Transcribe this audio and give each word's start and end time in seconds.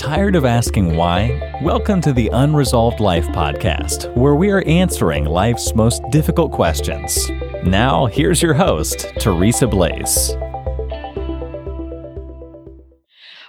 Tired 0.00 0.34
of 0.34 0.46
asking 0.46 0.96
why? 0.96 1.58
Welcome 1.60 2.00
to 2.00 2.14
the 2.14 2.30
Unresolved 2.32 3.00
Life 3.00 3.26
podcast, 3.28 4.10
where 4.16 4.34
we 4.34 4.48
are 4.48 4.62
answering 4.62 5.26
life's 5.26 5.74
most 5.74 6.02
difficult 6.08 6.52
questions. 6.52 7.28
Now, 7.64 8.06
here's 8.06 8.40
your 8.40 8.54
host, 8.54 9.12
Teresa 9.18 9.66
Blaze. 9.66 10.34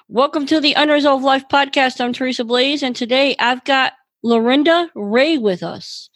Welcome 0.10 0.46
to 0.48 0.60
the 0.60 0.74
Unresolved 0.74 1.24
Life 1.24 1.46
podcast. 1.50 2.02
I'm 2.02 2.12
Teresa 2.12 2.44
Blaze, 2.44 2.84
and 2.84 2.98
today 2.98 3.34
I've 3.40 3.64
got 3.64 3.94
Lorenda 4.22 4.90
Rae 4.94 5.38
with 5.38 5.64
us, 5.64 6.10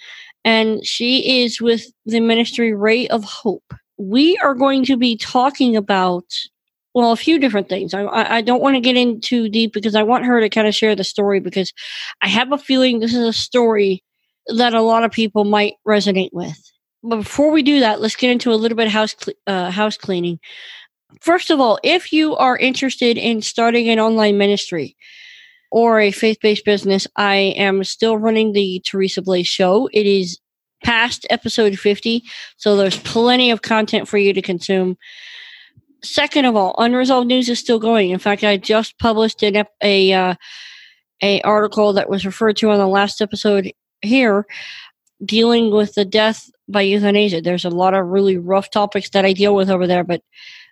and 0.44 0.86
she 0.86 1.44
is 1.44 1.62
with 1.62 1.86
the 2.06 2.20
ministry 2.20 2.74
Ray 2.74 3.08
of 3.08 3.24
Hope. 3.24 3.74
We 3.98 4.38
are 4.40 4.54
going 4.54 4.84
to 4.84 4.98
be 4.98 5.16
talking 5.16 5.78
about 5.78 6.26
well, 6.96 7.12
a 7.12 7.18
few 7.18 7.38
different 7.38 7.68
things. 7.68 7.94
I, 7.94 8.06
I 8.38 8.42
don't 8.42 8.62
want 8.62 8.76
to 8.76 8.80
get 8.80 8.96
in 8.96 9.20
too 9.20 9.50
deep 9.50 9.74
because 9.74 9.96
I 9.96 10.04
want 10.04 10.24
her 10.24 10.40
to 10.40 10.50
kind 10.50 10.66
of 10.66 10.74
share 10.74 10.96
the 10.96 11.04
story 11.04 11.42
because 11.42 11.74
I 12.22 12.30
have 12.30 12.54
a 12.54 12.58
feeling 12.58 13.00
this 13.00 13.14
is 13.14 13.28
a 13.28 13.34
story 13.34 14.02
that 14.48 14.74
a 14.74 14.82
lot 14.82 15.04
of 15.04 15.12
people 15.12 15.44
might 15.44 15.74
resonate 15.86 16.32
with. 16.32 16.58
But 17.04 17.18
before 17.18 17.52
we 17.52 17.64
do 17.64 17.82
that, 17.82 18.00
let's 18.00 18.16
get 18.16 18.32
into 18.32 18.54
a 18.54 18.56
little 18.56 18.78
bit 18.78 18.88
of 18.88 18.94
house 18.94 19.14
uh, 19.46 19.72
house 19.72 19.98
cleaning. 19.98 20.40
First 21.20 21.50
of 21.50 21.60
all, 21.60 21.80
if 21.84 22.14
you 22.14 22.34
are 22.38 22.58
interested 22.58 23.18
in 23.18 23.42
starting 23.42 23.90
an 23.90 24.00
online 24.00 24.38
ministry 24.38 24.96
or 25.72 26.00
a 26.00 26.12
faith 26.12 26.38
based 26.42 26.64
business, 26.64 27.08
I 27.18 27.36
am 27.58 27.84
still 27.84 28.18
running 28.18 28.54
the 28.54 28.82
Teresa 28.86 29.22
Blaze 29.22 29.48
show. 29.48 29.90
It 29.92 30.06
is 30.06 30.40
past 30.86 31.28
episode 31.30 31.78
50, 31.78 32.24
so 32.56 32.78
there's 32.78 33.00
plenty 33.00 33.52
of 33.52 33.62
content 33.62 34.08
for 34.08 34.18
you 34.18 34.32
to 34.32 34.42
consume. 34.42 34.98
Second 36.06 36.46
of 36.46 36.56
all, 36.56 36.76
unresolved 36.78 37.28
news 37.28 37.50
is 37.50 37.60
still 37.60 37.80
going. 37.80 38.12
In 38.12 38.20
fact, 38.20 38.44
I 38.44 38.58
just 38.58 38.98
published 39.00 39.42
an 39.44 39.66
a 39.82 40.14
uh, 40.14 40.36
a 41.24 41.42
article 41.42 41.94
that 41.94 42.10
was 42.10 42.26
referred 42.26 42.58
to 42.58 42.70
on 42.70 42.78
the 42.78 42.88
last 42.88 43.22
episode 43.22 43.72
here, 44.02 44.46
dealing 45.24 45.72
with 45.72 45.96
the 45.96 46.06
death 46.06 46.50
by 46.68 46.82
euthanasia. 46.82 47.42
There's 47.42 47.66
a 47.66 47.70
lot 47.70 47.94
of 47.94 48.06
really 48.06 48.38
rough 48.38 48.70
topics 48.70 49.10
that 49.12 49.26
I 49.26 49.34
deal 49.34 49.56
with 49.56 49.70
over 49.70 49.88
there, 49.88 50.04
but 50.04 50.22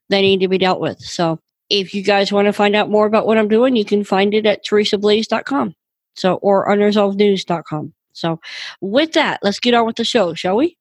they 0.10 0.22
need 0.22 0.42
to 0.42 0.48
be 0.48 0.58
dealt 0.58 0.80
with. 0.80 1.00
So, 1.00 1.40
if 1.70 1.94
you 1.94 2.04
guys 2.04 2.32
want 2.32 2.46
to 2.46 2.54
find 2.54 2.76
out 2.76 2.90
more 2.90 3.08
about 3.08 3.26
what 3.26 3.38
I'm 3.38 3.48
doing, 3.48 3.76
you 3.76 3.86
can 3.86 4.04
find 4.04 4.34
it 4.34 4.46
at 4.46 4.66
teresablaze.com. 4.66 5.74
So, 6.16 6.36
or 6.36 6.68
unresolvednews.com. 6.68 7.94
So, 8.14 8.40
with 8.82 9.14
that, 9.14 9.40
let's 9.42 9.60
get 9.60 9.74
on 9.74 9.88
with 9.88 9.96
the 9.96 10.04
show, 10.04 10.36
shall 10.36 10.58
we? 10.58 10.78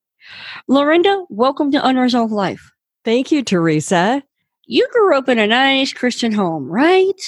Lorenda, 0.69 1.25
welcome 1.29 1.71
to 1.71 1.85
Unresolved 1.85 2.31
Life. 2.31 2.71
Thank 3.03 3.31
you, 3.31 3.43
Teresa 3.43 4.23
you 4.65 4.87
grew 4.91 5.17
up 5.17 5.29
in 5.29 5.39
a 5.39 5.47
nice 5.47 5.93
Christian 5.93 6.31
home, 6.31 6.69
right? 6.69 7.21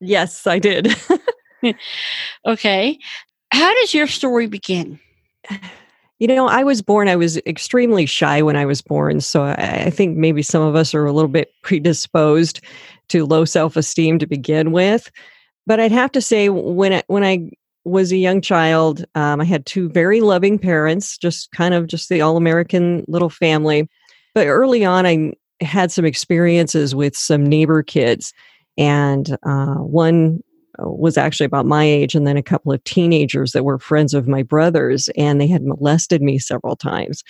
Yes, 0.00 0.46
I 0.46 0.58
did. 0.58 0.94
okay. 2.46 2.98
How 3.52 3.74
does 3.74 3.94
your 3.94 4.06
story 4.06 4.46
begin? 4.46 4.98
You 6.18 6.28
know, 6.28 6.46
I 6.46 6.62
was 6.62 6.82
born, 6.82 7.08
I 7.08 7.16
was 7.16 7.36
extremely 7.38 8.06
shy 8.06 8.42
when 8.42 8.56
I 8.56 8.64
was 8.64 8.80
born. 8.80 9.20
So 9.20 9.42
I, 9.42 9.84
I 9.86 9.90
think 9.90 10.16
maybe 10.16 10.42
some 10.42 10.62
of 10.62 10.76
us 10.76 10.94
are 10.94 11.06
a 11.06 11.12
little 11.12 11.28
bit 11.28 11.52
predisposed 11.62 12.60
to 13.08 13.26
low 13.26 13.44
self 13.44 13.76
esteem 13.76 14.18
to 14.18 14.26
begin 14.26 14.72
with. 14.72 15.10
But 15.66 15.80
I'd 15.80 15.92
have 15.92 16.10
to 16.12 16.20
say, 16.20 16.48
when 16.48 16.92
I, 16.92 17.02
when 17.06 17.24
I 17.24 17.50
was 17.84 18.12
a 18.12 18.16
young 18.16 18.40
child, 18.40 19.04
um, 19.14 19.40
I 19.40 19.44
had 19.44 19.66
two 19.66 19.88
very 19.88 20.20
loving 20.20 20.58
parents, 20.58 21.18
just 21.18 21.50
kind 21.52 21.74
of 21.74 21.86
just 21.86 22.08
the 22.08 22.20
all 22.20 22.36
American 22.36 23.04
little 23.06 23.30
family. 23.30 23.88
But 24.34 24.46
early 24.46 24.84
on, 24.84 25.06
I 25.06 25.32
had 25.62 25.90
some 25.90 26.04
experiences 26.04 26.94
with 26.94 27.16
some 27.16 27.44
neighbor 27.44 27.82
kids, 27.82 28.32
and 28.76 29.36
uh, 29.44 29.76
one 29.76 30.42
uh, 30.78 30.88
was 30.88 31.16
actually 31.16 31.46
about 31.46 31.66
my 31.66 31.84
age, 31.84 32.14
and 32.14 32.26
then 32.26 32.36
a 32.36 32.42
couple 32.42 32.72
of 32.72 32.82
teenagers 32.84 33.52
that 33.52 33.64
were 33.64 33.78
friends 33.78 34.14
of 34.14 34.28
my 34.28 34.42
brother's, 34.42 35.08
and 35.16 35.40
they 35.40 35.46
had 35.46 35.64
molested 35.64 36.22
me 36.22 36.38
several 36.38 36.76
times. 36.76 37.22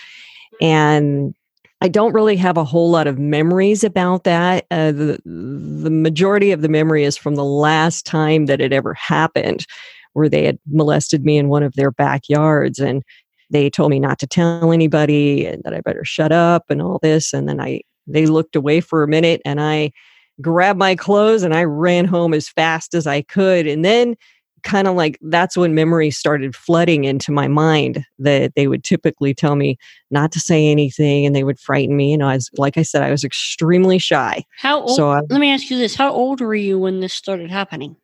And 0.60 1.34
I 1.80 1.88
don't 1.88 2.12
really 2.12 2.36
have 2.36 2.56
a 2.56 2.64
whole 2.64 2.90
lot 2.90 3.08
of 3.08 3.18
memories 3.18 3.82
about 3.82 4.22
that. 4.22 4.66
Uh, 4.70 4.92
the, 4.92 5.18
the 5.24 5.90
majority 5.90 6.52
of 6.52 6.62
the 6.62 6.68
memory 6.68 7.02
is 7.02 7.16
from 7.16 7.34
the 7.34 7.44
last 7.44 8.06
time 8.06 8.46
that 8.46 8.60
it 8.60 8.72
ever 8.72 8.94
happened, 8.94 9.66
where 10.12 10.28
they 10.28 10.44
had 10.44 10.58
molested 10.70 11.24
me 11.24 11.38
in 11.38 11.48
one 11.48 11.64
of 11.64 11.74
their 11.74 11.90
backyards. 11.90 12.78
And 12.78 13.02
they 13.50 13.68
told 13.68 13.90
me 13.90 13.98
not 13.98 14.20
to 14.20 14.28
tell 14.28 14.70
anybody 14.70 15.44
and 15.44 15.62
that 15.64 15.74
I 15.74 15.80
better 15.80 16.04
shut 16.04 16.30
up 16.30 16.66
and 16.68 16.80
all 16.80 17.00
this. 17.02 17.32
And 17.32 17.48
then 17.48 17.60
I 17.60 17.80
they 18.06 18.26
looked 18.26 18.56
away 18.56 18.80
for 18.80 19.02
a 19.02 19.08
minute 19.08 19.40
and 19.44 19.60
I 19.60 19.92
grabbed 20.40 20.78
my 20.78 20.94
clothes 20.94 21.42
and 21.42 21.54
I 21.54 21.64
ran 21.64 22.04
home 22.04 22.34
as 22.34 22.48
fast 22.48 22.94
as 22.94 23.06
I 23.06 23.22
could. 23.22 23.66
And 23.66 23.84
then 23.84 24.16
kind 24.62 24.86
of 24.86 24.94
like 24.94 25.18
that's 25.22 25.56
when 25.56 25.74
memory 25.74 26.10
started 26.10 26.54
flooding 26.54 27.04
into 27.04 27.32
my 27.32 27.48
mind 27.48 28.04
that 28.18 28.54
they 28.54 28.68
would 28.68 28.84
typically 28.84 29.34
tell 29.34 29.56
me 29.56 29.76
not 30.10 30.32
to 30.32 30.40
say 30.40 30.70
anything 30.70 31.26
and 31.26 31.34
they 31.34 31.44
would 31.44 31.58
frighten 31.58 31.96
me. 31.96 32.12
You 32.12 32.18
know, 32.18 32.28
as 32.28 32.48
like 32.56 32.78
I 32.78 32.82
said, 32.82 33.02
I 33.02 33.10
was 33.10 33.24
extremely 33.24 33.98
shy. 33.98 34.44
How 34.58 34.82
old? 34.82 34.96
So 34.96 35.10
I, 35.10 35.20
let 35.28 35.40
me 35.40 35.50
ask 35.50 35.70
you 35.70 35.78
this: 35.78 35.94
How 35.94 36.12
old 36.12 36.40
were 36.40 36.54
you 36.54 36.78
when 36.78 37.00
this 37.00 37.12
started 37.12 37.50
happening? 37.50 37.96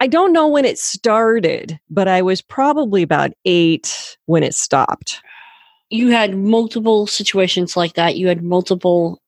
I 0.00 0.06
don't 0.06 0.32
know 0.32 0.46
when 0.46 0.64
it 0.64 0.78
started, 0.78 1.78
but 1.90 2.06
I 2.06 2.22
was 2.22 2.40
probably 2.40 3.02
about 3.02 3.32
eight 3.44 4.16
when 4.26 4.44
it 4.44 4.54
stopped 4.54 5.20
you 5.90 6.10
had 6.10 6.36
multiple 6.36 7.06
situations 7.06 7.76
like 7.76 7.94
that. 7.94 8.16
You 8.16 8.28
had 8.28 8.42
multiple 8.42 9.20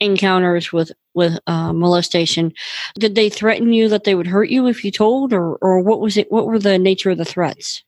encounters 0.00 0.72
with 0.72 0.92
with 1.14 1.38
uh, 1.46 1.72
molestation. 1.72 2.52
Did 2.98 3.14
they 3.14 3.28
threaten 3.28 3.72
you 3.72 3.88
that 3.88 4.04
they 4.04 4.14
would 4.14 4.26
hurt 4.26 4.48
you 4.48 4.66
if 4.66 4.84
you 4.84 4.90
told, 4.90 5.32
or 5.32 5.56
or 5.56 5.80
what 5.80 6.00
was 6.00 6.16
it? 6.16 6.30
What 6.30 6.46
were 6.46 6.58
the 6.58 6.78
nature 6.78 7.10
of 7.10 7.18
the 7.18 7.24
threats? 7.24 7.82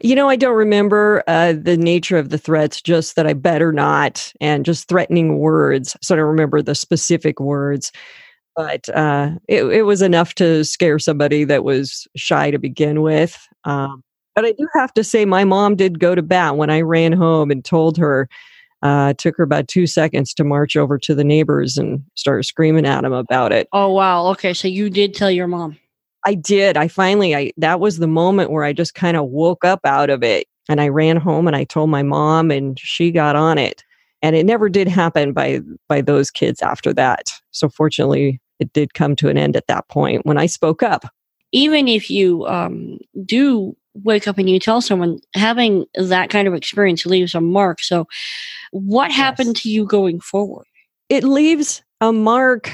You 0.00 0.14
know, 0.14 0.28
I 0.28 0.36
don't 0.36 0.54
remember 0.54 1.24
uh, 1.26 1.54
the 1.60 1.76
nature 1.76 2.18
of 2.18 2.28
the 2.28 2.38
threats, 2.38 2.80
just 2.80 3.16
that 3.16 3.26
I 3.26 3.32
better 3.32 3.72
not, 3.72 4.32
and 4.40 4.64
just 4.64 4.88
threatening 4.88 5.38
words. 5.38 5.96
So 6.02 6.14
I 6.14 6.18
don't 6.18 6.26
remember 6.26 6.62
the 6.62 6.76
specific 6.76 7.40
words, 7.40 7.90
but 8.54 8.88
uh, 8.90 9.30
it, 9.48 9.64
it 9.64 9.82
was 9.82 10.02
enough 10.02 10.36
to 10.36 10.64
scare 10.64 11.00
somebody 11.00 11.42
that 11.44 11.64
was 11.64 12.06
shy 12.14 12.52
to 12.52 12.58
begin 12.58 13.02
with. 13.02 13.36
Um, 13.64 14.04
but 14.36 14.44
I 14.44 14.52
do 14.52 14.68
have 14.74 14.94
to 14.94 15.02
say, 15.02 15.24
my 15.24 15.42
mom 15.42 15.74
did 15.74 15.98
go 15.98 16.14
to 16.14 16.22
bat 16.22 16.56
when 16.56 16.70
I 16.70 16.82
ran 16.82 17.12
home 17.12 17.50
and 17.50 17.64
told 17.64 17.96
her. 17.96 18.28
Uh, 18.82 19.08
it 19.10 19.18
took 19.18 19.36
her 19.38 19.42
about 19.42 19.66
two 19.66 19.86
seconds 19.86 20.34
to 20.34 20.44
march 20.44 20.76
over 20.76 20.98
to 20.98 21.14
the 21.14 21.24
neighbors 21.24 21.78
and 21.78 22.04
start 22.14 22.44
screaming 22.44 22.86
at 22.86 23.00
them 23.00 23.12
about 23.12 23.50
it. 23.50 23.66
Oh 23.72 23.90
wow! 23.90 24.26
Okay, 24.28 24.52
so 24.52 24.68
you 24.68 24.90
did 24.90 25.14
tell 25.14 25.30
your 25.30 25.48
mom. 25.48 25.78
I 26.26 26.34
did. 26.34 26.76
I 26.76 26.86
finally, 26.86 27.34
I 27.34 27.52
that 27.56 27.80
was 27.80 27.98
the 27.98 28.06
moment 28.06 28.50
where 28.50 28.64
I 28.64 28.74
just 28.74 28.94
kind 28.94 29.16
of 29.16 29.26
woke 29.28 29.64
up 29.64 29.80
out 29.84 30.10
of 30.10 30.22
it, 30.22 30.46
and 30.68 30.80
I 30.80 30.88
ran 30.88 31.16
home 31.16 31.46
and 31.46 31.56
I 31.56 31.64
told 31.64 31.88
my 31.88 32.02
mom, 32.02 32.50
and 32.50 32.78
she 32.78 33.10
got 33.10 33.34
on 33.34 33.56
it. 33.56 33.82
And 34.22 34.36
it 34.36 34.44
never 34.44 34.68
did 34.68 34.88
happen 34.88 35.32
by 35.32 35.60
by 35.88 36.02
those 36.02 36.30
kids 36.30 36.60
after 36.60 36.92
that. 36.92 37.32
So 37.52 37.68
fortunately, 37.70 38.40
it 38.60 38.72
did 38.72 38.94
come 38.94 39.16
to 39.16 39.28
an 39.28 39.38
end 39.38 39.56
at 39.56 39.68
that 39.68 39.88
point 39.88 40.26
when 40.26 40.36
I 40.36 40.46
spoke 40.46 40.82
up. 40.82 41.06
Even 41.52 41.88
if 41.88 42.10
you 42.10 42.46
um, 42.46 42.98
do 43.24 43.74
wake 44.04 44.28
up 44.28 44.38
and 44.38 44.48
you 44.48 44.58
tell 44.58 44.80
someone 44.80 45.18
having 45.34 45.86
that 45.94 46.30
kind 46.30 46.48
of 46.48 46.54
experience 46.54 47.06
leaves 47.06 47.34
a 47.34 47.40
mark. 47.40 47.80
So 47.80 48.06
what 48.72 49.10
yes. 49.10 49.16
happened 49.16 49.56
to 49.56 49.70
you 49.70 49.86
going 49.86 50.20
forward? 50.20 50.66
It 51.08 51.24
leaves 51.24 51.82
a 52.00 52.12
mark 52.12 52.70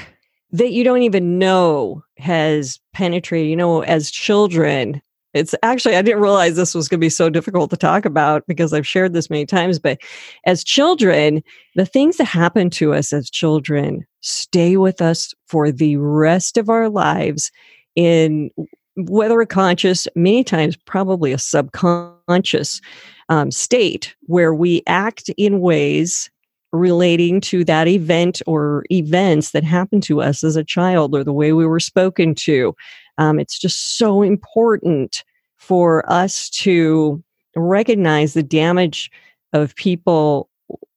that 0.51 0.71
you 0.71 0.83
don't 0.83 1.01
even 1.01 1.39
know 1.39 2.03
has 2.17 2.79
penetrated 2.93 3.49
you 3.49 3.55
know 3.55 3.81
as 3.81 4.11
children. 4.11 5.01
It's 5.33 5.55
actually 5.63 5.95
i 5.95 6.01
didn't 6.03 6.21
realize 6.21 6.55
this 6.55 6.75
was 6.75 6.87
going 6.87 6.99
to 6.99 7.05
be 7.05 7.09
so 7.09 7.27
difficult 7.27 7.71
to 7.71 7.77
talk 7.77 8.05
about 8.05 8.45
because 8.47 8.71
i've 8.71 8.85
shared 8.85 9.13
this 9.13 9.31
many 9.31 9.47
times 9.47 9.79
but 9.79 9.97
as 10.45 10.63
children 10.63 11.41
the 11.73 11.87
things 11.87 12.17
that 12.17 12.25
happen 12.25 12.69
to 12.69 12.93
us 12.93 13.11
as 13.11 13.31
children 13.31 14.05
stay 14.21 14.77
with 14.77 15.01
us 15.01 15.33
for 15.47 15.71
the 15.71 15.97
rest 15.97 16.55
of 16.55 16.69
our 16.69 16.87
lives 16.87 17.51
in 17.95 18.51
whether 18.95 19.39
a 19.41 19.47
conscious, 19.47 20.07
many 20.15 20.43
times 20.43 20.75
probably 20.75 21.31
a 21.31 21.37
subconscious 21.37 22.81
um, 23.29 23.51
state 23.51 24.15
where 24.21 24.53
we 24.53 24.83
act 24.87 25.29
in 25.37 25.59
ways 25.61 26.29
relating 26.71 27.39
to 27.39 27.63
that 27.63 27.87
event 27.87 28.41
or 28.47 28.83
events 28.91 29.51
that 29.51 29.63
happened 29.63 30.03
to 30.03 30.21
us 30.21 30.43
as 30.43 30.55
a 30.55 30.63
child 30.63 31.15
or 31.15 31.23
the 31.23 31.33
way 31.33 31.53
we 31.53 31.65
were 31.65 31.79
spoken 31.79 32.33
to. 32.33 32.75
Um, 33.17 33.39
it's 33.39 33.59
just 33.59 33.97
so 33.97 34.23
important 34.23 35.23
for 35.57 36.09
us 36.11 36.49
to 36.49 37.23
recognize 37.55 38.33
the 38.33 38.43
damage 38.43 39.11
of 39.53 39.75
people 39.75 40.49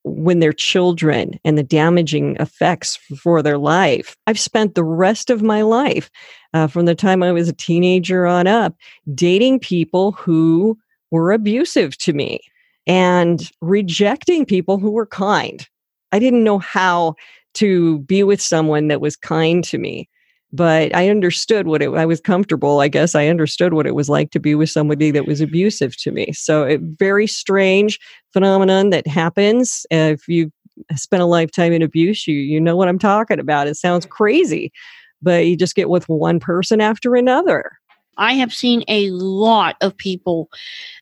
when 0.06 0.38
they're 0.38 0.52
children 0.52 1.38
and 1.44 1.58
the 1.58 1.64
damaging 1.64 2.36
effects 2.38 2.96
for 3.20 3.42
their 3.42 3.58
life. 3.58 4.16
I've 4.28 4.38
spent 4.38 4.74
the 4.74 4.84
rest 4.84 5.30
of 5.30 5.42
my 5.42 5.62
life, 5.62 6.10
uh, 6.54 6.68
from 6.68 6.86
the 6.86 6.94
time 6.94 7.24
I 7.24 7.32
was 7.32 7.48
a 7.48 7.52
teenager 7.52 8.24
on 8.24 8.46
up, 8.46 8.76
dating 9.14 9.58
people 9.60 10.12
who 10.12 10.78
were 11.10 11.32
abusive 11.32 11.98
to 11.98 12.12
me 12.12 12.40
and 12.86 13.50
rejecting 13.60 14.46
people 14.46 14.78
who 14.78 14.92
were 14.92 15.06
kind. 15.06 15.68
I 16.12 16.20
didn't 16.20 16.44
know 16.44 16.58
how 16.58 17.16
to 17.54 17.98
be 18.00 18.22
with 18.22 18.40
someone 18.40 18.86
that 18.88 19.00
was 19.00 19.16
kind 19.16 19.64
to 19.64 19.78
me. 19.78 20.08
But 20.56 20.94
I 20.96 21.10
understood 21.10 21.66
what 21.66 21.82
it 21.82 21.90
I 21.90 22.06
was 22.06 22.20
comfortable. 22.20 22.80
I 22.80 22.88
guess 22.88 23.14
I 23.14 23.26
understood 23.26 23.74
what 23.74 23.86
it 23.86 23.94
was 23.94 24.08
like 24.08 24.30
to 24.30 24.40
be 24.40 24.54
with 24.54 24.70
somebody 24.70 25.10
that 25.10 25.26
was 25.26 25.40
abusive 25.40 25.96
to 25.98 26.10
me. 26.10 26.32
So 26.32 26.62
it 26.64 26.80
very 26.80 27.26
strange 27.26 28.00
phenomenon 28.32 28.90
that 28.90 29.06
happens 29.06 29.86
if 29.90 30.26
you 30.26 30.50
spent 30.94 31.22
a 31.22 31.26
lifetime 31.26 31.72
in 31.72 31.82
abuse, 31.82 32.26
you 32.26 32.34
you 32.34 32.60
know 32.60 32.76
what 32.76 32.88
I'm 32.88 32.98
talking 32.98 33.38
about. 33.38 33.68
It 33.68 33.76
sounds 33.76 34.06
crazy, 34.06 34.72
but 35.20 35.46
you 35.46 35.56
just 35.56 35.74
get 35.74 35.90
with 35.90 36.08
one 36.08 36.40
person 36.40 36.80
after 36.80 37.16
another. 37.16 37.72
I 38.18 38.32
have 38.34 38.54
seen 38.54 38.82
a 38.88 39.10
lot 39.10 39.76
of 39.82 39.94
people 39.94 40.48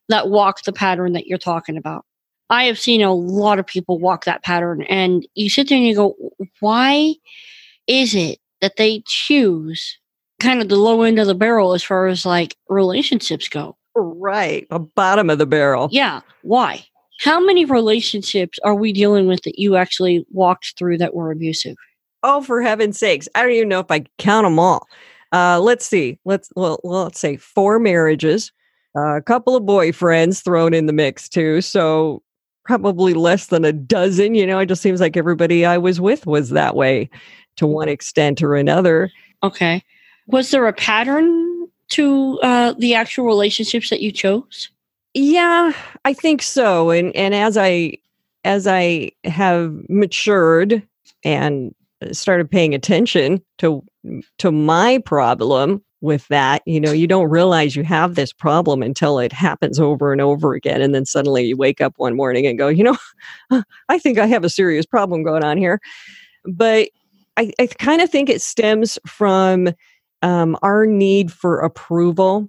that 0.08 0.30
walk 0.30 0.64
the 0.64 0.72
pattern 0.72 1.12
that 1.12 1.26
you're 1.26 1.38
talking 1.38 1.76
about. 1.76 2.04
I 2.50 2.64
have 2.64 2.78
seen 2.78 3.02
a 3.02 3.14
lot 3.14 3.58
of 3.60 3.66
people 3.66 3.98
walk 4.00 4.24
that 4.24 4.42
pattern, 4.42 4.82
and 4.82 5.26
you 5.34 5.48
sit 5.48 5.68
there 5.68 5.78
and 5.78 5.86
you 5.86 5.94
go, 5.94 6.16
why 6.60 7.14
is 7.86 8.14
it 8.14 8.38
that 8.60 8.76
they 8.76 9.02
choose 9.06 9.98
kind 10.40 10.60
of 10.60 10.68
the 10.68 10.76
low 10.76 11.02
end 11.02 11.18
of 11.18 11.26
the 11.26 11.34
barrel 11.34 11.72
as 11.72 11.82
far 11.82 12.06
as 12.06 12.26
like 12.26 12.56
relationships 12.68 13.48
go? 13.48 13.76
Right, 13.96 14.66
the 14.70 14.80
bottom 14.80 15.30
of 15.30 15.38
the 15.38 15.46
barrel. 15.46 15.88
Yeah, 15.92 16.20
why? 16.42 16.84
How 17.20 17.40
many 17.40 17.64
relationships 17.64 18.58
are 18.64 18.74
we 18.74 18.92
dealing 18.92 19.28
with 19.28 19.42
that 19.42 19.58
you 19.58 19.76
actually 19.76 20.26
walked 20.30 20.74
through 20.76 20.98
that 20.98 21.14
were 21.14 21.30
abusive? 21.30 21.76
Oh, 22.22 22.42
for 22.42 22.60
heaven's 22.60 22.98
sakes. 22.98 23.28
I 23.34 23.42
don't 23.42 23.52
even 23.52 23.68
know 23.68 23.80
if 23.80 23.90
I 23.90 24.04
count 24.18 24.46
them 24.46 24.58
all. 24.58 24.88
Uh, 25.32 25.60
let's 25.60 25.86
see. 25.86 26.18
Let's 26.24 26.50
well, 26.56 26.80
let's 26.84 27.20
say 27.20 27.36
four 27.36 27.78
marriages, 27.78 28.52
uh, 28.96 29.16
a 29.16 29.22
couple 29.22 29.56
of 29.56 29.64
boyfriends 29.64 30.42
thrown 30.42 30.74
in 30.74 30.86
the 30.86 30.92
mix 30.92 31.28
too. 31.28 31.60
So 31.60 32.22
probably 32.64 33.14
less 33.14 33.48
than 33.48 33.64
a 33.64 33.72
dozen. 33.72 34.34
You 34.34 34.46
know, 34.46 34.58
it 34.58 34.66
just 34.66 34.82
seems 34.82 35.00
like 35.00 35.16
everybody 35.16 35.66
I 35.66 35.78
was 35.78 36.00
with 36.00 36.26
was 36.26 36.50
that 36.50 36.76
way 36.76 37.10
to 37.56 37.66
one 37.66 37.88
extent 37.88 38.42
or 38.42 38.54
another. 38.54 39.10
Okay. 39.42 39.82
Was 40.26 40.50
there 40.50 40.66
a 40.66 40.72
pattern 40.72 41.68
to 41.90 42.38
uh, 42.42 42.74
the 42.78 42.94
actual 42.94 43.26
relationships 43.26 43.90
that 43.90 44.00
you 44.00 44.10
chose? 44.10 44.70
Yeah, 45.14 45.72
I 46.04 46.12
think 46.12 46.42
so. 46.42 46.90
And 46.90 47.14
and 47.14 47.34
as 47.34 47.56
I 47.56 47.98
as 48.44 48.66
I 48.66 49.12
have 49.24 49.74
matured 49.88 50.82
and 51.24 51.74
started 52.12 52.50
paying 52.50 52.74
attention 52.74 53.42
to 53.58 53.82
to 54.38 54.50
my 54.50 54.98
problem 55.04 55.82
with 56.00 56.28
that, 56.28 56.62
you 56.66 56.80
know, 56.80 56.92
you 56.92 57.06
don't 57.06 57.30
realize 57.30 57.74
you 57.74 57.82
have 57.84 58.14
this 58.14 58.32
problem 58.32 58.82
until 58.82 59.18
it 59.18 59.32
happens 59.32 59.80
over 59.80 60.12
and 60.12 60.20
over 60.20 60.52
again 60.52 60.82
and 60.82 60.94
then 60.94 61.06
suddenly 61.06 61.44
you 61.44 61.56
wake 61.56 61.80
up 61.80 61.94
one 61.96 62.14
morning 62.14 62.46
and 62.46 62.58
go, 62.58 62.68
you 62.68 62.84
know, 62.84 62.96
I 63.88 63.98
think 63.98 64.18
I 64.18 64.26
have 64.26 64.44
a 64.44 64.50
serious 64.50 64.84
problem 64.84 65.22
going 65.22 65.44
on 65.44 65.56
here. 65.56 65.80
But 66.44 66.90
I, 67.36 67.52
I 67.58 67.66
kind 67.66 68.00
of 68.00 68.10
think 68.10 68.28
it 68.28 68.42
stems 68.42 68.98
from 69.06 69.70
um, 70.22 70.56
our 70.62 70.86
need 70.86 71.32
for 71.32 71.60
approval 71.60 72.48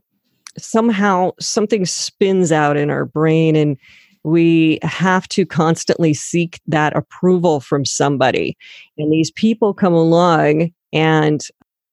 somehow 0.58 1.32
something 1.40 1.86
spins 1.86 2.52
out 2.52 2.78
in 2.78 2.90
our 2.90 3.06
brain 3.06 3.56
and 3.56 3.78
we 4.24 4.80
have 4.82 5.28
to 5.30 5.46
constantly 5.46 6.14
seek 6.14 6.60
that 6.66 6.96
approval 6.96 7.60
from 7.60 7.86
somebody. 7.86 8.58
And 8.98 9.12
these 9.12 9.30
people 9.32 9.74
come 9.74 9.94
along 9.94 10.72
and 10.92 11.42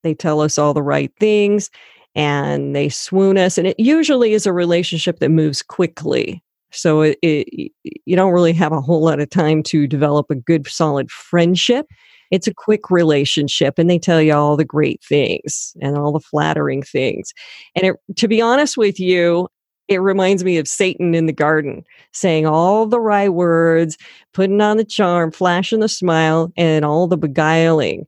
they 0.02 0.14
tell 0.14 0.40
us 0.40 0.56
all 0.56 0.72
the 0.72 0.82
right 0.82 1.12
things 1.20 1.70
and 2.14 2.74
they 2.74 2.88
swoon 2.88 3.36
us. 3.36 3.58
And 3.58 3.66
it 3.66 3.78
usually 3.78 4.32
is 4.32 4.46
a 4.46 4.52
relationship 4.52 5.18
that 5.18 5.28
moves 5.28 5.62
quickly. 5.62 6.42
So 6.70 7.02
it, 7.02 7.18
it, 7.22 7.72
you 8.06 8.16
don't 8.16 8.32
really 8.32 8.54
have 8.54 8.72
a 8.72 8.80
whole 8.80 9.02
lot 9.02 9.20
of 9.20 9.28
time 9.28 9.62
to 9.64 9.86
develop 9.86 10.30
a 10.30 10.34
good, 10.34 10.66
solid 10.66 11.10
friendship 11.10 11.86
it's 12.32 12.48
a 12.48 12.54
quick 12.54 12.90
relationship 12.90 13.78
and 13.78 13.88
they 13.88 13.98
tell 13.98 14.20
you 14.20 14.32
all 14.32 14.56
the 14.56 14.64
great 14.64 15.04
things 15.04 15.76
and 15.80 15.96
all 15.96 16.12
the 16.12 16.18
flattering 16.18 16.82
things. 16.82 17.32
And 17.76 17.86
it, 17.86 17.96
to 18.16 18.26
be 18.26 18.40
honest 18.40 18.76
with 18.78 18.98
you, 18.98 19.48
it 19.86 19.98
reminds 19.98 20.42
me 20.42 20.56
of 20.56 20.66
Satan 20.66 21.14
in 21.14 21.26
the 21.26 21.32
garden 21.32 21.84
saying 22.12 22.46
all 22.46 22.86
the 22.86 23.00
right 23.00 23.28
words, 23.28 23.98
putting 24.32 24.62
on 24.62 24.78
the 24.78 24.84
charm, 24.84 25.30
flashing 25.30 25.80
the 25.80 25.88
smile, 25.88 26.50
and 26.56 26.84
all 26.84 27.06
the 27.06 27.18
beguiling. 27.18 28.06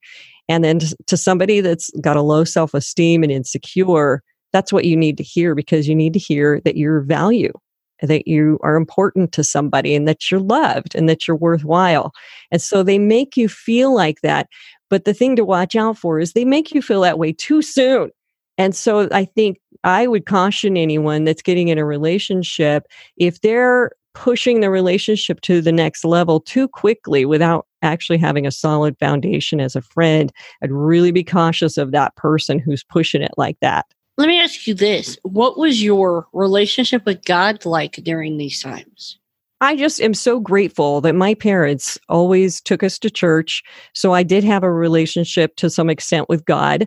And 0.49 0.65
then 0.65 0.79
to, 0.79 1.17
somebody 1.17 1.61
that's 1.61 1.91
got 2.01 2.17
a 2.17 2.23
low 2.23 2.45
self 2.45 2.73
esteem 2.73 3.23
and 3.23 3.33
insecure, 3.33 4.23
that's 4.53 4.73
what 4.73 4.87
you 4.87 4.97
need 4.97 5.19
to 5.19 5.23
hear 5.23 5.55
because 5.55 5.87
you 5.87 5.95
need 5.95 6.15
to 6.15 6.19
hear 6.19 6.61
that 6.65 6.77
you're 6.77 7.03
value 7.03 7.53
that 8.03 8.27
you 8.27 8.59
are 8.63 8.77
important 8.77 9.33
to 9.33 9.45
somebody 9.45 9.95
and 9.95 10.07
that 10.09 10.31
you're 10.31 10.41
loved 10.41 10.95
and 10.95 11.09
that 11.09 11.27
you're 11.27 11.37
worthwhile. 11.37 12.13
And 12.51 12.61
so 12.61 12.83
they 12.83 12.99
make 12.99 13.37
you 13.37 13.49
feel 13.49 13.95
like 13.95 14.21
that. 14.23 14.49
But 14.91 15.05
the 15.05 15.15
thing 15.15 15.37
to 15.37 15.45
watch 15.45 15.75
out 15.75 15.99
for 15.99 16.21
is 16.21 16.33
they 16.33 16.45
make 16.45 16.73
you 16.73 16.83
feel 16.83 17.01
that 17.03 17.19
way 17.19 17.33
too 17.33 17.63
soon. 17.63 18.11
And 18.59 18.75
so 18.75 19.09
I 19.11 19.25
think 19.25 19.59
I 19.83 20.07
would 20.07 20.27
caution 20.27 20.77
anyone 20.77 21.25
that's 21.25 21.43
getting 21.43 21.69
in 21.69 21.79
a 21.79 21.85
relationship 21.85 22.87
if 23.17 23.41
they're 23.41 23.91
pushing 24.15 24.61
the 24.61 24.71
relationship 24.71 25.41
to 25.41 25.61
the 25.61 25.73
next 25.73 26.05
level 26.05 26.41
too 26.41 26.69
quickly 26.69 27.25
without 27.25 27.67
actually 27.83 28.17
having 28.17 28.47
a 28.47 28.53
solid 28.53 28.97
foundation 28.99 29.61
as 29.61 29.75
a 29.75 29.83
friend, 29.83 30.33
I'd 30.63 30.71
really 30.71 31.11
be 31.11 31.25
cautious 31.25 31.77
of 31.77 31.91
that 31.91 32.15
person 32.15 32.61
who's 32.61 32.85
pushing 32.85 33.23
it 33.23 33.33
like 33.37 33.59
that. 33.61 33.87
Let 34.17 34.29
me 34.29 34.41
ask 34.41 34.67
you 34.67 34.75
this. 34.75 35.19
What 35.23 35.59
was 35.59 35.83
your 35.83 36.27
relationship 36.33 37.05
with 37.05 37.25
God 37.25 37.65
like 37.65 37.95
during 37.97 38.37
these 38.37 38.63
times? 38.63 39.19
I 39.61 39.77
just 39.77 40.01
am 40.01 40.15
so 40.15 40.41
grateful 40.41 41.01
that 41.01 41.15
my 41.15 41.35
parents 41.35 41.99
always 42.09 42.61
took 42.61 42.83
us 42.83 42.99
to 43.01 43.11
church. 43.11 43.63
So 43.95 44.13
I 44.13 44.23
did 44.23 44.45
have 44.45 44.63
a 44.63 44.71
relationship 44.71 45.57
to 45.57 45.71
some 45.71 45.89
extent 45.89 46.29
with 46.29 46.45
God. 46.45 46.87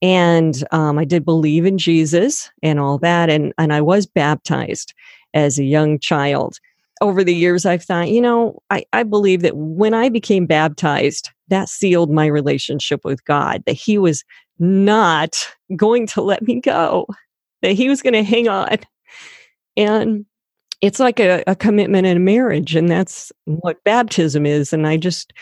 And 0.00 0.64
um, 0.72 0.98
I 0.98 1.04
did 1.04 1.24
believe 1.24 1.64
in 1.64 1.78
Jesus 1.78 2.50
and 2.62 2.80
all 2.80 2.98
that. 2.98 3.30
And, 3.30 3.52
and 3.58 3.72
I 3.72 3.80
was 3.80 4.06
baptized 4.06 4.94
as 5.32 5.58
a 5.58 5.64
young 5.64 5.98
child. 5.98 6.58
Over 7.00 7.24
the 7.24 7.34
years, 7.34 7.66
I've 7.66 7.84
thought, 7.84 8.08
you 8.08 8.20
know, 8.20 8.62
I, 8.70 8.84
I 8.92 9.02
believe 9.02 9.42
that 9.42 9.56
when 9.56 9.94
I 9.94 10.08
became 10.08 10.46
baptized, 10.46 11.30
that 11.48 11.68
sealed 11.68 12.10
my 12.10 12.26
relationship 12.26 13.04
with 13.04 13.24
God, 13.24 13.62
that 13.66 13.72
He 13.72 13.98
was 13.98 14.24
not 14.58 15.48
going 15.76 16.06
to 16.08 16.22
let 16.22 16.42
me 16.42 16.60
go, 16.60 17.06
that 17.62 17.72
he 17.72 17.88
was 17.88 18.02
going 18.02 18.14
to 18.14 18.22
hang 18.22 18.48
on. 18.48 18.78
And 19.76 20.26
it's 20.80 21.00
like 21.00 21.18
a, 21.18 21.42
a 21.46 21.56
commitment 21.56 22.06
in 22.06 22.16
a 22.16 22.20
marriage. 22.20 22.74
And 22.74 22.88
that's 22.88 23.32
what 23.46 23.82
baptism 23.84 24.46
is. 24.46 24.72
And 24.72 24.86
I 24.86 24.96
just 24.96 25.32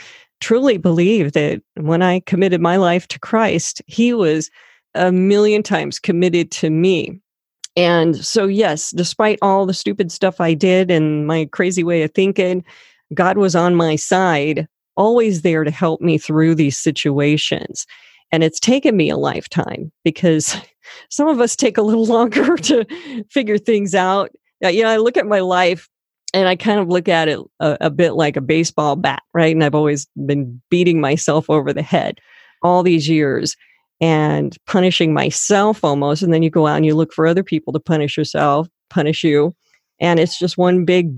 truly 0.41 0.77
believe 0.77 1.33
that 1.33 1.63
when 1.77 2.03
I 2.03 2.21
committed 2.21 2.61
my 2.61 2.77
life 2.77 3.09
to 3.09 3.19
Christ, 3.19 3.83
he 3.87 4.13
was 4.13 4.51
a 4.95 5.11
million 5.11 5.63
times 5.63 5.99
committed 5.99 6.51
to 6.53 6.71
me. 6.71 7.21
And 7.77 8.17
so, 8.25 8.47
yes, 8.47 8.91
despite 8.91 9.39
all 9.41 9.65
the 9.65 9.73
stupid 9.73 10.13
stuff 10.13 10.41
I 10.41 10.53
did 10.55 10.91
and 10.91 11.27
my 11.27 11.47
crazy 11.47 11.83
way 11.83 12.03
of 12.03 12.13
thinking, 12.13 12.65
God 13.15 13.39
was 13.39 13.57
on 13.57 13.75
my 13.75 13.97
side, 13.97 14.69
always 14.97 15.43
there 15.43 15.65
to 15.65 15.71
help 15.71 16.01
me 16.01 16.19
through 16.19 16.55
these 16.55 16.77
situations. 16.77 17.87
And 18.33 18.43
it's 18.43 18.59
taken 18.59 18.97
me 18.97 19.11
a 19.11 19.17
lifetime 19.17 19.93
because 20.05 20.57
some 21.11 21.29
of 21.29 21.41
us 21.41 21.55
take 21.55 21.79
a 21.79 21.83
little 21.83 22.07
longer 22.17 22.57
to 22.57 22.85
figure 23.31 23.59
things 23.59 23.95
out. 23.95 24.31
You 24.61 24.83
know, 24.83 24.89
I 24.89 24.97
look 24.97 25.17
at 25.17 25.27
my 25.27 25.41
life 25.41 25.89
and 26.35 26.49
I 26.49 26.57
kind 26.57 26.81
of 26.81 26.89
look 26.89 27.09
at 27.09 27.29
it 27.29 27.39
a, 27.61 27.77
a, 27.83 27.91
bit 27.91 28.13
like 28.13 28.37
a 28.37 28.41
baseball 28.41 28.97
bat, 28.97 29.23
right? 29.35 29.55
And 29.55 29.63
I've 29.63 29.75
always 29.75 30.07
been 30.25 30.63
beating 30.71 31.01
myself 31.01 31.51
over 31.51 31.73
the 31.73 31.83
head 31.83 32.21
all 32.63 32.83
these 32.83 33.09
years 33.09 33.57
and 34.01 34.57
punishing 34.67 35.13
myself 35.13 35.85
almost. 35.85 36.23
And 36.23 36.33
then 36.33 36.43
you 36.43 36.49
go 36.49 36.67
out 36.67 36.77
and 36.77 36.87
you 36.87 36.95
look 36.95 37.13
for 37.13 37.27
other 37.27 37.43
people 37.43 37.73
to 37.73 37.81
punish 37.81 38.17
yourself, 38.17 38.69
punish 38.89 39.23
you. 39.23 39.55
And 40.01 40.19
it's 40.19 40.39
just 40.39 40.57
one 40.57 40.85
big 40.85 41.13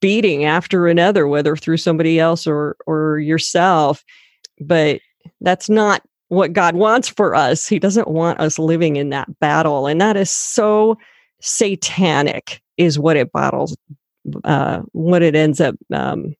beating 0.00 0.44
after 0.44 0.86
another, 0.86 1.26
whether 1.26 1.56
through 1.56 1.78
somebody 1.78 2.20
else 2.20 2.46
or 2.46 2.76
or 2.86 3.18
yourself. 3.18 4.04
But 4.60 5.00
that's 5.40 5.68
not 5.68 6.02
what 6.28 6.52
God 6.52 6.74
wants 6.74 7.08
for 7.08 7.34
us. 7.34 7.68
He 7.68 7.78
doesn't 7.78 8.08
want 8.08 8.40
us 8.40 8.58
living 8.58 8.96
in 8.96 9.10
that 9.10 9.38
battle. 9.40 9.86
And 9.86 10.00
that 10.00 10.16
is 10.16 10.30
so 10.30 10.98
satanic, 11.40 12.62
is 12.76 12.98
what 12.98 13.16
it 13.16 13.32
bottles, 13.32 13.76
uh, 14.44 14.80
what 14.92 15.22
it 15.22 15.34
ends 15.34 15.60
up 15.60 15.74
um, 15.92 16.34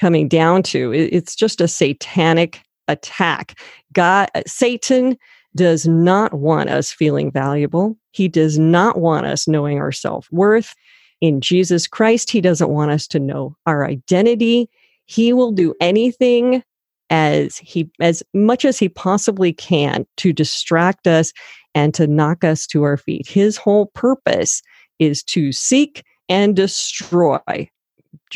coming 0.00 0.28
down 0.28 0.62
to. 0.64 0.92
It's 0.92 1.36
just 1.36 1.60
a 1.60 1.68
satanic 1.68 2.60
attack. 2.88 3.58
God, 3.92 4.28
Satan 4.46 5.16
does 5.56 5.86
not 5.86 6.34
want 6.34 6.70
us 6.70 6.92
feeling 6.92 7.30
valuable. 7.30 7.96
He 8.10 8.28
does 8.28 8.58
not 8.58 8.98
want 8.98 9.26
us 9.26 9.46
knowing 9.46 9.78
our 9.78 9.92
self 9.92 10.28
worth. 10.32 10.74
In 11.20 11.40
Jesus 11.40 11.86
Christ, 11.86 12.30
He 12.30 12.40
doesn't 12.40 12.70
want 12.70 12.90
us 12.90 13.06
to 13.08 13.20
know 13.20 13.56
our 13.66 13.86
identity. 13.86 14.68
He 15.06 15.32
will 15.32 15.52
do 15.52 15.74
anything 15.80 16.62
as 17.10 17.58
he 17.58 17.90
as 18.00 18.22
much 18.32 18.64
as 18.64 18.78
he 18.78 18.88
possibly 18.88 19.52
can 19.52 20.06
to 20.16 20.32
distract 20.32 21.06
us 21.06 21.32
and 21.74 21.92
to 21.94 22.06
knock 22.06 22.44
us 22.44 22.66
to 22.68 22.82
our 22.82 22.96
feet. 22.96 23.26
His 23.26 23.56
whole 23.56 23.86
purpose 23.86 24.62
is 24.98 25.22
to 25.24 25.52
seek 25.52 26.04
and 26.28 26.56
destroy. 26.56 27.40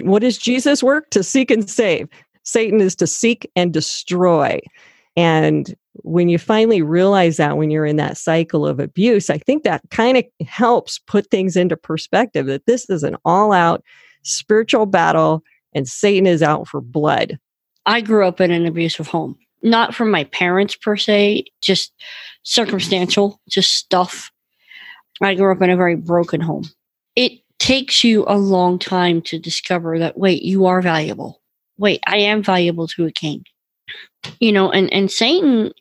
What 0.03 0.23
is 0.23 0.39
Jesus' 0.39 0.83
work? 0.83 1.11
To 1.11 1.23
seek 1.23 1.51
and 1.51 1.69
save. 1.69 2.09
Satan 2.43 2.81
is 2.81 2.97
to 2.97 3.07
seek 3.07 3.51
and 3.57 3.73
destroy. 3.73 4.61
And 5.17 5.75
when 6.03 6.29
you 6.29 6.39
finally 6.39 6.81
realize 6.81 7.37
that 7.39 7.57
when 7.57 7.71
you're 7.71 7.85
in 7.85 7.97
that 7.97 8.17
cycle 8.17 8.67
of 8.67 8.79
abuse, 8.79 9.31
I 9.31 9.39
think 9.39 9.65
that 9.65 9.83
kind 9.91 10.17
of 10.17 10.25
helps 10.47 10.99
put 10.99 11.31
things 11.31 11.57
into 11.57 11.77
perspective 11.77 12.47
that 12.47 12.67
this 12.67 12.89
is 12.89 13.03
an 13.03 13.17
all 13.25 13.53
out 13.53 13.83
spiritual 14.23 14.87
battle 14.87 15.43
and 15.75 15.89
Satan 15.89 16.27
is 16.27 16.43
out 16.43 16.69
for 16.69 16.81
blood. 16.81 17.39
I 17.89 18.01
grew 18.01 18.25
up 18.25 18.41
in 18.41 18.53
an 18.53 18.67
abusive 18.67 19.09
home, 19.09 19.37
not 19.63 19.95
from 19.95 20.13
my 20.13 20.25
parents 20.25 20.77
per 20.77 20.97
se, 20.97 21.47
just 21.61 21.93
circumstantial, 22.45 23.41
just 23.49 23.73
stuff. 23.73 24.31
I 25.21 25.35
grew 25.35 25.51
up 25.51 25.63
in 25.63 25.71
a 25.71 25.77
very 25.77 25.97
broken 25.97 26.41
home. 26.41 26.71
It 27.17 27.41
takes 27.59 28.05
you 28.05 28.25
a 28.29 28.39
long 28.39 28.79
time 28.79 29.21
to 29.23 29.41
discover 29.41 29.99
that, 29.99 30.17
wait, 30.17 30.43
you 30.43 30.67
are 30.67 30.81
valuable. 30.81 31.43
Wait, 31.77 32.01
I 32.07 32.19
am 32.19 32.45
valuable 32.45 32.87
to 32.89 33.07
a 33.07 33.11
king 33.11 33.45
you 34.41 34.53
know 34.53 34.71
and 34.71 34.93
and 34.93 35.11
satan 35.11 35.73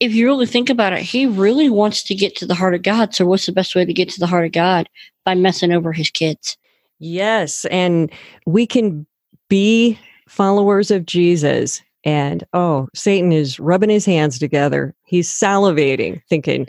if 0.00 0.14
you 0.14 0.26
really 0.26 0.46
think 0.46 0.70
about 0.70 0.92
it 0.92 1.00
he 1.00 1.26
really 1.26 1.68
wants 1.68 2.02
to 2.02 2.14
get 2.14 2.36
to 2.36 2.46
the 2.46 2.54
heart 2.54 2.74
of 2.74 2.82
god 2.82 3.14
so 3.14 3.26
what's 3.26 3.46
the 3.46 3.52
best 3.52 3.74
way 3.74 3.84
to 3.84 3.92
get 3.92 4.08
to 4.08 4.20
the 4.20 4.26
heart 4.26 4.46
of 4.46 4.52
god 4.52 4.88
by 5.24 5.34
messing 5.34 5.72
over 5.72 5.92
his 5.92 6.10
kids 6.10 6.56
yes 6.98 7.64
and 7.66 8.10
we 8.46 8.66
can 8.66 9.06
be 9.48 9.98
followers 10.28 10.90
of 10.90 11.06
jesus 11.06 11.82
and 12.04 12.44
oh 12.52 12.88
satan 12.94 13.32
is 13.32 13.58
rubbing 13.58 13.90
his 13.90 14.04
hands 14.04 14.38
together 14.38 14.94
he's 15.04 15.28
salivating 15.28 16.20
thinking 16.28 16.66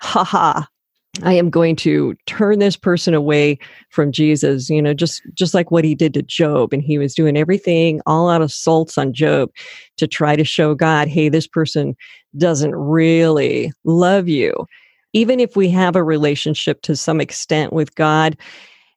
ha 0.00 0.24
ha 0.24 0.66
I 1.22 1.34
am 1.34 1.50
going 1.50 1.76
to 1.76 2.14
turn 2.26 2.60
this 2.60 2.76
person 2.76 3.14
away 3.14 3.58
from 3.90 4.12
Jesus, 4.12 4.70
you 4.70 4.80
know, 4.80 4.94
just 4.94 5.22
just 5.34 5.54
like 5.54 5.70
what 5.70 5.84
he 5.84 5.94
did 5.94 6.14
to 6.14 6.22
Job 6.22 6.72
and 6.72 6.82
he 6.82 6.98
was 6.98 7.14
doing 7.14 7.36
everything 7.36 8.00
all 8.06 8.30
out 8.30 8.42
of 8.42 8.52
salts 8.52 8.96
on 8.96 9.12
Job 9.12 9.50
to 9.96 10.06
try 10.06 10.36
to 10.36 10.44
show 10.44 10.74
God, 10.74 11.08
hey, 11.08 11.28
this 11.28 11.46
person 11.46 11.96
doesn't 12.38 12.74
really 12.74 13.72
love 13.84 14.28
you. 14.28 14.54
Even 15.12 15.40
if 15.40 15.56
we 15.56 15.68
have 15.70 15.96
a 15.96 16.04
relationship 16.04 16.80
to 16.82 16.94
some 16.94 17.20
extent 17.20 17.72
with 17.72 17.94
God, 17.96 18.36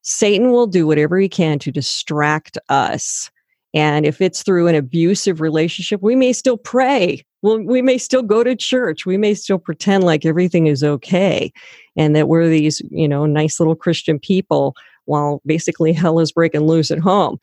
Satan 0.03 0.51
will 0.51 0.67
do 0.67 0.85
whatever 0.85 1.17
he 1.17 1.27
can 1.27 1.57
to 1.59 1.71
distract 1.71 2.57
us. 2.69 3.31
And 3.73 4.05
if 4.05 4.21
it's 4.21 4.43
through 4.43 4.67
an 4.67 4.75
abusive 4.75 5.41
relationship, 5.41 6.01
we 6.01 6.15
may 6.15 6.33
still 6.33 6.57
pray. 6.57 7.25
Well, 7.41 7.59
we 7.59 7.81
may 7.81 7.97
still 7.97 8.21
go 8.21 8.43
to 8.43 8.55
church. 8.55 9.05
We 9.05 9.17
may 9.17 9.33
still 9.33 9.59
pretend 9.59 10.03
like 10.03 10.25
everything 10.25 10.67
is 10.67 10.83
okay 10.83 11.51
and 11.95 12.15
that 12.15 12.27
we're 12.27 12.47
these, 12.47 12.81
you 12.89 13.07
know, 13.07 13.25
nice 13.25 13.59
little 13.59 13.75
Christian 13.75 14.19
people 14.19 14.75
while 15.05 15.41
basically 15.45 15.91
hell 15.91 16.19
is 16.19 16.31
breaking 16.31 16.61
loose 16.61 16.91
at 16.91 16.99
home. 16.99 17.37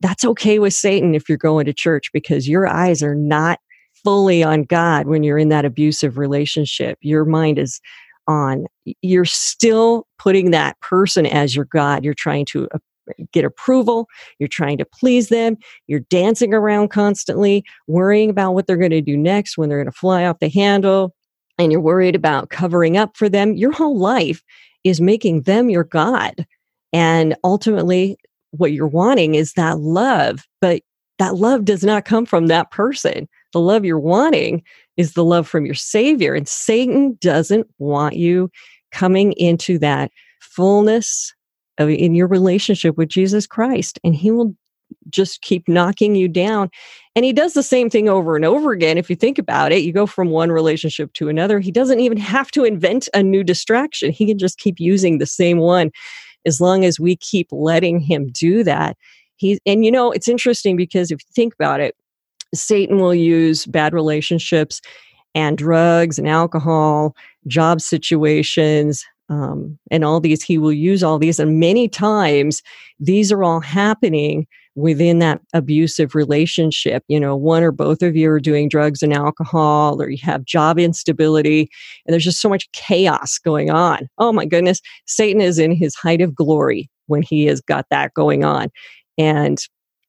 That's 0.00 0.24
okay 0.24 0.58
with 0.58 0.74
Satan 0.74 1.14
if 1.14 1.28
you're 1.28 1.38
going 1.38 1.66
to 1.66 1.72
church 1.72 2.10
because 2.12 2.48
your 2.48 2.66
eyes 2.66 3.02
are 3.02 3.14
not 3.14 3.58
fully 4.04 4.42
on 4.42 4.62
God 4.64 5.06
when 5.06 5.22
you're 5.22 5.38
in 5.38 5.48
that 5.48 5.64
abusive 5.64 6.18
relationship. 6.18 6.98
Your 7.00 7.24
mind 7.24 7.58
is 7.58 7.80
on, 8.26 8.66
you're 9.02 9.24
still 9.24 10.06
putting 10.18 10.50
that 10.50 10.78
person 10.80 11.26
as 11.26 11.56
your 11.56 11.64
God. 11.64 12.04
You're 12.04 12.14
trying 12.14 12.44
to 12.46 12.68
uh, 12.72 12.78
get 13.32 13.44
approval. 13.44 14.08
You're 14.38 14.48
trying 14.48 14.78
to 14.78 14.84
please 14.84 15.28
them. 15.28 15.56
You're 15.86 16.00
dancing 16.00 16.54
around 16.54 16.88
constantly, 16.88 17.64
worrying 17.86 18.30
about 18.30 18.52
what 18.52 18.66
they're 18.66 18.76
going 18.76 18.90
to 18.90 19.00
do 19.00 19.16
next 19.16 19.58
when 19.58 19.68
they're 19.68 19.78
going 19.78 19.90
to 19.90 19.98
fly 19.98 20.24
off 20.24 20.40
the 20.40 20.48
handle 20.48 21.14
and 21.58 21.72
you're 21.72 21.80
worried 21.80 22.14
about 22.14 22.50
covering 22.50 22.96
up 22.96 23.16
for 23.16 23.28
them, 23.28 23.54
your 23.54 23.72
whole 23.72 23.98
life 23.98 24.42
is 24.84 25.00
making 25.00 25.42
them 25.42 25.68
your 25.68 25.84
God. 25.84 26.46
And 26.92 27.36
ultimately, 27.44 28.16
what 28.52 28.72
you're 28.72 28.86
wanting 28.86 29.34
is 29.34 29.52
that 29.54 29.80
love, 29.80 30.46
but 30.60 30.82
that 31.18 31.34
love 31.34 31.64
does 31.64 31.84
not 31.84 32.04
come 32.04 32.24
from 32.24 32.46
that 32.46 32.70
person. 32.70 33.28
The 33.52 33.60
love 33.60 33.84
you're 33.84 33.98
wanting 33.98 34.62
is 34.96 35.12
the 35.12 35.24
love 35.24 35.48
from 35.48 35.66
your 35.66 35.74
Savior. 35.74 36.34
And 36.34 36.48
Satan 36.48 37.18
doesn't 37.20 37.66
want 37.78 38.14
you 38.14 38.50
coming 38.92 39.32
into 39.32 39.78
that 39.80 40.10
fullness 40.40 41.34
in 41.78 42.14
your 42.14 42.26
relationship 42.26 42.96
with 42.96 43.08
Jesus 43.08 43.46
Christ. 43.46 43.98
And 44.02 44.14
he 44.14 44.30
will 44.30 44.54
just 45.10 45.42
keep 45.42 45.68
knocking 45.68 46.14
you 46.14 46.28
down. 46.28 46.70
And 47.14 47.24
he 47.24 47.32
does 47.32 47.52
the 47.54 47.62
same 47.62 47.90
thing 47.90 48.08
over 48.08 48.36
and 48.36 48.44
over 48.44 48.72
again. 48.72 48.98
If 48.98 49.10
you 49.10 49.16
think 49.16 49.38
about 49.38 49.72
it, 49.72 49.82
you 49.82 49.92
go 49.92 50.06
from 50.06 50.30
one 50.30 50.50
relationship 50.50 51.12
to 51.14 51.28
another. 51.28 51.60
He 51.60 51.70
doesn't 51.70 52.00
even 52.00 52.18
have 52.18 52.50
to 52.52 52.64
invent 52.64 53.08
a 53.14 53.22
new 53.22 53.44
distraction. 53.44 54.12
He 54.12 54.26
can 54.26 54.38
just 54.38 54.58
keep 54.58 54.80
using 54.80 55.18
the 55.18 55.26
same 55.26 55.58
one 55.58 55.90
as 56.46 56.60
long 56.60 56.84
as 56.84 56.98
we 56.98 57.16
keep 57.16 57.48
letting 57.50 58.00
him 58.00 58.28
do 58.32 58.64
that. 58.64 58.96
He 59.36 59.60
and 59.66 59.84
you 59.84 59.90
know, 59.90 60.10
it's 60.10 60.28
interesting 60.28 60.76
because 60.76 61.10
if 61.10 61.20
you 61.20 61.32
think 61.34 61.54
about 61.54 61.80
it, 61.80 61.94
Satan 62.54 62.98
will 62.98 63.14
use 63.14 63.66
bad 63.66 63.92
relationships 63.92 64.80
and 65.34 65.58
drugs 65.58 66.18
and 66.18 66.28
alcohol, 66.28 67.14
job 67.46 67.80
situations, 67.80 69.04
um, 69.28 69.78
and 69.90 70.04
all 70.04 70.20
these. 70.20 70.42
He 70.42 70.58
will 70.58 70.72
use 70.72 71.02
all 71.02 71.18
these, 71.18 71.38
and 71.38 71.60
many 71.60 71.88
times 71.88 72.62
these 72.98 73.30
are 73.32 73.44
all 73.44 73.60
happening 73.60 74.46
within 74.74 75.18
that 75.18 75.40
abusive 75.54 76.14
relationship. 76.14 77.02
You 77.08 77.18
know, 77.18 77.36
one 77.36 77.62
or 77.62 77.72
both 77.72 78.02
of 78.02 78.14
you 78.16 78.30
are 78.30 78.40
doing 78.40 78.68
drugs 78.68 79.02
and 79.02 79.12
alcohol, 79.12 80.00
or 80.00 80.08
you 80.08 80.18
have 80.22 80.44
job 80.44 80.78
instability, 80.78 81.68
and 82.06 82.12
there's 82.12 82.24
just 82.24 82.40
so 82.40 82.48
much 82.48 82.70
chaos 82.72 83.38
going 83.38 83.70
on. 83.70 84.08
Oh 84.18 84.32
my 84.32 84.44
goodness, 84.44 84.80
Satan 85.06 85.40
is 85.40 85.58
in 85.58 85.72
his 85.72 85.94
height 85.94 86.20
of 86.20 86.34
glory 86.34 86.88
when 87.06 87.22
he 87.22 87.46
has 87.46 87.60
got 87.60 87.86
that 87.90 88.14
going 88.14 88.44
on. 88.44 88.68
And 89.16 89.58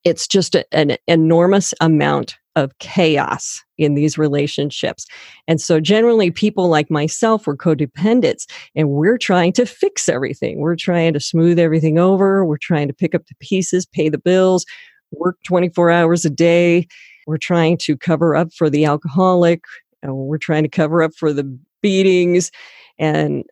it's 0.03 0.27
just 0.27 0.55
a, 0.55 0.65
an 0.73 0.97
enormous 1.07 1.73
amount 1.81 2.37
of 2.55 2.77
chaos 2.79 3.63
in 3.77 3.95
these 3.95 4.17
relationships. 4.17 5.05
And 5.47 5.61
so 5.61 5.79
generally 5.79 6.31
people 6.31 6.67
like 6.67 6.91
myself 6.91 7.47
were 7.47 7.55
codependents 7.55 8.45
and 8.75 8.89
we're 8.89 9.17
trying 9.17 9.53
to 9.53 9.65
fix 9.65 10.09
everything. 10.09 10.59
We're 10.59 10.75
trying 10.75 11.13
to 11.13 11.19
smooth 11.19 11.59
everything 11.59 11.97
over. 11.97 12.45
We're 12.45 12.57
trying 12.57 12.87
to 12.87 12.93
pick 12.93 13.15
up 13.15 13.25
the 13.27 13.35
pieces, 13.39 13.85
pay 13.85 14.09
the 14.09 14.17
bills, 14.17 14.65
work 15.11 15.37
24 15.45 15.91
hours 15.91 16.25
a 16.25 16.29
day. 16.29 16.87
We're 17.27 17.37
trying 17.37 17.77
to 17.79 17.95
cover 17.95 18.35
up 18.35 18.51
for 18.53 18.69
the 18.69 18.85
alcoholic. 18.85 19.63
We're 20.03 20.37
trying 20.37 20.63
to 20.63 20.69
cover 20.69 21.01
up 21.03 21.13
for 21.13 21.31
the 21.31 21.43
beatings 21.81 22.51
and 22.97 23.43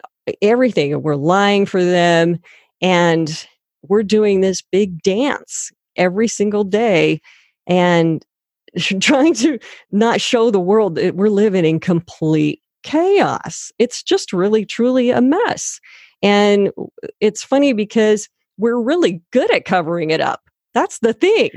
everything. 0.42 0.94
And 0.94 1.04
We're 1.04 1.16
lying 1.16 1.66
for 1.66 1.84
them. 1.84 2.39
And 2.82 3.48
we're 3.84 4.04
doing 4.04 4.42
this 4.42 4.62
big 4.62 5.01
dance 5.01 5.72
every 5.98 6.27
single 6.27 6.63
day. 6.63 7.22
And 7.66 8.25
trying 9.00 9.34
to 9.36 9.60
not 9.92 10.22
show 10.22 10.51
the 10.51 10.60
world 10.60 10.96
that 10.96 11.16
we're 11.16 11.30
living 11.30 11.66
in 11.66 11.80
complete 11.80 12.62
chaos. 12.84 13.72
It's 13.80 14.04
just 14.04 14.34
really, 14.34 14.66
truly 14.66 15.10
a 15.10 15.22
mess. 15.22 15.80
And 16.22 16.72
it's 17.20 17.44
funny 17.44 17.74
because 17.74 18.30
we're 18.58 18.80
really 18.80 19.22
good 19.32 19.51
at 19.54 19.66
covering 19.66 20.10
it 20.10 20.22
up. 20.22 20.42
That's 20.74 21.00
the 21.00 21.13
thing. 21.13 21.50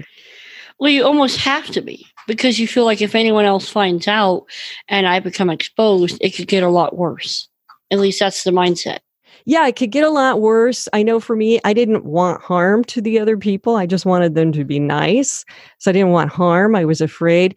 Well, 0.78 0.90
you 0.90 1.04
almost 1.04 1.38
have 1.38 1.66
to 1.68 1.82
be 1.82 2.06
because 2.26 2.59
you 2.59 2.66
feel 2.66 2.85
like 2.85 3.02
if 3.02 3.14
anyone 3.14 3.44
else 3.44 3.68
finds 3.68 4.09
out 4.09 4.47
and 4.88 5.06
I 5.06 5.20
become 5.20 5.50
exposed, 5.50 6.18
it 6.20 6.30
could 6.30 6.49
get 6.49 6.62
a 6.62 6.68
lot 6.68 6.97
worse. 6.97 7.49
At 7.90 7.99
least 7.99 8.20
that's 8.20 8.44
the 8.44 8.50
mindset 8.50 9.00
yeah, 9.44 9.66
it 9.66 9.76
could 9.76 9.90
get 9.90 10.04
a 10.04 10.11
lot 10.11 10.40
worse. 10.40 10.88
I 10.92 11.02
know 11.02 11.20
for 11.20 11.37
me, 11.37 11.61
I 11.64 11.73
didn't 11.73 12.04
want 12.04 12.42
harm 12.42 12.85
to 12.85 13.00
the 13.00 13.18
other 13.18 13.37
people. 13.37 13.76
I 13.76 13.87
just 13.87 14.06
wanted 14.06 14.35
them 14.35 14.52
to 14.52 14.64
be 14.64 14.78
nice. 14.78 15.44
So 15.78 15.90
I 15.90 15.92
didn't 15.92 16.11
want 16.11 16.30
harm. 16.30 16.75
I 16.75 16.85
was 16.85 17.00
afraid 17.00 17.56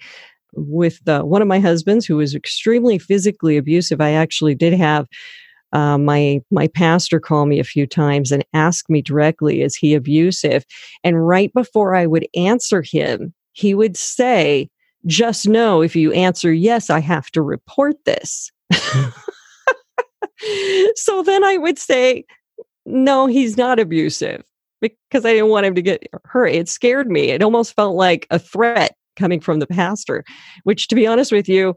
with 0.54 1.04
the, 1.06 1.26
one 1.26 1.42
of 1.42 1.48
my 1.48 1.60
husbands 1.60 2.06
who 2.06 2.18
was 2.18 2.36
extremely 2.36 3.00
physically 3.00 3.58
abusive. 3.58 4.02
I 4.02 4.12
actually 4.12 4.56
did 4.56 4.74
have 4.74 5.08
uh, 5.74 5.98
my 5.98 6.40
my 6.52 6.68
pastor 6.68 7.20
call 7.20 7.48
me 7.48 7.60
a 7.60 7.64
few 7.64 7.88
times 7.88 8.32
and 8.32 8.46
ask 8.54 8.90
me 8.90 9.02
directly, 9.02 9.64
"Is 9.64 9.76
he 9.76 9.96
abusive?" 9.96 10.66
And 11.04 11.28
right 11.28 11.52
before 11.52 11.96
I 11.96 12.06
would 12.06 12.28
answer 12.36 12.84
him, 12.84 13.34
he 13.54 13.74
would 13.74 13.98
say, 13.98 14.70
"Just 15.08 15.48
know 15.48 15.82
if 15.82 15.96
you 15.96 16.14
answer 16.14 16.54
yes, 16.54 16.92
I 16.92 17.00
have 17.00 17.32
to 17.32 17.42
report 17.42 17.96
this." 18.06 18.52
so 20.96 21.24
then 21.24 21.44
I 21.44 21.58
would 21.58 21.80
say, 21.80 22.26
no, 22.86 23.28
he's 23.28 23.58
not 23.58 23.80
abusive 23.80 24.44
because 24.82 25.26
I 25.26 25.34
didn't 25.34 25.50
want 25.50 25.66
him 25.66 25.76
to 25.76 25.82
get 25.82 26.04
hurt. 26.26 26.48
It 26.48 26.68
scared 26.68 27.10
me. 27.10 27.30
It 27.30 27.42
almost 27.42 27.76
felt 27.76 27.96
like 27.96 28.28
a 28.30 28.40
threat 28.40 28.96
coming 29.16 29.40
from 29.40 29.60
the 29.60 29.68
pastor, 29.68 30.24
which, 30.64 30.88
to 30.90 30.96
be 30.96 31.08
honest 31.08 31.32
with 31.32 31.48
you, 31.48 31.76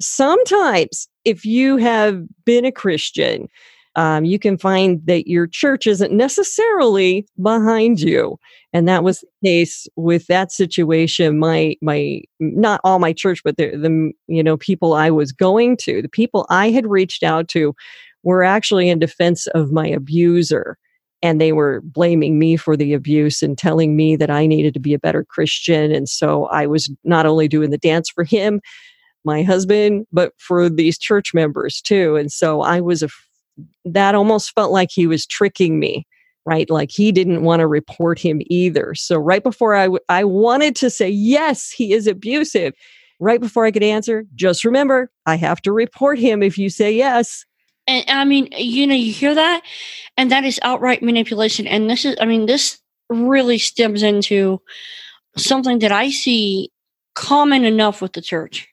sometimes 0.00 1.08
if 1.24 1.44
you 1.44 1.76
have 1.76 2.24
been 2.44 2.64
a 2.64 2.72
Christian, 2.72 3.48
um, 3.94 4.24
you 4.24 4.38
can 4.38 4.56
find 4.56 5.04
that 5.06 5.28
your 5.28 5.46
church 5.46 5.86
isn't 5.86 6.12
necessarily 6.12 7.26
behind 7.40 8.00
you 8.00 8.38
and 8.72 8.88
that 8.88 9.04
was 9.04 9.20
the 9.20 9.48
case 9.48 9.86
with 9.96 10.26
that 10.26 10.50
situation 10.50 11.38
my 11.38 11.74
my 11.82 12.20
not 12.40 12.80
all 12.84 12.98
my 12.98 13.12
church 13.12 13.42
but 13.44 13.56
the, 13.56 13.76
the 13.76 14.12
you 14.28 14.42
know 14.42 14.56
people 14.56 14.94
i 14.94 15.10
was 15.10 15.32
going 15.32 15.76
to 15.76 16.02
the 16.02 16.08
people 16.08 16.46
i 16.50 16.70
had 16.70 16.86
reached 16.86 17.22
out 17.22 17.48
to 17.48 17.74
were 18.22 18.44
actually 18.44 18.88
in 18.88 18.98
defense 18.98 19.46
of 19.48 19.72
my 19.72 19.86
abuser 19.86 20.78
and 21.22 21.40
they 21.40 21.52
were 21.52 21.80
blaming 21.84 22.38
me 22.38 22.56
for 22.56 22.76
the 22.76 22.92
abuse 22.92 23.42
and 23.42 23.56
telling 23.56 23.94
me 23.94 24.16
that 24.16 24.30
I 24.30 24.46
needed 24.46 24.74
to 24.74 24.80
be 24.80 24.92
a 24.92 24.98
better 24.98 25.24
Christian. 25.24 25.92
And 25.92 26.08
so 26.08 26.46
I 26.46 26.66
was 26.66 26.90
not 27.04 27.26
only 27.26 27.46
doing 27.46 27.70
the 27.70 27.78
dance 27.78 28.10
for 28.10 28.24
him, 28.24 28.60
my 29.24 29.44
husband, 29.44 30.06
but 30.12 30.32
for 30.38 30.68
these 30.68 30.98
church 30.98 31.32
members 31.32 31.80
too. 31.80 32.16
And 32.16 32.32
so 32.32 32.62
I 32.62 32.80
was 32.80 33.02
a, 33.04 33.08
that 33.84 34.14
almost 34.14 34.52
felt 34.54 34.72
like 34.72 34.90
he 34.92 35.06
was 35.06 35.26
tricking 35.26 35.78
me, 35.78 36.06
right? 36.46 36.68
Like 36.70 36.90
he 36.90 37.12
didn't 37.12 37.42
want 37.42 37.60
to 37.60 37.66
report 37.66 38.18
him 38.18 38.40
either. 38.46 38.94
So 38.94 39.18
right 39.18 39.42
before 39.42 39.74
I, 39.74 39.84
w- 39.84 40.00
I 40.08 40.24
wanted 40.24 40.76
to 40.76 40.90
say, 40.90 41.08
yes, 41.08 41.70
he 41.70 41.92
is 41.92 42.06
abusive. 42.06 42.74
Right 43.20 43.40
before 43.40 43.64
I 43.64 43.70
could 43.70 43.84
answer, 43.84 44.24
just 44.34 44.64
remember, 44.64 45.10
I 45.26 45.36
have 45.36 45.62
to 45.62 45.72
report 45.72 46.18
him 46.18 46.42
if 46.42 46.58
you 46.58 46.68
say 46.68 46.92
yes. 46.92 47.44
And 47.86 48.04
I 48.08 48.24
mean, 48.24 48.48
you 48.56 48.86
know, 48.86 48.94
you 48.94 49.12
hear 49.12 49.34
that, 49.34 49.62
and 50.16 50.30
that 50.30 50.44
is 50.44 50.58
outright 50.62 51.02
manipulation. 51.02 51.66
And 51.66 51.88
this 51.88 52.04
is, 52.04 52.16
I 52.20 52.24
mean, 52.24 52.46
this 52.46 52.78
really 53.08 53.58
stems 53.58 54.02
into 54.02 54.60
something 55.36 55.78
that 55.80 55.92
I 55.92 56.10
see 56.10 56.70
common 57.14 57.64
enough 57.64 58.02
with 58.02 58.12
the 58.12 58.22
church. 58.22 58.68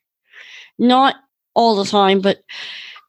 Not 0.77 1.15
all 1.53 1.75
the 1.75 1.89
time, 1.89 2.21
but 2.21 2.39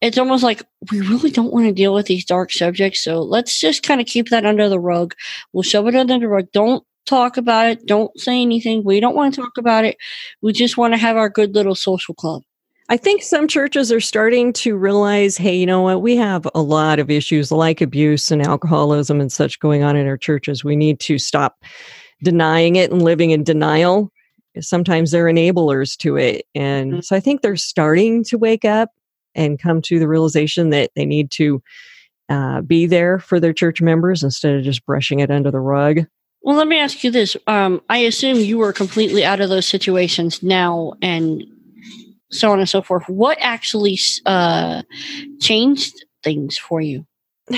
it's 0.01 0.17
almost 0.17 0.43
like 0.43 0.63
we 0.91 0.99
really 1.01 1.31
don't 1.31 1.53
want 1.53 1.67
to 1.67 1.71
deal 1.71 1.93
with 1.93 2.07
these 2.07 2.25
dark 2.25 2.51
subjects. 2.51 3.03
So 3.03 3.21
let's 3.21 3.59
just 3.59 3.83
kind 3.83 4.01
of 4.01 4.07
keep 4.07 4.29
that 4.29 4.45
under 4.45 4.67
the 4.67 4.79
rug. 4.79 5.13
We'll 5.53 5.63
shove 5.63 5.87
it 5.87 5.95
under 5.95 6.19
the 6.19 6.27
rug. 6.27 6.51
Don't 6.51 6.83
talk 7.05 7.37
about 7.37 7.67
it. 7.67 7.85
Don't 7.85 8.17
say 8.19 8.41
anything. 8.41 8.83
We 8.83 8.99
don't 8.99 9.15
want 9.15 9.35
to 9.35 9.41
talk 9.41 9.57
about 9.57 9.85
it. 9.85 9.97
We 10.41 10.53
just 10.53 10.77
want 10.77 10.93
to 10.93 10.97
have 10.97 11.17
our 11.17 11.29
good 11.29 11.53
little 11.55 11.75
social 11.75 12.15
club. 12.15 12.43
I 12.89 12.97
think 12.97 13.23
some 13.23 13.47
churches 13.47 13.89
are 13.91 14.01
starting 14.01 14.51
to 14.53 14.75
realize 14.75 15.37
hey, 15.37 15.55
you 15.55 15.65
know 15.65 15.81
what? 15.81 16.01
We 16.01 16.17
have 16.17 16.47
a 16.53 16.61
lot 16.61 16.99
of 16.99 17.09
issues 17.09 17.51
like 17.51 17.79
abuse 17.79 18.31
and 18.31 18.41
alcoholism 18.41 19.21
and 19.21 19.31
such 19.31 19.59
going 19.59 19.81
on 19.83 19.95
in 19.95 20.07
our 20.07 20.17
churches. 20.17 20.63
We 20.63 20.75
need 20.75 20.99
to 21.01 21.17
stop 21.17 21.63
denying 22.21 22.75
it 22.75 22.91
and 22.91 23.01
living 23.01 23.31
in 23.31 23.43
denial. 23.43 24.11
Sometimes 24.59 25.11
they're 25.11 25.25
enablers 25.25 25.95
to 25.99 26.17
it. 26.17 26.45
And 26.53 26.91
mm-hmm. 26.91 27.01
so 27.01 27.15
I 27.15 27.21
think 27.21 27.41
they're 27.41 27.55
starting 27.55 28.25
to 28.25 28.37
wake 28.37 28.65
up 28.65 28.89
and 29.35 29.59
come 29.59 29.81
to 29.83 29.99
the 29.99 30.07
realization 30.07 30.69
that 30.71 30.91
they 30.95 31.05
need 31.05 31.31
to 31.31 31.61
uh, 32.29 32.61
be 32.61 32.85
there 32.85 33.19
for 33.19 33.39
their 33.39 33.53
church 33.53 33.81
members 33.81 34.23
instead 34.23 34.55
of 34.55 34.63
just 34.63 34.85
brushing 34.85 35.19
it 35.19 35.29
under 35.29 35.51
the 35.51 35.59
rug. 35.59 36.05
Well, 36.43 36.55
let 36.55 36.67
me 36.67 36.79
ask 36.79 37.03
you 37.03 37.11
this. 37.11 37.37
Um, 37.47 37.81
I 37.89 37.99
assume 37.99 38.37
you 38.37 38.61
are 38.61 38.73
completely 38.73 39.23
out 39.23 39.41
of 39.41 39.49
those 39.49 39.67
situations 39.67 40.41
now 40.41 40.93
and 41.01 41.43
so 42.31 42.51
on 42.51 42.59
and 42.59 42.69
so 42.69 42.81
forth. 42.81 43.07
What 43.07 43.37
actually 43.41 43.99
uh, 44.25 44.81
changed 45.39 46.05
things 46.23 46.57
for 46.57 46.81
you? 46.81 47.05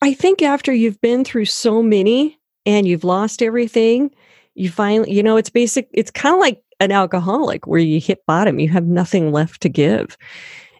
I 0.00 0.14
think 0.14 0.42
after 0.42 0.72
you've 0.72 1.00
been 1.00 1.24
through 1.24 1.46
so 1.46 1.82
many 1.82 2.38
and 2.64 2.86
you've 2.86 3.04
lost 3.04 3.42
everything, 3.42 4.12
you 4.54 4.70
finally, 4.70 5.12
you 5.12 5.22
know, 5.22 5.36
it's 5.36 5.50
basic, 5.50 5.88
it's 5.92 6.10
kind 6.10 6.34
of 6.34 6.40
like 6.40 6.62
an 6.80 6.92
alcoholic 6.92 7.66
where 7.66 7.80
you 7.80 8.00
hit 8.00 8.24
bottom, 8.26 8.60
you 8.60 8.68
have 8.68 8.86
nothing 8.86 9.32
left 9.32 9.60
to 9.62 9.68
give. 9.68 10.16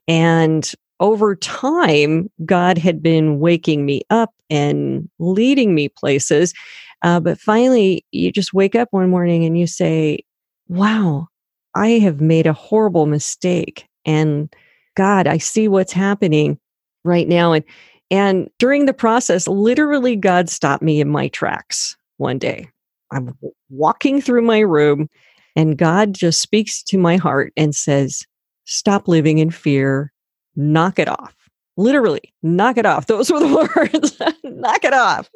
And 0.08 0.70
over 1.00 1.36
time, 1.36 2.28
God 2.44 2.78
had 2.78 3.02
been 3.02 3.38
waking 3.38 3.86
me 3.86 4.02
up 4.10 4.34
and 4.50 5.08
leading 5.18 5.74
me 5.74 5.88
places. 5.88 6.54
Uh, 7.02 7.20
but 7.20 7.38
finally, 7.38 8.04
you 8.10 8.32
just 8.32 8.52
wake 8.52 8.74
up 8.74 8.88
one 8.90 9.10
morning 9.10 9.44
and 9.44 9.56
you 9.56 9.66
say, 9.66 10.20
Wow, 10.68 11.28
I 11.76 11.90
have 11.90 12.20
made 12.20 12.46
a 12.46 12.52
horrible 12.52 13.06
mistake. 13.06 13.86
And 14.04 14.52
God, 14.96 15.26
I 15.26 15.38
see 15.38 15.68
what's 15.68 15.92
happening 15.92 16.58
right 17.04 17.28
now. 17.28 17.52
And 17.52 17.64
and 18.10 18.50
during 18.58 18.86
the 18.86 18.94
process, 18.94 19.46
literally 19.46 20.16
God 20.16 20.48
stopped 20.48 20.82
me 20.82 21.00
in 21.00 21.08
my 21.08 21.28
tracks 21.28 21.96
one 22.16 22.38
day. 22.38 22.68
I'm 23.12 23.36
walking 23.70 24.20
through 24.20 24.42
my 24.42 24.60
room 24.60 25.08
and 25.56 25.76
God 25.76 26.14
just 26.14 26.40
speaks 26.40 26.82
to 26.84 26.98
my 26.98 27.16
heart 27.16 27.52
and 27.56 27.74
says, 27.74 28.26
Stop 28.70 29.08
living 29.08 29.38
in 29.38 29.50
fear, 29.50 30.12
knock 30.54 30.98
it 30.98 31.08
off. 31.08 31.34
Literally, 31.78 32.34
knock 32.42 32.76
it 32.76 32.84
off. 32.84 33.06
Those 33.06 33.32
were 33.32 33.40
the 33.40 33.70
words. 33.74 34.20
knock 34.44 34.84
it 34.84 34.92
off. 34.92 35.30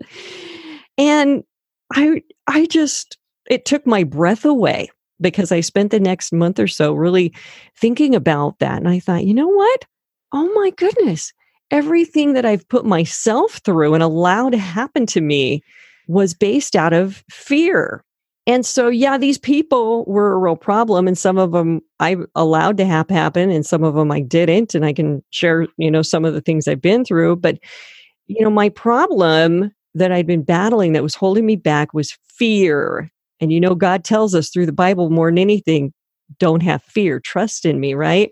And 0.98 1.42
I 1.94 2.22
I 2.46 2.66
just 2.66 3.16
it 3.48 3.64
took 3.64 3.86
my 3.86 4.04
breath 4.04 4.44
away 4.44 4.90
because 5.18 5.50
I 5.50 5.60
spent 5.60 5.92
the 5.92 6.00
next 6.00 6.30
month 6.30 6.60
or 6.60 6.68
so 6.68 6.92
really 6.92 7.32
thinking 7.74 8.14
about 8.14 8.58
that. 8.58 8.76
And 8.76 8.88
I 8.88 8.98
thought, 8.98 9.24
you 9.24 9.32
know 9.32 9.48
what? 9.48 9.86
Oh 10.32 10.52
my 10.52 10.70
goodness. 10.76 11.32
Everything 11.70 12.34
that 12.34 12.44
I've 12.44 12.68
put 12.68 12.84
myself 12.84 13.62
through 13.64 13.94
and 13.94 14.02
allowed 14.02 14.50
to 14.50 14.58
happen 14.58 15.06
to 15.06 15.22
me 15.22 15.62
was 16.06 16.34
based 16.34 16.76
out 16.76 16.92
of 16.92 17.24
fear. 17.30 18.04
And 18.46 18.66
so, 18.66 18.88
yeah, 18.88 19.18
these 19.18 19.38
people 19.38 20.04
were 20.06 20.32
a 20.32 20.38
real 20.38 20.56
problem, 20.56 21.06
and 21.06 21.16
some 21.16 21.38
of 21.38 21.52
them 21.52 21.80
I 22.00 22.16
allowed 22.34 22.76
to 22.78 22.84
happen, 22.84 23.50
and 23.50 23.64
some 23.64 23.84
of 23.84 23.94
them 23.94 24.10
I 24.10 24.20
didn't. 24.20 24.74
And 24.74 24.84
I 24.84 24.92
can 24.92 25.22
share, 25.30 25.68
you 25.76 25.90
know, 25.90 26.02
some 26.02 26.24
of 26.24 26.34
the 26.34 26.40
things 26.40 26.66
I've 26.66 26.82
been 26.82 27.04
through. 27.04 27.36
But, 27.36 27.58
you 28.26 28.42
know, 28.42 28.50
my 28.50 28.68
problem 28.68 29.72
that 29.94 30.10
I'd 30.12 30.26
been 30.26 30.42
battling 30.42 30.92
that 30.92 31.02
was 31.02 31.14
holding 31.14 31.46
me 31.46 31.56
back 31.56 31.94
was 31.94 32.16
fear 32.28 33.10
and 33.42 33.52
you 33.52 33.60
know, 33.60 33.74
God 33.74 34.04
tells 34.04 34.36
us 34.36 34.50
through 34.50 34.66
the 34.66 34.72
Bible 34.72 35.10
more 35.10 35.28
than 35.28 35.36
anything, 35.36 35.92
don't 36.38 36.62
have 36.62 36.80
fear, 36.84 37.18
trust 37.18 37.66
in 37.66 37.80
me, 37.80 37.92
right? 37.92 38.30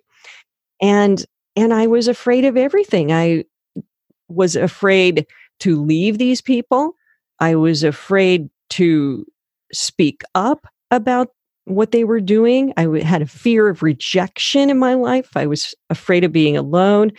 And 0.81 1.25
and 1.57 1.75
I 1.75 1.88
was 1.88 2.09
afraid 2.09 2.44
of 2.44 2.57
everything. 2.57 3.12
I 3.12 3.44
was 4.29 4.57
afraid 4.57 5.27
to 5.61 5.83
leave 5.83 6.18
these 6.18 6.40
people. 6.40 6.94
I 7.40 7.57
was 7.57 7.83
afraid 7.83 8.49
to 8.70 9.27
speak 9.72 10.22
up 10.35 10.66
about 10.90 11.28
what 11.64 11.92
they 11.92 12.04
were 12.04 12.20
doing. 12.20 12.72
I 12.76 13.00
had 13.00 13.22
a 13.22 13.26
fear 13.26 13.68
of 13.68 13.83
rejection 13.83 14.70
in 14.70 14.78
my 14.78 14.94
life. 14.94 15.37
I 15.37 15.46
was 15.46 15.74
afraid 15.88 16.24
of 16.24 16.33
being 16.33 16.56
alone. 16.56 17.12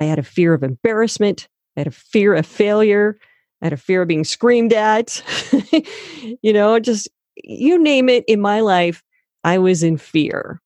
I 0.00 0.04
had 0.04 0.18
a 0.18 0.24
fear 0.24 0.54
of 0.54 0.62
embarrassment. 0.62 1.48
I 1.76 1.80
had 1.80 1.86
a 1.86 1.92
fear 1.92 2.34
of 2.34 2.46
failure. 2.46 3.18
I 3.62 3.66
had 3.66 3.72
a 3.72 3.78
fear 3.78 4.02
of 4.02 4.08
being 4.08 4.24
screamed 4.24 4.72
at. 4.72 5.22
you 6.42 6.52
know, 6.52 6.78
just 6.78 7.08
you 7.36 7.78
name 7.78 8.08
it 8.08 8.24
in 8.26 8.40
my 8.40 8.60
life, 8.60 9.02
I 9.44 9.58
was 9.58 9.82
in 9.82 9.96
fear. 9.96 10.60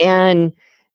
And 0.00 0.52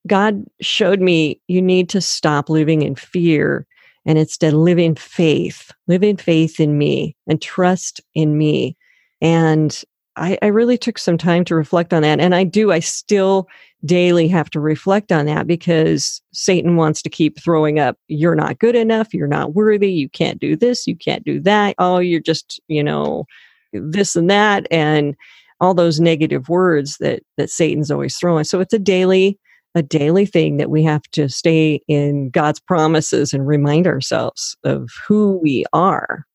God 0.07 0.43
showed 0.61 0.99
me 0.99 1.41
you 1.47 1.61
need 1.61 1.89
to 1.89 2.01
stop 2.01 2.49
living 2.49 2.81
in 2.81 2.95
fear 2.95 3.65
and 4.05 4.17
instead 4.17 4.53
live 4.53 4.79
in 4.79 4.95
faith, 4.95 5.71
live 5.87 6.03
in 6.03 6.17
faith 6.17 6.59
in 6.59 6.77
me 6.77 7.15
and 7.27 7.41
trust 7.41 8.01
in 8.15 8.37
me. 8.37 8.75
And 9.21 9.83
I, 10.15 10.37
I, 10.41 10.47
really 10.47 10.77
took 10.77 10.97
some 10.97 11.17
time 11.17 11.45
to 11.45 11.55
reflect 11.55 11.93
on 11.93 12.01
that. 12.01 12.19
And 12.19 12.35
I 12.35 12.43
do, 12.43 12.71
I 12.71 12.79
still 12.79 13.47
daily 13.85 14.27
have 14.27 14.49
to 14.51 14.59
reflect 14.59 15.11
on 15.11 15.25
that 15.27 15.47
because 15.47 16.21
Satan 16.33 16.75
wants 16.75 17.01
to 17.03 17.09
keep 17.09 17.39
throwing 17.39 17.79
up, 17.79 17.97
you're 18.07 18.35
not 18.35 18.59
good 18.59 18.75
enough, 18.75 19.13
you're 19.13 19.27
not 19.27 19.53
worthy, 19.53 19.91
you 19.91 20.09
can't 20.09 20.39
do 20.39 20.55
this, 20.55 20.87
you 20.87 20.95
can't 20.95 21.23
do 21.23 21.39
that. 21.41 21.75
Oh, 21.79 21.99
you're 21.99 22.19
just, 22.19 22.59
you 22.67 22.83
know, 22.83 23.25
this 23.71 24.15
and 24.15 24.29
that 24.29 24.67
and 24.71 25.15
all 25.61 25.73
those 25.73 25.99
negative 25.99 26.49
words 26.49 26.97
that 26.97 27.21
that 27.37 27.49
Satan's 27.49 27.91
always 27.91 28.17
throwing. 28.17 28.43
So 28.43 28.59
it's 28.59 28.73
a 28.73 28.79
daily 28.79 29.39
a 29.75 29.83
daily 29.83 30.25
thing 30.25 30.57
that 30.57 30.71
we 30.71 30.83
have 30.83 31.03
to 31.11 31.29
stay 31.29 31.81
in 31.87 32.31
God's 32.31 32.59
promises 32.59 33.33
and 33.33 33.47
remind 33.47 33.85
ourselves 33.85 34.57
of 34.63 34.89
who 35.07 35.39
we 35.43 35.63
are. 35.73 36.25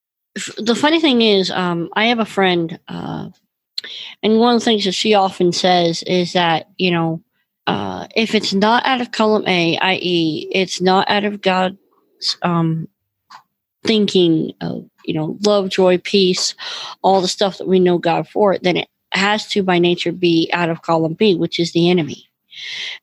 The 0.59 0.75
funny 0.75 1.01
thing 1.01 1.23
is, 1.23 1.51
um, 1.51 1.91
I 1.95 2.07
have 2.07 2.19
a 2.19 2.25
friend, 2.25 2.79
uh, 2.89 3.29
and 4.23 4.39
one 4.39 4.55
of 4.55 4.61
the 4.61 4.65
things 4.65 4.85
that 4.85 4.93
she 4.93 5.15
often 5.15 5.53
says 5.53 6.03
is 6.05 6.33
that 6.33 6.69
you 6.77 6.91
know, 6.91 7.23
uh, 7.67 8.07
if 8.17 8.35
it's 8.35 8.53
not 8.53 8.85
out 8.85 9.01
of 9.01 9.13
column 9.13 9.47
A, 9.47 9.79
i.e., 9.79 10.49
it's 10.53 10.81
not 10.81 11.09
out 11.09 11.25
of 11.25 11.41
God's 11.41 11.77
um, 12.43 12.89
thinking 13.85 14.53
of 14.61 14.89
you 15.05 15.15
know 15.15 15.39
love 15.45 15.69
joy 15.69 15.99
peace 15.99 16.55
all 17.03 17.21
the 17.21 17.29
stuff 17.29 17.59
that 17.59 17.69
we 17.69 17.79
know 17.79 17.99
god 17.99 18.27
for 18.27 18.59
then 18.63 18.79
it 18.79 18.89
has 19.13 19.47
to 19.47 19.63
by 19.63 19.79
nature 19.79 20.11
be 20.11 20.51
out 20.53 20.71
of 20.71 20.83
column 20.83 21.15
b 21.15 21.35
which 21.35 21.61
is 21.61 21.73
the 21.73 21.91
enemy 21.91 22.27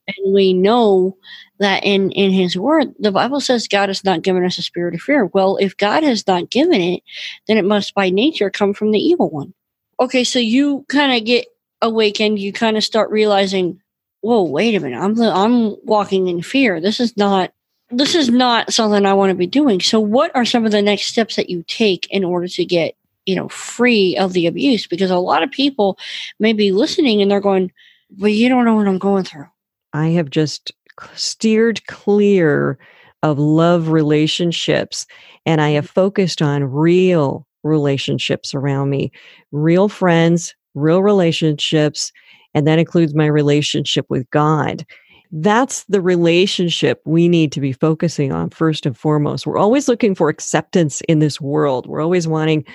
and 0.07 0.33
we 0.33 0.53
know 0.53 1.15
that 1.61 1.83
in 1.83 2.11
in 2.11 2.31
his 2.31 2.57
word 2.57 2.93
the 2.99 3.11
bible 3.11 3.39
says 3.39 3.67
god 3.67 3.89
has 3.89 4.03
not 4.03 4.21
given 4.21 4.43
us 4.43 4.57
a 4.57 4.61
spirit 4.61 4.93
of 4.93 5.01
fear 5.01 5.25
well 5.27 5.57
if 5.57 5.77
god 5.77 6.03
has 6.03 6.25
not 6.27 6.49
given 6.49 6.81
it 6.81 7.03
then 7.47 7.57
it 7.57 7.65
must 7.65 7.93
by 7.93 8.09
nature 8.09 8.49
come 8.49 8.73
from 8.73 8.91
the 8.91 8.99
evil 8.99 9.29
one 9.29 9.53
okay 9.99 10.23
so 10.23 10.39
you 10.39 10.85
kind 10.89 11.13
of 11.13 11.25
get 11.25 11.45
awakened 11.81 12.39
you 12.39 12.51
kind 12.51 12.77
of 12.77 12.83
start 12.83 13.09
realizing 13.09 13.79
whoa 14.21 14.43
wait 14.43 14.75
a 14.75 14.79
minute 14.79 14.99
i'm 14.99 15.19
i'm 15.21 15.75
walking 15.85 16.27
in 16.27 16.41
fear 16.41 16.81
this 16.81 16.99
is 16.99 17.15
not 17.15 17.51
this 17.91 18.15
is 18.15 18.29
not 18.29 18.71
something 18.71 19.05
I 19.05 19.13
want 19.13 19.31
to 19.31 19.35
be 19.35 19.47
doing. 19.47 19.81
So, 19.81 19.99
what 19.99 20.31
are 20.35 20.45
some 20.45 20.65
of 20.65 20.71
the 20.71 20.81
next 20.81 21.07
steps 21.07 21.35
that 21.35 21.49
you 21.49 21.63
take 21.67 22.07
in 22.09 22.23
order 22.23 22.47
to 22.47 22.65
get, 22.65 22.95
you 23.25 23.35
know, 23.35 23.49
free 23.49 24.15
of 24.17 24.33
the 24.33 24.47
abuse? 24.47 24.87
Because 24.87 25.11
a 25.11 25.17
lot 25.17 25.43
of 25.43 25.51
people 25.51 25.97
may 26.39 26.53
be 26.53 26.71
listening 26.71 27.21
and 27.21 27.29
they're 27.29 27.41
going, 27.41 27.71
well, 28.17 28.29
you 28.29 28.49
don't 28.49 28.65
know 28.65 28.75
what 28.75 28.87
I'm 28.87 28.97
going 28.97 29.23
through. 29.23 29.47
I 29.93 30.07
have 30.09 30.29
just 30.29 30.71
steered 31.15 31.85
clear 31.87 32.77
of 33.23 33.37
love 33.37 33.89
relationships 33.89 35.05
and 35.45 35.61
I 35.61 35.69
have 35.71 35.89
focused 35.89 36.41
on 36.41 36.63
real 36.63 37.47
relationships 37.63 38.53
around 38.53 38.89
me, 38.89 39.11
real 39.51 39.89
friends, 39.89 40.55
real 40.73 41.03
relationships. 41.03 42.11
And 42.53 42.67
that 42.67 42.79
includes 42.79 43.13
my 43.13 43.27
relationship 43.27 44.05
with 44.09 44.29
God 44.31 44.85
that's 45.31 45.85
the 45.85 46.01
relationship 46.01 47.01
we 47.05 47.29
need 47.29 47.51
to 47.53 47.61
be 47.61 47.71
focusing 47.71 48.33
on 48.33 48.49
first 48.49 48.85
and 48.85 48.97
foremost. 48.97 49.47
We're 49.47 49.57
always 49.57 49.87
looking 49.87 50.13
for 50.13 50.27
acceptance 50.27 51.01
in 51.01 51.19
this 51.19 51.39
world. 51.39 51.87
We're 51.87 52.01
always 52.01 52.27
wanting, 52.27 52.65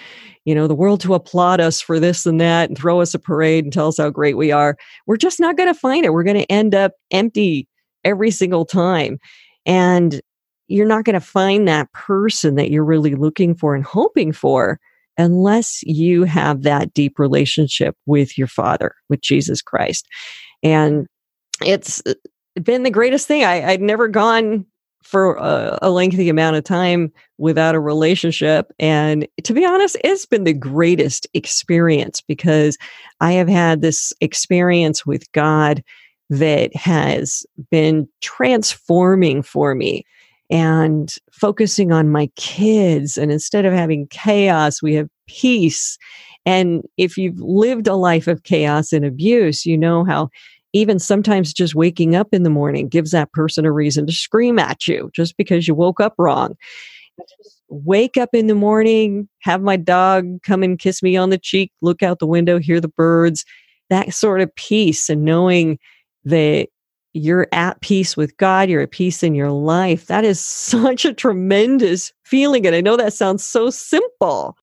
you 0.47 0.55
know, 0.55 0.67
the 0.67 0.75
world 0.75 1.01
to 1.03 1.15
applaud 1.15 1.61
us 1.61 1.83
for 1.83 2.01
this 2.01 2.25
and 2.25 2.41
that 2.41 2.71
and 2.71 2.79
throw 2.79 3.01
us 3.01 3.12
a 3.12 3.19
parade 3.19 3.65
and 3.65 3.73
tell 3.73 3.89
us 3.89 3.99
how 3.99 4.09
great 4.09 4.39
we 4.39 4.53
are. 4.53 4.77
We're 5.07 5.19
just 5.19 5.39
not 5.39 5.59
going 5.59 5.73
to 5.73 5.79
find 5.79 6.07
it. 6.07 6.15
We're 6.15 6.23
going 6.23 6.39
to 6.39 6.51
end 6.51 6.75
up 6.75 6.93
empty 7.11 7.69
every 8.07 8.31
single 8.31 8.64
time. 8.64 9.19
And 9.66 10.21
you're 10.69 10.87
not 10.87 11.05
going 11.05 11.14
to 11.14 11.21
find 11.21 11.69
that 11.69 11.92
person 11.92 12.55
that 12.55 12.71
you're 12.71 12.85
really 12.85 13.14
looking 13.14 13.55
for 13.55 13.75
and 13.75 13.85
hoping 13.85 14.33
for 14.33 14.81
unless 15.19 15.83
you 15.85 16.25
have 16.25 16.62
that 16.62 16.92
deep 16.95 17.19
relationship 17.19 17.97
with 18.07 18.37
your 18.37 18.47
father, 18.47 18.95
with 19.09 19.21
Jesus 19.21 19.62
Christ. 19.62 20.07
And 20.62 21.07
it's 21.64 22.03
uh, 22.07 22.14
been 22.62 22.83
the 22.83 22.90
greatest 22.90 23.27
thing. 23.27 23.45
I, 23.45 23.71
I'd 23.71 23.81
never 23.81 24.09
gone 24.09 24.66
for 25.03 25.37
a, 25.37 25.79
a, 25.83 25.90
lengthy 25.90 26.29
amount 26.29 26.57
of 26.57 26.64
time 26.64 27.12
without 27.38 27.77
a 27.77 27.81
relationship. 27.81 28.73
And 28.81 29.29
to 29.45 29.53
be 29.53 29.64
honest, 29.64 29.97
it's 30.03 30.27
been 30.27 30.42
the 30.42 30.53
greatest 30.53 31.29
experience 31.33 32.21
because 32.21 32.77
I 33.21 33.33
have 33.33 33.49
had 33.49 33.83
this 33.83 34.12
experience 34.21 35.07
with 35.07 35.31
God 35.31 35.85
that 36.31 36.75
has 36.75 37.47
been 37.71 38.09
transforming 38.21 39.43
for 39.43 39.75
me 39.75 40.05
and 40.51 41.15
focusing 41.33 41.93
on 41.93 42.11
my 42.11 42.29
kids. 42.37 43.17
And 43.17 43.33
instead 43.33 43.65
of 43.65 43.73
having 43.73 44.07
chaos, 44.09 44.83
we 44.83 44.95
have 44.95 45.09
peace. 45.27 45.99
And 46.45 46.85
if 46.97 47.17
you've 47.17 47.41
lived 47.41 47.87
a 47.87 47.97
life 47.97 48.29
of 48.29 48.45
chaos 48.45 48.93
and 48.93 49.05
abuse, 49.05 49.67
you 49.67 49.77
know 49.77 50.05
how 50.05 50.29
even 50.73 50.99
sometimes 50.99 51.53
just 51.53 51.75
waking 51.75 52.15
up 52.15 52.29
in 52.33 52.43
the 52.43 52.51
morning 52.51 52.89
gives 52.89 53.11
that 53.11 53.33
person 53.33 53.65
a 53.65 53.73
reason 53.73 54.07
to 54.07 54.12
scream 54.12 54.59
at 54.59 54.87
you 54.87 55.11
just 55.15 55.37
because 55.37 55.67
you 55.67 55.75
woke 55.75 56.01
up 56.01 56.15
wrong. 56.19 56.55
Wake 57.69 58.17
up 58.17 58.29
in 58.33 58.47
the 58.47 58.55
morning, 58.55 59.29
have 59.41 59.62
my 59.62 59.77
dog 59.77 60.43
come 60.43 60.62
and 60.62 60.79
kiss 60.79 61.03
me 61.03 61.17
on 61.17 61.31
the 61.31 61.39
cheek, 61.39 61.73
look 61.81 62.03
out 62.03 62.19
the 62.19 62.27
window, 62.27 62.59
hear 62.59 62.81
the 62.81 62.89
birds, 62.89 63.45
that 63.91 64.12
sort 64.12 64.41
of 64.41 64.55
peace 64.55 65.09
and 65.09 65.25
knowing 65.25 65.79
that 66.27 66.69
you're 67.15 67.49
at 67.53 67.81
peace 67.81 68.17
with 68.17 68.37
God, 68.37 68.69
you're 68.69 68.83
at 68.83 68.91
peace 68.91 69.23
in 69.23 69.35
your 69.35 69.51
life. 69.51 70.07
That 70.07 70.25
is 70.25 70.39
such 70.45 71.05
a 71.05 71.15
tremendous 71.15 72.12
feeling. 72.25 72.67
And 72.67 72.77
I 72.77 72.81
know 72.83 72.97
that 72.97 73.15
sounds 73.15 73.45
so 73.45 73.71
simple. 73.71 74.57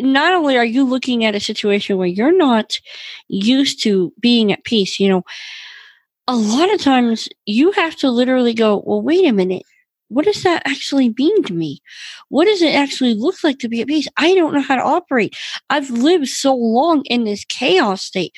Not 0.00 0.32
only 0.32 0.56
are 0.56 0.64
you 0.64 0.84
looking 0.84 1.24
at 1.24 1.34
a 1.34 1.40
situation 1.40 1.98
where 1.98 2.06
you're 2.06 2.36
not 2.36 2.78
used 3.28 3.82
to 3.82 4.12
being 4.20 4.52
at 4.52 4.64
peace, 4.64 4.98
you 4.98 5.08
know, 5.08 5.24
a 6.26 6.36
lot 6.36 6.72
of 6.72 6.80
times 6.80 7.28
you 7.46 7.72
have 7.72 7.96
to 7.96 8.10
literally 8.10 8.54
go, 8.54 8.82
well, 8.86 9.02
wait 9.02 9.26
a 9.26 9.32
minute. 9.32 9.62
What 10.08 10.24
does 10.24 10.42
that 10.42 10.62
actually 10.66 11.14
mean 11.18 11.42
to 11.44 11.52
me? 11.52 11.80
What 12.30 12.46
does 12.46 12.62
it 12.62 12.74
actually 12.74 13.14
look 13.14 13.44
like 13.44 13.58
to 13.58 13.68
be 13.68 13.82
at 13.82 13.88
peace? 13.88 14.08
I 14.16 14.34
don't 14.34 14.54
know 14.54 14.62
how 14.62 14.76
to 14.76 14.82
operate. 14.82 15.36
I've 15.68 15.90
lived 15.90 16.28
so 16.28 16.54
long 16.54 17.02
in 17.06 17.24
this 17.24 17.44
chaos 17.44 18.02
state. 18.02 18.32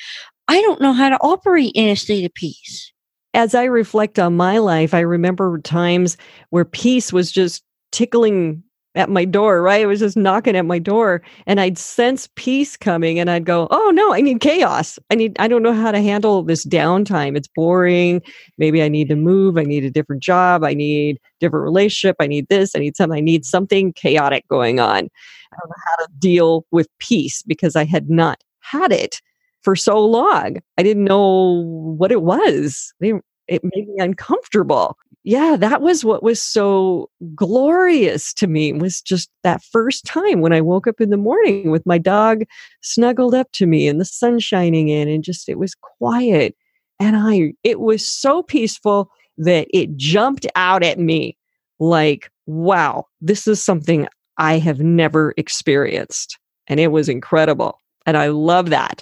I 0.51 0.61
don't 0.61 0.81
know 0.81 0.93
how 0.93 1.09
to 1.09 1.17
operate 1.21 1.71
in 1.75 1.89
a 1.89 1.95
state 1.95 2.25
of 2.25 2.33
peace 2.33 2.91
as 3.33 3.55
I 3.55 3.63
reflect 3.63 4.19
on 4.19 4.35
my 4.35 4.57
life, 4.57 4.93
I 4.93 4.99
remember 4.99 5.59
times 5.59 6.17
where 6.49 6.65
peace 6.65 7.13
was 7.13 7.31
just 7.31 7.63
tickling 7.91 8.63
at 8.93 9.09
my 9.09 9.23
door, 9.23 9.61
right? 9.61 9.79
It 9.79 9.85
was 9.85 10.01
just 10.01 10.17
knocking 10.17 10.57
at 10.57 10.65
my 10.65 10.77
door 10.77 11.21
and 11.47 11.61
I'd 11.61 11.77
sense 11.77 12.27
peace 12.35 12.75
coming 12.75 13.19
and 13.19 13.29
I'd 13.29 13.45
go, 13.45 13.69
Oh 13.71 13.89
no, 13.95 14.13
I 14.13 14.19
need 14.19 14.41
chaos. 14.41 14.99
I 15.09 15.15
need, 15.15 15.37
I 15.39 15.47
don't 15.47 15.63
know 15.63 15.73
how 15.73 15.93
to 15.93 16.01
handle 16.01 16.43
this 16.43 16.65
downtime. 16.65 17.37
It's 17.37 17.47
boring. 17.55 18.21
Maybe 18.57 18.83
I 18.83 18.89
need 18.89 19.07
to 19.07 19.15
move. 19.15 19.57
I 19.57 19.63
need 19.63 19.85
a 19.85 19.89
different 19.89 20.21
job. 20.21 20.65
I 20.65 20.73
need 20.73 21.19
different 21.39 21.63
relationship. 21.63 22.17
I 22.19 22.27
need 22.27 22.49
this. 22.49 22.75
I 22.75 22.79
need 22.79 22.97
something. 22.97 23.17
I 23.17 23.21
need 23.21 23.45
something 23.45 23.93
chaotic 23.93 24.45
going 24.49 24.81
on. 24.81 25.07
I 25.53 25.57
don't 25.57 25.69
know 25.69 25.83
how 25.85 26.05
to 26.05 26.11
deal 26.19 26.65
with 26.71 26.89
peace 26.99 27.43
because 27.43 27.77
I 27.77 27.85
had 27.85 28.09
not 28.09 28.43
had 28.59 28.91
it 28.91 29.21
for 29.61 29.75
so 29.75 30.03
long. 30.03 30.57
I 30.77 30.83
didn't 30.83 31.03
know 31.03 31.63
what 31.97 32.11
it 32.11 32.21
was. 32.21 32.93
It 32.99 33.63
made 33.63 33.87
me 33.87 33.95
uncomfortable. 33.99 34.97
Yeah, 35.23 35.55
that 35.59 35.81
was 35.81 36.03
what 36.03 36.23
was 36.23 36.41
so 36.41 37.09
glorious 37.35 38.33
to 38.35 38.47
me 38.47 38.73
was 38.73 39.01
just 39.01 39.29
that 39.43 39.61
first 39.63 40.03
time 40.05 40.41
when 40.41 40.51
I 40.51 40.61
woke 40.61 40.87
up 40.87 40.99
in 40.99 41.11
the 41.11 41.17
morning 41.17 41.69
with 41.69 41.85
my 41.85 41.99
dog 41.99 42.43
snuggled 42.81 43.35
up 43.35 43.51
to 43.53 43.67
me 43.67 43.87
and 43.87 44.01
the 44.01 44.05
sun 44.05 44.39
shining 44.39 44.89
in 44.89 45.07
and 45.07 45.23
just 45.23 45.47
it 45.47 45.59
was 45.59 45.75
quiet. 45.75 46.55
And 46.99 47.15
I 47.15 47.53
it 47.63 47.79
was 47.79 48.05
so 48.05 48.41
peaceful 48.41 49.11
that 49.37 49.67
it 49.71 49.95
jumped 49.95 50.47
out 50.55 50.83
at 50.83 50.97
me 50.97 51.37
like, 51.79 52.31
wow, 52.47 53.05
this 53.21 53.47
is 53.47 53.63
something 53.63 54.07
I 54.37 54.57
have 54.57 54.79
never 54.79 55.33
experienced. 55.37 56.39
And 56.67 56.79
it 56.79 56.91
was 56.91 57.09
incredible. 57.09 57.80
And 58.05 58.17
I 58.17 58.27
love 58.27 58.69
that. 58.69 59.01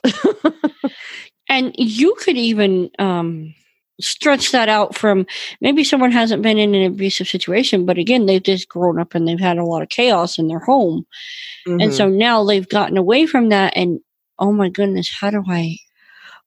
and 1.50 1.74
you 1.78 2.16
could 2.20 2.38
even 2.38 2.90
um, 3.00 3.54
stretch 4.00 4.52
that 4.52 4.70
out 4.70 4.96
from 4.96 5.26
maybe 5.62 5.84
someone 5.84 6.12
hasn't 6.12 6.42
been 6.42 6.58
in 6.58 6.74
an 6.74 6.84
abusive 6.84 7.28
situation, 7.28 7.86
but 7.86 7.98
again, 7.98 8.26
they've 8.26 8.44
just 8.44 8.70
grown 8.70 9.00
up 9.00 9.16
and 9.16 9.28
they've 9.28 9.40
had 9.40 9.58
a 9.58 9.66
lot 9.66 9.82
of 9.82 9.90
chaos 9.90 10.38
in 10.38 10.48
their 10.48 10.60
home. 10.60 11.06
Mm-hmm. 11.68 11.82
And 11.82 11.94
so 11.94 12.08
mm-hmm. 12.08 12.18
now 12.18 12.44
they've 12.44 12.70
gotten 12.70 12.98
away 12.98 13.26
from 13.26 13.50
that. 13.50 13.74
And 13.76 14.00
oh 14.38 14.52
my 14.52 14.70
goodness, 14.70 15.12
how 15.20 15.30
do 15.30 15.44
I, 15.48 15.78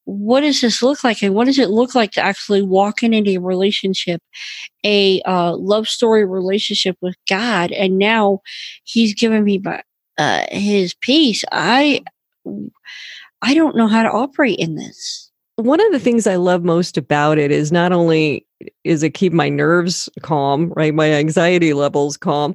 what 0.05 0.41
does 0.41 0.61
this 0.61 0.83
look 0.83 1.05
like? 1.05 1.23
And 1.23 1.35
what 1.35 1.45
does 1.45 1.59
it 1.59 1.71
look 1.71 1.95
like 1.95 2.13
to 2.13 2.21
actually 2.21 2.63
walk 2.63 3.03
into 3.03 3.31
a 3.31 3.39
relationship, 3.39 4.21
a 4.85 5.21
uh, 5.23 5.55
love 5.55 5.89
story 5.89 6.25
relationship 6.25 6.97
with 7.01 7.17
God? 7.29 7.71
And 7.71 7.99
now 7.99 8.41
he's 8.85 9.15
given 9.15 9.45
me 9.45 9.63
uh, 10.19 10.45
his 10.51 10.95
peace. 10.95 11.45
I, 11.53 12.03
I 13.43 13.55
don't 13.55 13.77
know 13.77 13.89
how 13.89 14.03
to 14.03 14.11
operate 14.11 14.59
in 14.59 14.77
this. 14.77 15.31
One 15.57 15.81
of 15.81 15.93
the 15.93 15.99
things 15.99 16.27
I 16.27 16.37
love 16.37 16.65
most 16.65 16.97
about 16.97 17.39
it 17.39 17.51
is 17.51 17.71
not 17.71 17.93
only 17.93 18.47
is 18.85 19.03
it 19.03 19.15
keep 19.15 19.33
my 19.33 19.49
nerves 19.49 20.09
calm, 20.23 20.73
right? 20.77 20.95
My 20.95 21.13
anxiety 21.13 21.75
levels 21.75 22.17
calm, 22.17 22.55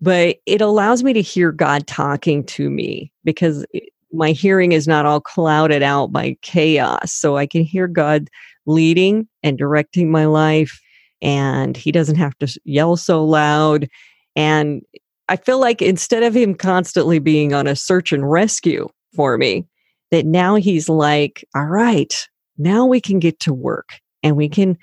but 0.00 0.36
it 0.46 0.60
allows 0.60 1.02
me 1.02 1.12
to 1.12 1.22
hear 1.22 1.52
God 1.52 1.86
talking 1.86 2.44
to 2.44 2.70
me 2.70 3.12
because 3.24 3.66
my 4.12 4.30
hearing 4.32 4.72
is 4.72 4.88
not 4.88 5.04
all 5.04 5.20
clouded 5.20 5.82
out 5.82 6.12
by 6.12 6.36
chaos. 6.42 7.12
So 7.12 7.36
I 7.36 7.46
can 7.46 7.62
hear 7.62 7.86
God 7.86 8.28
leading 8.66 9.28
and 9.42 9.58
directing 9.58 10.10
my 10.10 10.26
life 10.26 10.80
and 11.20 11.76
he 11.76 11.92
doesn't 11.92 12.16
have 12.16 12.38
to 12.38 12.60
yell 12.64 12.96
so 12.96 13.24
loud 13.24 13.88
and 14.36 14.82
I 15.28 15.36
feel 15.36 15.58
like 15.58 15.82
instead 15.82 16.22
of 16.22 16.34
him 16.34 16.54
constantly 16.54 17.18
being 17.18 17.52
on 17.52 17.66
a 17.66 17.76
search 17.76 18.12
and 18.12 18.30
rescue 18.30 18.88
for 19.18 19.36
me, 19.36 19.66
that 20.12 20.24
now 20.24 20.54
he's 20.54 20.88
like, 20.88 21.44
all 21.56 21.66
right, 21.66 22.28
now 22.56 22.86
we 22.86 23.00
can 23.00 23.18
get 23.18 23.40
to 23.40 23.52
work 23.52 23.98
and 24.22 24.36
we 24.36 24.48
can 24.48 24.78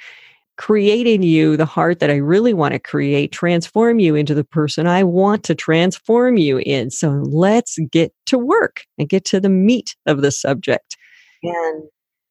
create 0.57 1.07
in 1.07 1.23
you 1.23 1.55
the 1.55 1.65
heart 1.65 1.99
that 2.01 2.09
I 2.09 2.17
really 2.17 2.53
want 2.53 2.73
to 2.73 2.79
create, 2.79 3.31
transform 3.31 3.97
you 3.99 4.13
into 4.13 4.33
the 4.33 4.43
person 4.43 4.87
I 4.87 5.03
want 5.03 5.45
to 5.45 5.55
transform 5.55 6.35
you 6.35 6.57
in. 6.57 6.91
So 6.91 7.11
let's 7.23 7.79
get 7.93 8.13
to 8.25 8.37
work 8.37 8.83
and 8.97 9.07
get 9.07 9.23
to 9.25 9.39
the 9.39 9.49
meat 9.49 9.95
of 10.05 10.21
the 10.21 10.31
subject. 10.31 10.97
And 11.41 11.83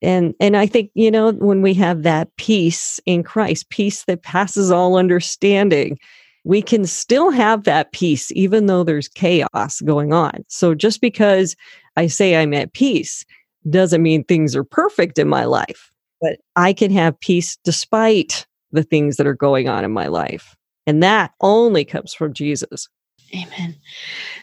and 0.03 0.35
and 0.41 0.57
I 0.59 0.67
think, 0.67 0.91
you 0.93 1.11
know, 1.11 1.33
when 1.33 1.63
we 1.63 1.73
have 1.75 2.03
that 2.03 2.29
peace 2.37 3.01
in 3.07 3.23
Christ, 3.23 3.71
peace 3.71 4.05
that 4.05 4.23
passes 4.23 4.71
all 4.71 4.97
understanding, 4.97 5.99
we 6.45 6.61
can 6.61 6.87
still 6.87 7.31
have 7.31 7.65
that 7.65 7.93
peace 7.93 8.31
even 8.33 8.67
though 8.67 8.85
there's 8.85 9.09
chaos 9.09 9.81
going 9.81 10.13
on. 10.13 10.45
So 10.49 10.75
just 10.75 11.01
because 11.01 11.57
I 11.97 12.07
say 12.07 12.37
I'm 12.37 12.55
at 12.55 12.75
peace 12.75 13.25
doesn't 13.69 14.03
mean 14.03 14.25
things 14.25 14.55
are 14.55 14.65
perfect 14.65 15.19
in 15.19 15.29
my 15.29 15.47
life, 15.47 15.91
but 16.21 16.39
I 16.55 16.73
can 16.73 16.91
have 16.93 17.19
peace 17.19 17.57
despite 17.65 18.47
the 18.73 18.83
things 18.83 19.17
that 19.17 19.27
are 19.27 19.35
going 19.35 19.69
on 19.69 19.85
in 19.85 19.93
my 19.93 20.09
life. 20.09 20.55
And 20.87 21.03
that 21.03 21.33
only 21.41 21.85
comes 21.85 22.13
from 22.13 22.35
Jesus. 22.35 22.89
Amen. 23.35 23.75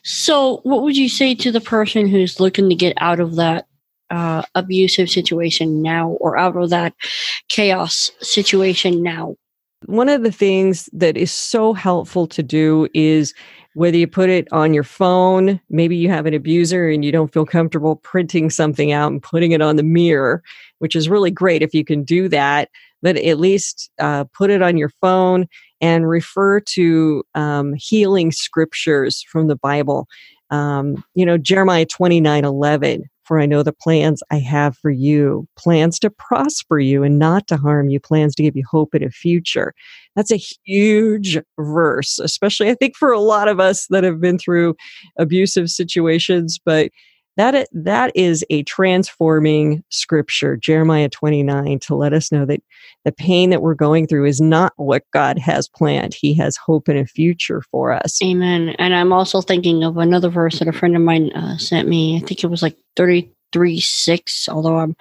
So, 0.03 0.57
what 0.63 0.81
would 0.81 0.97
you 0.97 1.07
say 1.07 1.35
to 1.35 1.51
the 1.51 1.61
person 1.61 2.07
who's 2.07 2.39
looking 2.39 2.67
to 2.69 2.75
get 2.75 2.93
out 2.97 3.19
of 3.19 3.35
that 3.35 3.67
uh, 4.09 4.41
abusive 4.55 5.09
situation 5.09 5.81
now 5.81 6.09
or 6.19 6.35
out 6.37 6.57
of 6.57 6.71
that 6.71 6.93
chaos 7.47 8.11
situation 8.21 9.03
now? 9.03 9.35
One 9.87 10.09
of 10.09 10.23
the 10.23 10.31
things 10.31 10.89
that 10.93 11.17
is 11.17 11.31
so 11.31 11.73
helpful 11.73 12.27
to 12.27 12.43
do 12.43 12.87
is 12.93 13.33
whether 13.73 13.97
you 13.97 14.07
put 14.07 14.29
it 14.29 14.47
on 14.51 14.73
your 14.73 14.83
phone, 14.83 15.59
maybe 15.69 15.95
you 15.95 16.09
have 16.09 16.25
an 16.25 16.33
abuser 16.33 16.89
and 16.89 17.03
you 17.03 17.11
don't 17.11 17.33
feel 17.33 17.45
comfortable 17.45 17.95
printing 17.95 18.49
something 18.49 18.91
out 18.91 19.11
and 19.11 19.23
putting 19.23 19.53
it 19.53 19.61
on 19.61 19.77
the 19.77 19.83
mirror, 19.83 20.43
which 20.79 20.95
is 20.95 21.09
really 21.09 21.31
great 21.31 21.61
if 21.63 21.73
you 21.73 21.83
can 21.83 22.03
do 22.03 22.27
that. 22.29 22.69
But 23.01 23.17
at 23.17 23.39
least 23.39 23.89
uh, 23.97 24.25
put 24.25 24.51
it 24.51 24.61
on 24.61 24.77
your 24.77 24.91
phone 25.01 25.47
and 25.79 26.07
refer 26.07 26.59
to 26.59 27.23
um, 27.33 27.73
healing 27.73 28.31
scriptures 28.31 29.23
from 29.23 29.47
the 29.47 29.55
Bible. 29.55 30.07
Um, 30.51 31.03
you 31.15 31.25
know, 31.25 31.37
Jeremiah 31.37 31.85
29 31.85 32.45
11 32.45 33.05
for 33.31 33.39
I 33.39 33.45
know 33.45 33.63
the 33.63 33.71
plans 33.71 34.21
I 34.29 34.39
have 34.39 34.77
for 34.77 34.91
you 34.91 35.47
plans 35.55 35.99
to 35.99 36.09
prosper 36.09 36.79
you 36.79 37.01
and 37.01 37.17
not 37.17 37.47
to 37.47 37.55
harm 37.55 37.87
you, 37.87 37.97
plans 37.97 38.35
to 38.35 38.43
give 38.43 38.57
you 38.57 38.65
hope 38.69 38.93
in 38.93 39.05
a 39.05 39.09
future. 39.09 39.73
That's 40.17 40.33
a 40.33 40.41
huge 40.65 41.37
verse, 41.57 42.19
especially 42.19 42.69
I 42.69 42.75
think 42.75 42.97
for 42.97 43.09
a 43.13 43.21
lot 43.21 43.47
of 43.47 43.57
us 43.57 43.87
that 43.87 44.03
have 44.03 44.19
been 44.19 44.37
through 44.37 44.75
abusive 45.17 45.69
situations. 45.69 46.59
But 46.65 46.91
that 47.37 47.67
that 47.71 48.11
is 48.15 48.45
a 48.49 48.63
transforming 48.63 49.83
scripture 49.89 50.57
jeremiah 50.57 51.09
29 51.09 51.79
to 51.79 51.95
let 51.95 52.13
us 52.13 52.31
know 52.31 52.45
that 52.45 52.61
the 53.03 53.11
pain 53.11 53.49
that 53.49 53.61
we're 53.61 53.73
going 53.73 54.07
through 54.07 54.25
is 54.25 54.39
not 54.39 54.73
what 54.75 55.03
god 55.11 55.39
has 55.39 55.67
planned. 55.67 56.13
He 56.13 56.33
has 56.35 56.57
hope 56.57 56.87
and 56.87 56.99
a 56.99 57.05
future 57.05 57.61
for 57.71 57.91
us. 57.91 58.21
Amen. 58.21 58.69
And 58.79 58.93
i'm 58.93 59.13
also 59.13 59.41
thinking 59.41 59.83
of 59.83 59.97
another 59.97 60.29
verse 60.29 60.59
that 60.59 60.67
a 60.67 60.73
friend 60.73 60.95
of 60.95 61.01
mine 61.01 61.31
uh, 61.31 61.57
sent 61.57 61.87
me. 61.87 62.17
I 62.17 62.19
think 62.19 62.43
it 62.43 62.47
was 62.47 62.61
like 62.61 62.77
33 62.95 63.79
6 63.79 64.49
although 64.49 64.77
i'm 64.77 64.95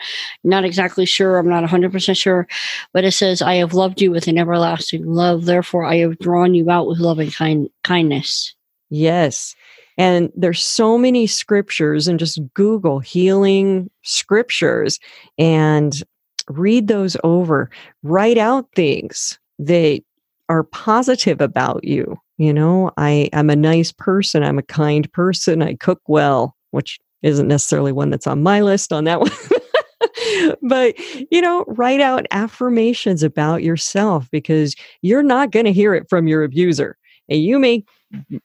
not 0.45 0.65
exactly 0.65 1.07
sure. 1.07 1.39
I'm 1.39 1.49
not 1.49 1.65
100% 1.65 2.17
sure. 2.17 2.47
But 2.93 3.05
it 3.05 3.13
says 3.13 3.43
i 3.43 3.55
have 3.57 3.75
loved 3.75 4.01
you 4.01 4.11
with 4.11 4.27
an 4.29 4.39
everlasting 4.39 5.07
love. 5.07 5.45
Therefore 5.45 5.85
i 5.85 5.97
have 5.97 6.19
drawn 6.19 6.55
you 6.55 6.71
out 6.71 6.87
with 6.87 6.99
loving 6.99 7.31
kind- 7.31 7.71
kindness. 7.85 8.55
Yes 8.89 9.55
and 10.01 10.33
there's 10.35 10.65
so 10.65 10.97
many 10.97 11.27
scriptures, 11.27 12.09
and 12.09 12.19
just 12.19 12.41
Google 12.55 13.01
healing 13.01 13.91
scriptures 14.01 14.99
and 15.37 16.03
read 16.49 16.89
those 16.89 17.19
over. 17.23 17.69
Write 18.03 18.39
out 18.39 18.67
things 18.75 19.39
that 19.59 20.01
are 20.49 20.63
positive 20.63 21.43
about 21.43 21.85
you. 21.85 22.17
You 22.39 22.55
know, 22.55 22.91
I, 22.97 23.29
I'm 23.35 23.51
a 23.51 23.57
nice 23.57 23.93
person. 23.93 24.43
I'm 24.43 24.59
a 24.59 24.63
kind 24.63 25.13
person. 25.13 25.63
I 25.63 25.75
cook 25.75 26.01
well, 26.07 26.57
which 26.71 26.99
isn't 27.21 27.49
necessarily 27.49 27.93
one 27.93 28.09
that's 28.09 28.27
on 28.27 28.43
my 28.43 28.63
list 28.63 28.95
on 28.95 29.05
that 29.05 29.21
one. 29.21 29.31
but 30.63 30.99
you 31.31 31.43
know 31.43 31.65
write 31.67 32.01
out 32.01 32.25
affirmations 32.31 33.23
about 33.23 33.63
yourself 33.63 34.31
because 34.31 34.75
you're 35.03 35.23
not 35.23 35.51
going 35.51 35.67
to 35.67 35.73
hear 35.73 35.95
it 35.95 36.09
from 36.09 36.27
your 36.27 36.43
abuser 36.43 36.97
and 37.29 37.43
you 37.43 37.59
may 37.59 37.85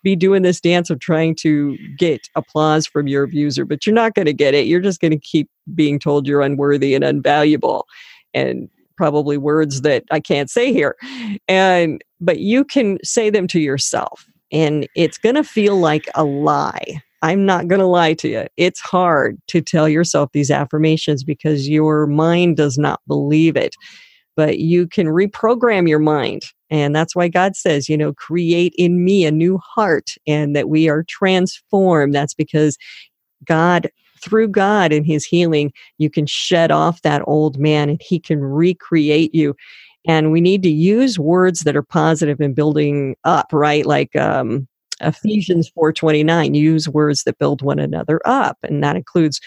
be 0.04 0.16
doing 0.16 0.44
this 0.44 0.62
dance 0.62 0.90
of 0.90 1.00
trying 1.00 1.36
to 1.36 1.78
get 1.98 2.30
applause 2.36 2.88
from 2.88 3.08
your 3.08 3.24
abuser, 3.24 3.66
but 3.66 3.86
you're 3.86 3.96
not 3.96 4.14
going 4.14 4.26
to 4.26 4.34
get 4.34 4.54
it. 4.54 4.68
You're 4.68 4.82
just 4.82 5.02
going 5.02 5.12
to 5.12 5.20
keep 5.20 5.50
being 5.74 6.00
told 6.00 6.28
you're 6.28 6.42
unworthy 6.42 6.94
and 6.94 7.04
unvaluable 7.04 7.84
and 8.34 8.70
probably 8.98 9.38
words 9.38 9.82
that 9.82 10.04
I 10.12 10.20
can't 10.20 10.50
say 10.50 10.72
here. 10.72 10.96
And 11.48 12.04
but 12.22 12.40
you 12.40 12.64
can 12.64 13.00
say 13.04 13.30
them 13.30 13.48
to 13.48 13.60
yourself 13.60 14.28
and 14.52 14.88
it's 14.96 15.18
going 15.18 15.36
to 15.36 15.44
feel 15.44 15.78
like 15.78 16.10
a 16.16 16.24
lie. 16.24 17.02
I'm 17.22 17.46
not 17.46 17.68
going 17.68 17.80
to 17.80 17.88
lie 17.88 18.14
to 18.16 18.28
you. 18.28 18.46
It's 18.56 18.80
hard 18.80 19.42
to 19.48 19.62
tell 19.62 19.90
yourself 19.90 20.32
these 20.32 20.52
affirmations 20.52 21.24
because 21.24 21.68
your 21.68 22.06
mind 22.06 22.58
does 22.58 22.78
not 22.78 23.02
believe 23.08 23.58
it. 23.58 23.76
But 24.36 24.60
you 24.60 24.88
can 24.88 25.08
reprogram 25.08 25.88
your 25.88 26.00
mind 26.00 26.44
and 26.70 26.96
that's 26.96 27.16
why 27.16 27.28
God 27.28 27.56
says, 27.56 27.88
you 27.88 27.98
know, 27.98 28.14
create 28.14 28.74
in 28.78 29.04
me 29.04 29.26
a 29.26 29.32
new 29.32 29.58
heart 29.60 30.12
and 30.28 30.56
that 30.56 30.70
we 30.70 30.90
are 30.90 31.04
transformed. 31.08 32.14
That's 32.14 32.34
because 32.34 32.78
God, 33.46 33.90
through 34.22 34.48
God 34.50 34.92
and 34.92 35.06
his 35.06 35.26
healing, 35.26 35.72
you 35.98 36.10
can 36.10 36.26
shed 36.26 36.72
off 36.72 37.02
that 37.04 37.22
old 37.28 37.60
man 37.60 37.90
and 37.90 38.02
he 38.04 38.20
can 38.20 38.42
recreate 38.42 39.34
you. 39.36 39.56
And 40.08 40.32
we 40.32 40.42
need 40.42 40.64
to 40.64 40.70
use 40.70 41.20
words 41.20 41.62
that 41.62 41.76
are 41.76 41.84
positive 41.84 42.40
and 42.40 42.56
building 42.56 43.16
up, 43.24 43.48
right? 43.52 43.86
Like, 43.86 44.16
um, 44.16 44.68
Ephesians 45.02 45.70
4:29 45.78 46.56
use 46.56 46.88
words 46.88 47.24
that 47.24 47.38
build 47.38 47.62
one 47.62 47.80
another 47.80 48.22
up 48.24 48.58
and 48.64 48.82
that 48.82 48.96
includes 48.96 49.42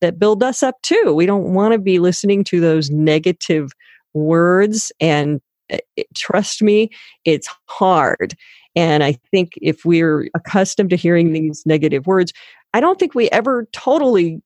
that 0.00 0.18
build 0.18 0.42
us 0.42 0.62
up 0.62 0.80
too. 0.82 1.12
We 1.14 1.26
don't 1.26 1.52
want 1.52 1.72
to 1.72 1.78
be 1.78 1.98
listening 1.98 2.42
to 2.44 2.58
those 2.58 2.90
negative 2.90 3.70
words 4.14 4.92
and 5.00 5.40
eh, 5.70 5.78
it, 5.96 6.06
trust 6.14 6.62
me, 6.62 6.90
it's 7.24 7.48
hard. 7.66 8.34
And 8.76 9.04
I 9.04 9.12
think 9.30 9.52
if 9.60 9.84
we're 9.84 10.28
accustomed 10.34 10.90
to 10.90 10.96
hearing 10.96 11.32
these 11.32 11.62
negative 11.66 12.06
words, 12.06 12.32
I 12.72 12.80
don't 12.80 12.98
think 12.98 13.14
we 13.14 13.28
ever 13.30 13.68
totally 13.72 14.42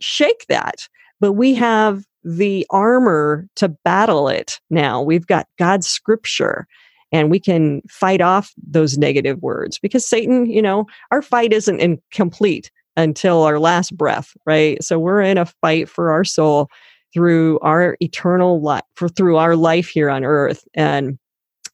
shake 0.00 0.46
that. 0.48 0.88
But 1.20 1.32
we 1.32 1.54
have 1.54 2.04
the 2.22 2.66
armor 2.70 3.48
to 3.56 3.68
battle 3.68 4.28
it 4.28 4.60
now. 4.70 5.02
We've 5.02 5.26
got 5.26 5.46
God's 5.58 5.86
scripture 5.86 6.66
and 7.12 7.30
we 7.30 7.38
can 7.38 7.82
fight 7.88 8.20
off 8.20 8.52
those 8.56 8.98
negative 8.98 9.40
words 9.42 9.78
because 9.78 10.06
Satan, 10.06 10.46
you 10.46 10.62
know, 10.62 10.86
our 11.10 11.22
fight 11.22 11.52
isn't 11.52 11.80
incomplete 11.80 12.70
until 12.96 13.42
our 13.42 13.58
last 13.58 13.96
breath, 13.96 14.32
right? 14.46 14.82
So 14.82 14.98
we're 14.98 15.22
in 15.22 15.38
a 15.38 15.46
fight 15.46 15.88
for 15.88 16.10
our 16.10 16.24
soul 16.24 16.68
through 17.14 17.58
our 17.60 17.96
eternal 18.00 18.60
life, 18.60 18.82
for 18.96 19.08
through 19.08 19.36
our 19.36 19.56
life 19.56 19.88
here 19.88 20.10
on 20.10 20.24
earth. 20.24 20.64
And 20.74 21.18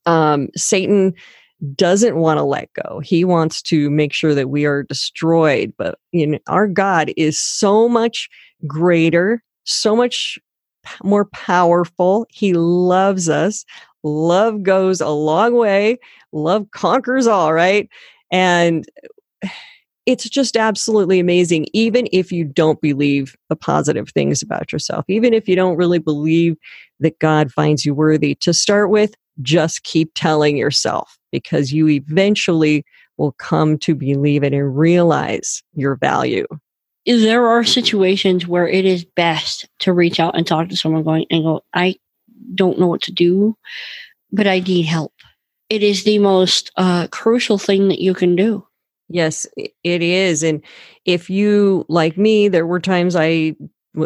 um, 0.06 0.48
Satan 0.54 1.14
doesn't 1.74 2.16
want 2.16 2.38
to 2.38 2.44
let 2.44 2.70
go. 2.74 3.00
He 3.00 3.24
wants 3.24 3.60
to 3.62 3.90
make 3.90 4.12
sure 4.12 4.34
that 4.34 4.50
we 4.50 4.64
are 4.64 4.82
destroyed. 4.84 5.72
But 5.76 5.98
you 6.12 6.26
know, 6.26 6.38
our 6.46 6.68
God 6.68 7.12
is 7.16 7.42
so 7.42 7.88
much 7.88 8.28
greater, 8.66 9.42
so 9.64 9.96
much 9.96 10.38
more 11.02 11.26
powerful. 11.26 12.26
He 12.30 12.54
loves 12.54 13.28
us. 13.28 13.64
Love 14.02 14.62
goes 14.62 15.00
a 15.00 15.08
long 15.08 15.54
way. 15.54 15.98
Love 16.32 16.66
conquers 16.70 17.26
all, 17.26 17.52
right? 17.52 17.88
And 18.30 18.86
it's 20.10 20.28
just 20.28 20.56
absolutely 20.56 21.20
amazing, 21.20 21.66
even 21.72 22.08
if 22.12 22.30
you 22.30 22.44
don't 22.44 22.80
believe 22.80 23.36
the 23.48 23.56
positive 23.56 24.08
things 24.10 24.42
about 24.42 24.72
yourself, 24.72 25.04
even 25.08 25.32
if 25.32 25.48
you 25.48 25.56
don't 25.56 25.76
really 25.76 25.98
believe 25.98 26.56
that 26.98 27.18
God 27.18 27.52
finds 27.52 27.84
you 27.84 27.94
worthy. 27.94 28.34
To 28.36 28.52
start 28.52 28.90
with, 28.90 29.14
just 29.42 29.84
keep 29.84 30.10
telling 30.14 30.56
yourself 30.56 31.16
because 31.32 31.72
you 31.72 31.88
eventually 31.88 32.84
will 33.16 33.32
come 33.32 33.78
to 33.78 33.94
believe 33.94 34.42
it 34.42 34.52
and 34.52 34.76
realize 34.76 35.62
your 35.74 35.96
value. 35.96 36.46
There 37.06 37.46
are 37.46 37.64
situations 37.64 38.46
where 38.46 38.68
it 38.68 38.84
is 38.84 39.04
best 39.04 39.68
to 39.80 39.92
reach 39.92 40.20
out 40.20 40.36
and 40.36 40.46
talk 40.46 40.68
to 40.68 40.76
someone 40.76 41.02
going 41.02 41.26
and 41.30 41.44
go, 41.44 41.62
I 41.72 41.96
don't 42.54 42.78
know 42.78 42.86
what 42.86 43.02
to 43.02 43.12
do, 43.12 43.56
but 44.32 44.46
I 44.46 44.60
need 44.60 44.82
help. 44.82 45.12
It 45.68 45.82
is 45.82 46.04
the 46.04 46.18
most 46.18 46.70
uh, 46.76 47.06
crucial 47.08 47.58
thing 47.58 47.88
that 47.88 48.00
you 48.00 48.12
can 48.12 48.36
do. 48.36 48.66
Yes, 49.10 49.44
it 49.56 50.02
is. 50.02 50.44
And 50.44 50.62
if 51.04 51.28
you, 51.28 51.84
like 51.88 52.16
me, 52.16 52.46
there 52.48 52.66
were 52.66 52.78
times 52.78 53.16
I 53.16 53.56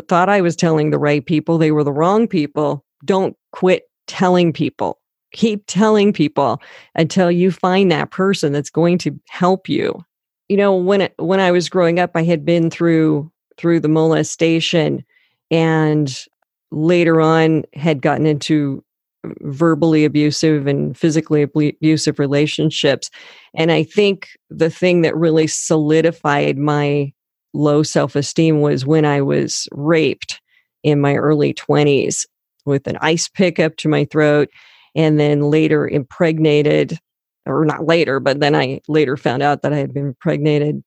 thought 0.09 0.31
I 0.31 0.41
was 0.41 0.57
telling 0.57 0.91
the 0.91 0.99
right 0.99 1.25
people, 1.25 1.59
they 1.59 1.71
were 1.71 1.85
the 1.85 1.93
wrong 1.93 2.27
people. 2.27 2.85
Don't 3.05 3.37
quit 3.53 3.85
telling 4.07 4.53
people. 4.53 4.99
Keep 5.35 5.65
telling 5.67 6.13
people 6.15 6.63
until 6.95 7.31
you 7.31 7.53
find 7.53 7.93
that 7.93 8.11
person 8.11 8.53
that's 8.53 8.71
going 8.71 8.97
to 8.99 9.21
help 9.29 9.69
you. 9.69 10.03
You 10.49 10.57
know, 10.57 10.75
when 10.75 11.03
it, 11.03 11.15
when 11.19 11.39
I 11.41 11.51
was 11.51 11.69
growing 11.69 12.01
up, 12.01 12.13
I 12.15 12.23
had 12.23 12.45
been 12.45 12.71
through 12.71 13.31
through 13.59 13.81
the 13.81 13.89
molestation 13.89 15.05
and 15.51 16.25
later 16.73 17.21
on 17.21 17.63
had 17.75 18.03
gotten 18.03 18.27
into 18.27 18.83
verbally 19.41 20.05
abusive 20.05 20.67
and 20.67 20.97
physically 20.97 21.43
abusive 21.43 22.19
relationships. 22.19 23.11
And 23.55 23.71
I 23.73 23.83
think 23.83 24.29
the 24.51 24.71
thing 24.71 25.03
that 25.03 25.17
really 25.17 25.47
solidified 25.47 26.59
my 26.59 27.13
low 27.53 27.83
self 27.83 28.17
esteem 28.17 28.61
was 28.61 28.85
when 28.85 29.05
I 29.05 29.21
was 29.21 29.69
raped 29.73 30.41
in 30.83 31.01
my 31.01 31.15
early 31.17 31.55
20s 31.55 32.27
with 32.67 32.87
an 32.87 32.99
ice 33.01 33.29
pick 33.29 33.59
up 33.59 33.77
to 33.77 33.89
my 33.89 34.05
throat 34.05 34.49
and 34.95 35.19
then 35.19 35.43
later 35.43 35.89
impregnated 35.89 36.99
or 37.47 37.65
not 37.65 37.87
later 37.87 38.21
but 38.21 38.41
then 38.41 38.55
i 38.55 38.81
later 38.89 39.17
found 39.17 39.43
out 39.43 39.63
that 39.63 39.73
i 39.73 39.77
had 39.77 39.93
been 39.93 40.09
impregnated 40.09 40.83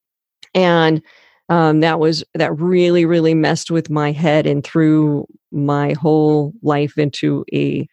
and 0.54 1.02
um, 1.50 1.80
that 1.80 2.00
was 2.00 2.24
that 2.34 2.58
really 2.60 3.06
really 3.06 3.34
messed 3.34 3.72
with 3.72 3.90
my 3.90 4.12
head 4.12 4.46
and 4.46 4.64
threw 4.64 5.26
my 5.52 5.94
whole 5.94 6.54
life 6.62 6.98
into 6.98 7.46
a 7.54 7.88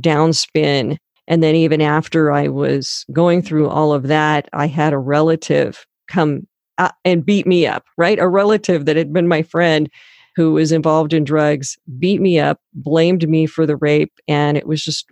downspin. 0.00 0.96
And 1.26 1.42
then, 1.42 1.54
even 1.54 1.80
after 1.80 2.32
I 2.32 2.48
was 2.48 3.04
going 3.12 3.42
through 3.42 3.68
all 3.68 3.92
of 3.92 4.08
that, 4.08 4.48
I 4.52 4.66
had 4.66 4.92
a 4.92 4.98
relative 4.98 5.86
come 6.08 6.46
uh, 6.78 6.90
and 7.04 7.24
beat 7.24 7.46
me 7.46 7.66
up, 7.66 7.84
right? 7.96 8.18
A 8.18 8.26
relative 8.28 8.86
that 8.86 8.96
had 8.96 9.12
been 9.12 9.28
my 9.28 9.42
friend 9.42 9.88
who 10.36 10.52
was 10.52 10.72
involved 10.72 11.12
in 11.12 11.24
drugs 11.24 11.76
beat 11.98 12.20
me 12.20 12.38
up, 12.38 12.58
blamed 12.72 13.28
me 13.28 13.46
for 13.46 13.66
the 13.66 13.76
rape. 13.76 14.12
And 14.26 14.56
it 14.56 14.66
was 14.66 14.82
just 14.82 15.06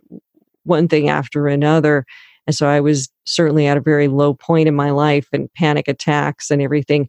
one 0.65 0.89
thing 0.89 1.09
after 1.09 1.47
another. 1.47 2.05
And 2.47 2.57
so 2.57 2.67
I 2.67 2.81
was 2.81 3.11
certainly 3.27 3.67
at 3.67 3.77
a 3.77 3.83
very 3.83 4.09
low 4.09 4.33
point 4.33 4.69
in 4.69 4.75
my 4.75 4.91
life 4.91 5.29
and 5.33 5.53
panic 5.55 5.89
attacks 5.89 6.51
and 6.51 6.63
everything. 6.63 7.09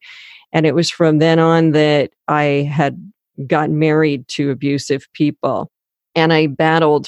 And 0.52 0.66
it 0.66 0.76
was 0.76 0.90
from 0.90 1.20
then 1.20 1.40
on 1.40 1.72
that 1.72 2.12
I 2.28 2.70
had 2.70 2.98
gotten 3.48 3.80
married 3.80 4.28
to 4.30 4.52
abusive 4.52 5.08
people. 5.14 5.72
And 6.16 6.34
I 6.34 6.48
battled 6.48 7.08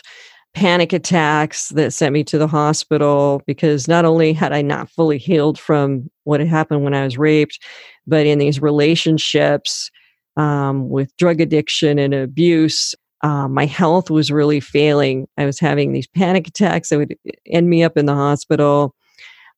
panic 0.53 0.93
attacks 0.93 1.69
that 1.69 1.93
sent 1.93 2.13
me 2.13 2.23
to 2.25 2.37
the 2.37 2.47
hospital 2.47 3.41
because 3.47 3.87
not 3.87 4.05
only 4.05 4.33
had 4.33 4.51
I 4.51 4.61
not 4.61 4.89
fully 4.89 5.17
healed 5.17 5.57
from 5.57 6.09
what 6.23 6.39
had 6.39 6.49
happened 6.49 6.83
when 6.83 6.93
I 6.93 7.03
was 7.03 7.17
raped, 7.17 7.59
but 8.05 8.25
in 8.25 8.39
these 8.39 8.61
relationships, 8.61 9.89
um, 10.37 10.89
with 10.89 11.15
drug 11.17 11.41
addiction 11.41 11.99
and 11.99 12.13
abuse. 12.13 12.95
Uh, 13.23 13.47
my 13.47 13.65
health 13.65 14.09
was 14.09 14.31
really 14.31 14.59
failing. 14.59 15.27
I 15.37 15.45
was 15.45 15.59
having 15.59 15.93
these 15.93 16.07
panic 16.07 16.47
attacks 16.47 16.89
that 16.89 16.97
would 16.97 17.15
end 17.45 17.69
me 17.69 17.83
up 17.83 17.97
in 17.97 18.07
the 18.07 18.15
hospital. 18.15 18.95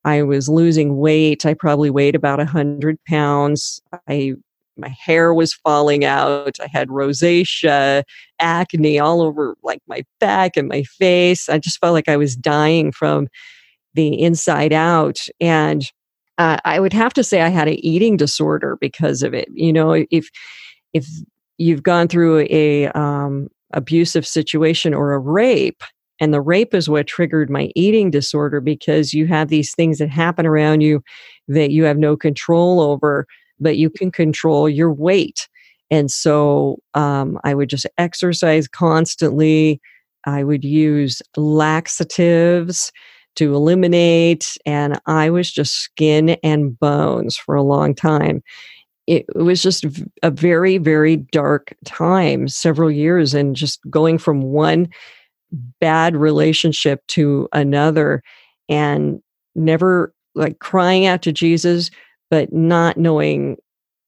I 0.03 0.23
was 0.23 0.49
losing 0.49 0.97
weight. 0.97 1.45
I 1.45 1.53
probably 1.53 1.89
weighed 1.89 2.15
about 2.15 2.41
a 2.41 2.45
hundred 2.45 2.97
pounds. 3.07 3.81
I 4.09 4.33
my 4.77 4.89
hair 4.89 5.33
was 5.33 5.53
falling 5.53 6.05
out. 6.05 6.57
I 6.61 6.67
had 6.71 6.89
rosacea, 6.89 8.03
acne 8.39 8.99
all 8.99 9.21
over 9.21 9.55
like 9.63 9.81
my 9.87 10.03
back 10.19 10.57
and 10.57 10.67
my 10.67 10.83
face. 10.83 11.49
I 11.49 11.59
just 11.59 11.79
felt 11.79 11.93
like 11.93 12.09
I 12.09 12.17
was 12.17 12.35
dying 12.35 12.91
from 12.91 13.27
the 13.93 14.19
inside 14.19 14.73
out. 14.73 15.19
And 15.39 15.83
uh, 16.37 16.57
I 16.65 16.79
would 16.79 16.93
have 16.93 17.13
to 17.13 17.23
say 17.23 17.41
I 17.41 17.49
had 17.49 17.67
an 17.67 17.83
eating 17.85 18.17
disorder 18.17 18.77
because 18.81 19.21
of 19.21 19.33
it. 19.33 19.47
You 19.53 19.71
know, 19.71 20.05
if 20.09 20.29
if 20.93 21.07
you've 21.57 21.83
gone 21.83 22.07
through 22.07 22.47
a 22.49 22.87
um, 22.89 23.49
abusive 23.73 24.25
situation 24.25 24.93
or 24.93 25.13
a 25.13 25.19
rape, 25.19 25.83
and 26.19 26.33
the 26.33 26.41
rape 26.41 26.73
is 26.73 26.89
what 26.89 27.07
triggered 27.07 27.49
my 27.49 27.69
eating 27.75 28.09
disorder 28.09 28.61
because 28.61 29.13
you 29.13 29.27
have 29.27 29.49
these 29.49 29.75
things 29.75 29.99
that 29.99 30.09
happen 30.09 30.45
around 30.45 30.81
you 30.81 31.03
that 31.47 31.71
you 31.71 31.83
have 31.83 31.97
no 31.97 32.15
control 32.15 32.79
over 32.79 33.27
but 33.63 33.77
you 33.77 33.89
can 33.89 34.11
control 34.11 34.69
your 34.69 34.91
weight. 34.91 35.47
And 35.89 36.11
so 36.11 36.77
um, 36.93 37.39
I 37.43 37.53
would 37.53 37.69
just 37.69 37.85
exercise 37.97 38.67
constantly. 38.67 39.81
I 40.25 40.43
would 40.43 40.63
use 40.63 41.21
laxatives 41.35 42.91
to 43.35 43.55
eliminate, 43.55 44.57
and 44.65 44.99
I 45.07 45.29
was 45.29 45.51
just 45.51 45.75
skin 45.75 46.31
and 46.43 46.77
bones 46.77 47.35
for 47.35 47.55
a 47.55 47.63
long 47.63 47.95
time. 47.95 48.43
It, 49.07 49.25
was 49.35 49.61
just 49.61 49.85
a 50.21 50.31
very, 50.31 50.77
very 50.77 51.17
dark 51.17 51.73
time, 51.83 52.47
several 52.47 52.89
years, 52.89 53.33
and 53.33 53.55
just 53.55 53.79
going 53.89 54.17
from 54.17 54.43
one 54.43 54.87
bad 55.79 56.15
relationship 56.15 57.05
to 57.07 57.47
another 57.53 58.23
and 58.69 59.21
never 59.55 60.13
like 60.35 60.59
crying 60.59 61.05
out 61.05 61.21
to 61.23 61.31
Jesus, 61.31 61.91
but 62.33 62.51
not 62.51 62.97
knowing 62.97 63.55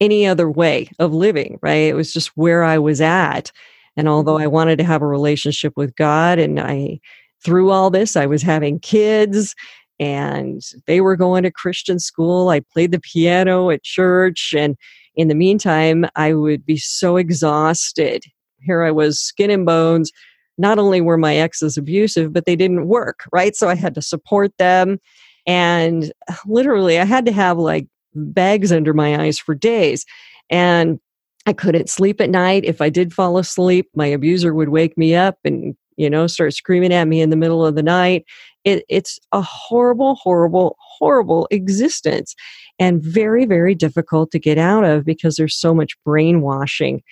any 0.01 0.25
other 0.25 0.49
way 0.49 0.89
of 0.97 1.13
living, 1.13 1.59
right? 1.61 1.83
It 1.83 1.93
was 1.93 2.11
just 2.11 2.31
where 2.33 2.63
I 2.63 2.79
was 2.79 2.99
at. 2.99 3.51
And 3.95 4.09
although 4.09 4.39
I 4.39 4.45
mm-hmm. 4.45 4.51
wanted 4.51 4.77
to 4.79 4.83
have 4.83 5.03
a 5.03 5.07
relationship 5.07 5.73
with 5.75 5.95
God, 5.95 6.39
and 6.39 6.59
I, 6.59 7.01
through 7.43 7.69
all 7.69 7.91
this, 7.91 8.15
I 8.15 8.25
was 8.25 8.41
having 8.41 8.79
kids 8.79 9.53
and 9.99 10.63
they 10.87 11.01
were 11.01 11.15
going 11.15 11.43
to 11.43 11.51
Christian 11.51 11.99
school. 11.99 12.49
I 12.49 12.61
played 12.61 12.91
the 12.91 12.99
piano 12.99 13.69
at 13.69 13.83
church. 13.83 14.55
And 14.57 14.75
in 15.13 15.27
the 15.27 15.35
meantime, 15.35 16.07
I 16.15 16.33
would 16.33 16.65
be 16.65 16.77
so 16.77 17.17
exhausted. 17.17 18.23
Here 18.61 18.81
I 18.81 18.89
was, 18.89 19.19
skin 19.19 19.51
and 19.51 19.67
bones. 19.67 20.11
Not 20.57 20.79
only 20.79 20.99
were 20.99 21.15
my 21.15 21.35
exes 21.35 21.77
abusive, 21.77 22.33
but 22.33 22.47
they 22.47 22.55
didn't 22.55 22.87
work, 22.87 23.19
right? 23.31 23.55
So 23.55 23.69
I 23.69 23.75
had 23.75 23.93
to 23.93 24.01
support 24.01 24.51
them. 24.57 24.97
And 25.45 26.11
literally, 26.47 26.97
I 26.97 27.05
had 27.05 27.27
to 27.27 27.31
have 27.31 27.59
like 27.59 27.85
bags 28.15 28.71
under 28.71 28.93
my 28.93 29.21
eyes 29.21 29.37
for 29.37 29.53
days. 29.55 30.05
And 30.49 30.99
I 31.45 31.53
couldn't 31.53 31.89
sleep 31.89 32.19
at 32.21 32.29
night. 32.29 32.65
If 32.65 32.81
I 32.81 32.89
did 32.89 33.13
fall 33.13 33.37
asleep, 33.37 33.89
my 33.95 34.07
abuser 34.07 34.53
would 34.53 34.69
wake 34.69 34.97
me 34.97 35.15
up 35.15 35.37
and, 35.43 35.75
you 35.97 36.09
know, 36.09 36.27
start 36.27 36.53
screaming 36.53 36.93
at 36.93 37.07
me 37.07 37.21
in 37.21 37.29
the 37.29 37.35
middle 37.35 37.65
of 37.65 37.75
the 37.75 37.83
night. 37.83 38.25
It, 38.63 38.83
it's 38.89 39.19
a 39.31 39.41
horrible, 39.41 40.15
horrible, 40.15 40.75
horrible 40.79 41.47
existence 41.51 42.35
and 42.79 43.01
very, 43.03 43.45
very 43.45 43.75
difficult 43.75 44.31
to 44.31 44.39
get 44.39 44.57
out 44.57 44.83
of 44.83 45.05
because 45.05 45.35
there's 45.35 45.55
so 45.55 45.73
much 45.73 45.93
brainwashing 46.03 47.03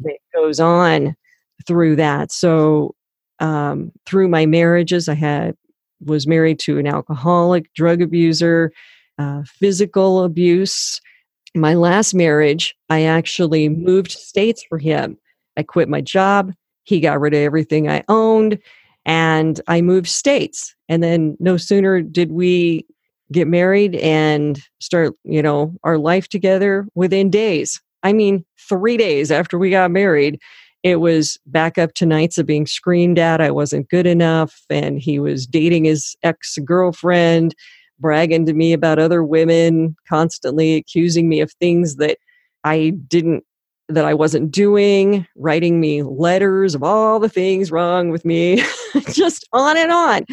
that 0.00 0.18
goes 0.34 0.58
on 0.58 1.14
through 1.66 1.96
that. 1.96 2.32
So, 2.32 2.94
um, 3.38 3.92
through 4.06 4.28
my 4.28 4.46
marriages, 4.46 5.08
I 5.08 5.14
had 5.14 5.56
was 6.04 6.26
married 6.26 6.58
to 6.60 6.78
an 6.78 6.86
alcoholic, 6.86 7.72
drug 7.74 8.02
abuser, 8.02 8.72
uh, 9.18 9.42
physical 9.44 10.24
abuse. 10.24 11.00
My 11.54 11.74
last 11.74 12.14
marriage, 12.14 12.74
I 12.90 13.02
actually 13.02 13.68
moved 13.68 14.10
states 14.10 14.64
for 14.68 14.78
him. 14.78 15.16
I 15.56 15.62
quit 15.62 15.88
my 15.88 16.00
job. 16.00 16.52
He 16.84 17.00
got 17.00 17.20
rid 17.20 17.34
of 17.34 17.40
everything 17.40 17.88
I 17.88 18.04
owned 18.08 18.58
and 19.06 19.60
I 19.68 19.80
moved 19.80 20.08
states. 20.08 20.74
And 20.88 21.02
then 21.02 21.36
no 21.40 21.56
sooner 21.56 22.02
did 22.02 22.32
we 22.32 22.86
get 23.32 23.48
married 23.48 23.96
and 23.96 24.60
start, 24.80 25.14
you 25.24 25.42
know, 25.42 25.74
our 25.82 25.98
life 25.98 26.28
together 26.28 26.86
within 26.94 27.30
days. 27.30 27.80
I 28.02 28.12
mean, 28.12 28.44
three 28.68 28.96
days 28.96 29.30
after 29.32 29.58
we 29.58 29.70
got 29.70 29.90
married, 29.90 30.40
it 30.82 30.96
was 30.96 31.38
back 31.46 31.78
up 31.78 31.94
to 31.94 32.06
nights 32.06 32.38
of 32.38 32.46
being 32.46 32.66
screamed 32.66 33.18
at. 33.18 33.40
I 33.40 33.50
wasn't 33.50 33.88
good 33.88 34.06
enough. 34.06 34.62
And 34.70 35.00
he 35.00 35.18
was 35.18 35.46
dating 35.46 35.84
his 35.84 36.16
ex 36.22 36.58
girlfriend 36.64 37.54
bragging 37.98 38.46
to 38.46 38.52
me 38.52 38.72
about 38.72 38.98
other 38.98 39.22
women, 39.22 39.96
constantly 40.08 40.74
accusing 40.74 41.28
me 41.28 41.40
of 41.40 41.52
things 41.52 41.96
that 41.96 42.18
I 42.64 42.90
didn't 43.08 43.44
that 43.88 44.04
I 44.04 44.14
wasn't 44.14 44.50
doing, 44.50 45.26
writing 45.36 45.80
me 45.80 46.02
letters 46.02 46.74
of 46.74 46.82
all 46.82 47.20
the 47.20 47.28
things 47.28 47.70
wrong 47.70 48.10
with 48.10 48.24
me, 48.24 48.62
just 49.12 49.48
on 49.52 49.76
and 49.76 49.92
on. 49.92 50.26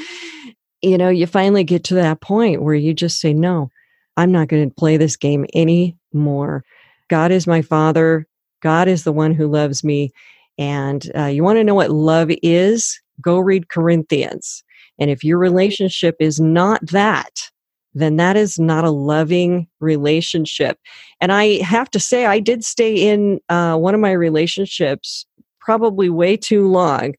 You 0.82 0.98
know, 0.98 1.10
you 1.10 1.28
finally 1.28 1.64
get 1.64 1.84
to 1.86 1.94
that 1.96 2.20
point 2.20 2.64
where 2.64 2.74
you 2.74 2.94
just 2.94 3.20
say, 3.20 3.34
No, 3.34 3.70
I'm 4.18 4.32
not 4.32 4.48
going 4.48 4.68
to 4.68 4.76
play 4.76 4.98
this 4.98 5.16
game 5.16 5.46
anymore. 5.54 6.64
God 7.10 7.32
is 7.32 7.48
my 7.48 7.62
father. 7.62 8.28
God 8.62 8.88
is 8.88 9.04
the 9.04 9.14
one 9.14 9.34
who 9.34 9.48
loves 9.48 9.84
me. 9.84 10.12
And 10.58 11.12
uh, 11.16 11.26
you 11.26 11.44
want 11.44 11.58
to 11.58 11.64
know 11.64 11.76
what 11.76 11.92
love 11.92 12.30
is? 12.42 13.00
Go 13.22 13.40
read 13.40 13.70
Corinthians. 13.70 14.64
And 15.00 15.10
if 15.10 15.24
your 15.24 15.38
relationship 15.38 16.16
is 16.20 16.40
not 16.40 16.86
that, 16.88 17.52
then 17.94 18.18
that 18.18 18.36
is 18.36 18.60
not 18.60 18.84
a 18.84 18.90
loving 18.90 19.68
relationship. 19.80 20.80
And 21.22 21.32
I 21.32 21.62
have 21.62 21.90
to 21.92 22.00
say, 22.00 22.26
I 22.26 22.40
did 22.40 22.64
stay 22.64 22.94
in 22.94 23.40
uh, 23.50 23.78
one 23.78 23.94
of 23.94 24.02
my 24.02 24.12
relationships 24.12 25.26
probably 25.60 26.10
way 26.10 26.36
too 26.36 26.68
long 26.68 27.14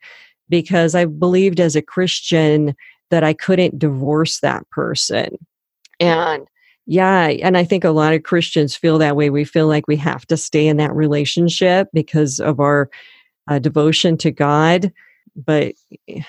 because 0.49 0.95
I 0.95 1.07
believed 1.07 1.61
as 1.61 1.77
a 1.77 1.83
Christian 1.83 2.75
that 3.11 3.25
I 3.25 3.33
couldn't 3.33 3.79
divorce 3.79 4.41
that 4.41 4.69
person. 4.71 5.39
And 6.01 6.47
yeah, 6.87 7.29
and 7.29 7.57
I 7.57 7.65
think 7.65 7.85
a 7.85 7.91
lot 7.91 8.13
of 8.13 8.25
Christians 8.25 8.77
feel 8.77 8.99
that 8.99 9.17
way. 9.17 9.31
We 9.31 9.45
feel 9.45 9.69
like 9.69 9.87
we 9.89 9.97
have 9.97 10.27
to 10.27 10.37
stay 10.37 10.67
in 10.67 10.77
that 10.77 10.95
relationship 10.95 11.89
because 11.95 12.41
of 12.41 12.61
our 12.61 12.91
uh, 13.49 13.59
devotion 13.59 14.19
to 14.19 14.31
God 14.31 14.93
but 15.37 15.75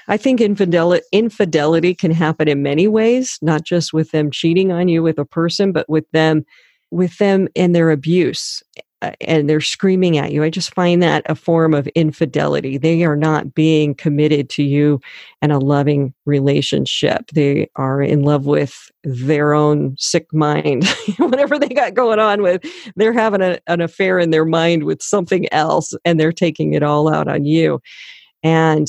I 0.08 0.18
think 0.18 0.42
infidelity, 0.42 1.06
infidelity 1.12 1.94
can 1.94 2.12
happen 2.12 2.48
in 2.48 2.64
many 2.64 2.88
ways, 2.88 3.38
not 3.42 3.64
just 3.64 3.94
with 3.94 4.12
them 4.12 4.32
cheating 4.32 4.72
on 4.72 4.88
you 4.88 5.04
with 5.04 5.20
a 5.20 5.26
person, 5.26 5.72
but 5.72 5.88
with 5.90 6.10
them 6.12 6.46
with 6.92 7.18
them 7.18 7.48
and 7.56 7.76
their 7.76 7.92
abuse 7.92 8.64
uh, 9.02 9.12
and 9.22 9.50
they're 9.50 9.62
screaming 9.62 10.18
at 10.18 10.32
you. 10.32 10.44
I 10.44 10.50
just 10.50 10.74
find 10.74 11.04
that 11.04 11.24
a 11.30 11.36
form 11.36 11.74
of 11.74 11.88
infidelity. 11.90 12.78
They 12.78 13.04
are 13.04 13.16
not 13.16 13.54
being 13.54 13.94
committed 13.94 14.50
to 14.52 14.64
you 14.64 15.00
and 15.42 15.52
a 15.52 15.60
loving 15.60 16.14
relationship. 16.26 17.30
They 17.34 17.70
are 17.76 18.02
in 18.02 18.24
love 18.24 18.46
with 18.46 18.90
their 19.04 19.54
own 19.54 19.96
sick 20.00 20.34
mind, 20.34 20.88
whatever 21.18 21.60
they 21.60 21.68
got 21.68 21.94
going 21.94 22.20
on 22.20 22.42
with. 22.42 22.64
They're 22.96 23.14
having 23.14 23.42
a, 23.42 23.60
an 23.68 23.82
affair 23.82 24.18
in 24.18 24.32
their 24.32 24.46
mind 24.46 24.86
with 24.86 25.04
something 25.04 25.52
else 25.54 25.94
and 26.06 26.20
they're 26.20 26.32
taking 26.32 26.74
it 26.74 26.82
all 26.82 27.14
out 27.14 27.28
on 27.28 27.46
you. 27.46 27.82
And, 28.44 28.88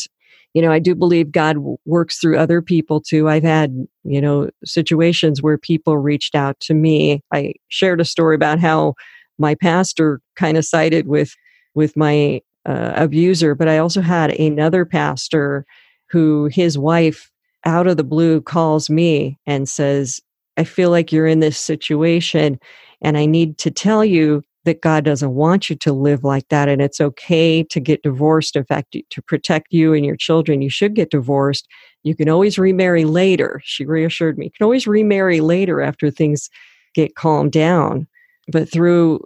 you 0.55 0.63
know, 0.63 0.73
I 0.73 0.79
do 0.79 0.95
believe 0.95 1.33
God 1.33 1.57
works 1.85 2.19
through 2.19 2.39
other 2.39 2.63
people 2.63 3.01
too. 3.01 3.29
I've 3.29 3.43
had, 3.43 3.87
you 4.05 4.21
know, 4.21 4.51
situations 4.65 5.43
where 5.43 5.59
people 5.59 5.99
reached 5.99 6.35
out 6.35 6.59
to 6.61 6.75
me. 6.75 7.23
I 7.33 7.55
shared 7.69 8.01
a 8.01 8.05
story 8.05 8.35
about 8.35 8.59
how 8.59 8.95
my 9.39 9.55
pastor 9.55 10.21
kind 10.35 10.57
of 10.57 10.65
sided 10.65 11.07
with 11.07 11.35
with 11.75 11.97
my 11.97 12.41
uh, 12.65 12.93
abuser, 12.97 13.55
but 13.55 13.69
I 13.69 13.79
also 13.79 14.01
had 14.01 14.31
another 14.41 14.85
pastor 14.85 15.67
who 16.09 16.49
his 16.51 16.79
wife 16.79 17.31
out 17.65 17.87
of 17.87 17.97
the 17.97 18.05
blue 18.05 18.41
calls 18.41 18.89
me 18.89 19.39
and 19.47 19.69
says, 19.69 20.21
I 20.57 20.65
feel 20.65 20.91
like 20.91 21.13
you're 21.13 21.27
in 21.27 21.41
this 21.41 21.59
situation 21.59 22.59
and 23.03 23.19
I 23.19 23.27
need 23.27 23.59
to 23.59 23.71
tell 23.71 24.05
you 24.05 24.43
that 24.67 24.83
God 24.83 25.05
doesn't 25.05 25.35
want 25.35 25.71
you 25.71 25.77
to 25.77 25.93
live 25.93 26.23
like 26.23 26.49
that. 26.51 26.69
And 26.69 26.83
it's 26.83 27.01
okay 27.01 27.63
to 27.65 27.81
get 27.81 28.03
divorced. 28.03 28.55
In 28.55 28.65
fact, 28.65 28.95
to 29.09 29.23
protect 29.23 29.73
you 29.73 29.95
and 29.95 30.05
your 30.05 30.17
children, 30.17 30.61
you 30.61 30.69
should 30.69 30.95
get 30.95 31.11
divorced. 31.11 31.67
You 32.03 32.15
can 32.15 32.29
always 32.29 32.59
remarry 32.59 33.07
later. 33.07 33.63
She 33.65 33.87
reassured 33.87 34.37
me. 34.37 34.47
You 34.47 34.51
can 34.51 34.65
always 34.65 34.87
remarry 34.87 35.41
later 35.41 35.81
after 35.81 36.11
things 36.11 36.51
get 36.95 37.15
calmed 37.15 37.53
down. 37.53 38.07
But 38.53 38.71
through 38.71 39.25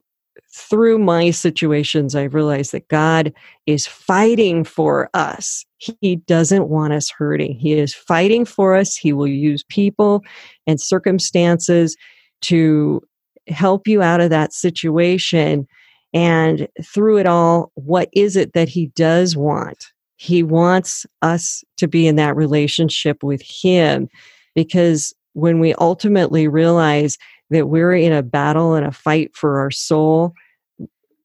through 0.52 0.98
my 0.98 1.30
situations, 1.30 2.16
I 2.16 2.24
realized 2.24 2.72
that 2.72 2.88
God 2.88 3.32
is 3.66 3.86
fighting 3.86 4.64
for 4.64 5.08
us. 5.14 5.64
He 5.78 6.16
doesn't 6.16 6.68
want 6.68 6.92
us 6.92 7.08
hurting. 7.08 7.56
He 7.56 7.74
is 7.74 7.94
fighting 7.94 8.44
for 8.44 8.74
us. 8.74 8.96
He 8.96 9.12
will 9.12 9.28
use 9.28 9.62
people 9.68 10.24
and 10.66 10.80
circumstances 10.80 11.96
to 12.42 13.00
help 13.50 13.86
you 13.86 14.02
out 14.02 14.20
of 14.20 14.30
that 14.30 14.52
situation 14.52 15.66
And 16.12 16.68
through 16.82 17.18
it 17.18 17.26
all, 17.26 17.70
what 17.74 18.08
is 18.12 18.36
it 18.36 18.52
that 18.54 18.68
he 18.68 18.86
does 18.88 19.36
want? 19.36 19.86
He 20.16 20.42
wants 20.42 21.06
us 21.22 21.64
to 21.78 21.88
be 21.88 22.06
in 22.06 22.16
that 22.16 22.36
relationship 22.36 23.22
with 23.22 23.42
him 23.42 24.08
because 24.54 25.14
when 25.34 25.60
we 25.60 25.72
ultimately 25.74 26.48
realize 26.48 27.16
that 27.50 27.68
we're 27.68 27.94
in 27.94 28.12
a 28.12 28.22
battle 28.22 28.74
and 28.74 28.86
a 28.86 28.92
fight 28.92 29.34
for 29.34 29.58
our 29.60 29.70
soul, 29.70 30.34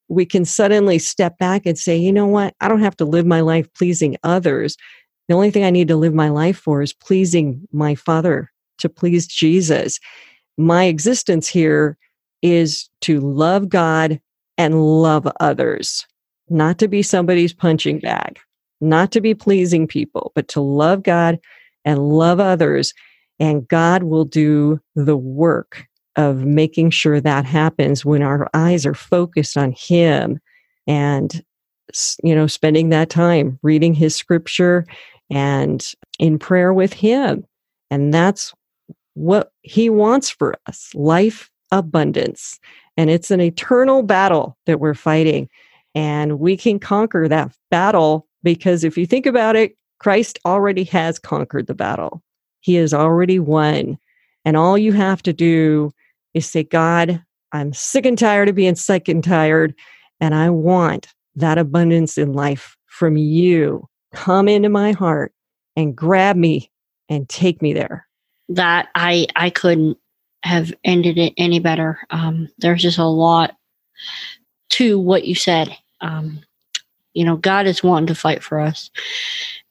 we 0.08 0.26
can 0.26 0.46
suddenly 0.46 1.00
step 1.00 1.38
back 1.40 1.66
and 1.66 1.78
say, 1.78 1.98
you 1.98 2.14
know 2.14 2.28
what? 2.28 2.54
I 2.62 2.68
don't 2.68 2.82
have 2.82 2.96
to 2.98 3.06
live 3.06 3.26
my 3.26 3.42
life 3.42 3.72
pleasing 3.74 4.18
others. 4.24 4.78
The 5.28 5.34
only 5.34 5.50
thing 5.50 5.64
I 5.64 5.72
need 5.72 5.88
to 5.88 5.96
live 5.96 6.14
my 6.14 6.30
life 6.30 6.58
for 6.58 6.84
is 6.84 6.94
pleasing 6.94 7.68
my 7.72 7.96
Father, 7.96 8.52
to 8.78 8.88
please 8.88 9.26
Jesus. 9.26 10.00
My 10.58 10.86
existence 10.86 11.48
here 11.48 11.98
is 12.42 12.90
to 13.02 13.20
love 13.20 13.70
God 13.70 14.20
and 14.58 14.82
love 14.82 15.28
others, 15.40 16.06
not 16.50 16.78
to 16.80 16.88
be 16.88 17.02
somebody's 17.02 17.54
punching 17.54 18.00
bag, 18.00 18.40
not 18.82 19.12
to 19.12 19.22
be 19.22 19.34
pleasing 19.34 19.88
people, 19.88 20.32
but 20.36 20.48
to 20.50 20.62
love 20.62 21.04
God 21.04 21.40
and 21.84 22.00
love 22.00 22.40
others. 22.40 22.94
And 23.40 23.68
God 23.68 24.04
will 24.04 24.26
do 24.26 24.80
the 24.96 25.18
work 25.18 25.86
of 26.16 26.46
making 26.46 26.92
sure 26.92 27.20
that 27.20 27.46
happens 27.46 28.06
when 28.06 28.22
our 28.22 28.48
eyes 28.54 28.86
are 28.86 28.94
focused 28.94 29.58
on 29.58 29.74
Him 29.78 30.40
and, 30.88 31.44
you 32.24 32.34
know, 32.34 32.48
spending 32.48 32.90
that 32.90 33.10
time 33.10 33.60
reading 33.62 33.94
His 33.94 34.16
scripture 34.16 34.86
and 35.30 35.86
in 36.20 36.40
prayer 36.40 36.74
with 36.74 36.94
Him. 36.94 37.46
And 37.92 38.14
that's 38.14 38.54
what 39.16 39.52
He 39.64 39.90
wants 39.90 40.30
for 40.30 40.56
us 40.68 40.90
life 40.96 41.50
abundance. 41.76 42.60
And 42.98 43.10
it's 43.10 43.30
an 43.30 43.42
eternal 43.42 44.02
battle 44.02 44.58
that 44.66 44.80
we're 44.80 44.94
fighting. 44.94 45.50
And 45.94 46.40
we 46.40 46.58
can 46.58 46.80
conquer 46.80 47.28
that 47.28 47.56
battle 47.70 48.28
because 48.44 48.84
if 48.84 48.98
you 48.98 49.06
think 49.06 49.26
about 49.26 49.56
it, 49.56 49.78
Christ 50.00 50.40
already 50.46 50.84
has 50.86 51.20
conquered 51.20 51.68
the 51.68 51.76
battle. 51.76 52.24
He 52.62 52.76
has 52.76 52.94
already 52.94 53.40
won. 53.40 53.98
And 54.46 54.56
all 54.56 54.78
you 54.78 54.94
have 54.94 55.22
to 55.24 55.34
do 55.34 55.92
is 56.34 56.46
say, 56.46 56.64
God, 56.64 57.22
I'm 57.52 57.74
sick 57.74 58.06
and 58.06 58.18
tired 58.18 58.50
of 58.50 58.56
being 58.56 58.76
sick 58.76 59.08
and 59.08 59.24
tired. 59.24 59.74
And 60.20 60.34
I 60.34 60.50
want 60.50 61.08
that 61.36 61.58
abundance 61.58 62.18
in 62.18 62.34
life 62.34 62.78
from 62.88 63.18
you. 63.18 63.88
Come 64.14 64.48
into 64.48 64.70
my 64.70 64.94
heart 64.94 65.34
and 65.76 65.96
grab 65.96 66.38
me 66.38 66.72
and 67.10 67.28
take 67.28 67.62
me 67.62 67.74
there. 67.74 68.08
That 68.50 68.90
I 68.96 69.28
I 69.36 69.50
couldn't 69.50 69.98
have 70.46 70.72
ended 70.84 71.18
it 71.18 71.34
any 71.38 71.60
better. 71.60 72.00
Um, 72.12 72.50
there's 72.60 72.84
just 72.84 73.00
a 73.00 73.06
lot 73.06 73.58
to 74.70 75.00
what 75.00 75.26
you 75.26 75.34
said. 75.34 75.76
Um, 76.02 76.40
you 77.14 77.26
know, 77.26 77.36
God 77.36 77.66
is 77.66 77.84
wanting 77.84 78.08
to 78.08 78.16
fight 78.16 78.44
for 78.44 78.60
us, 78.60 78.92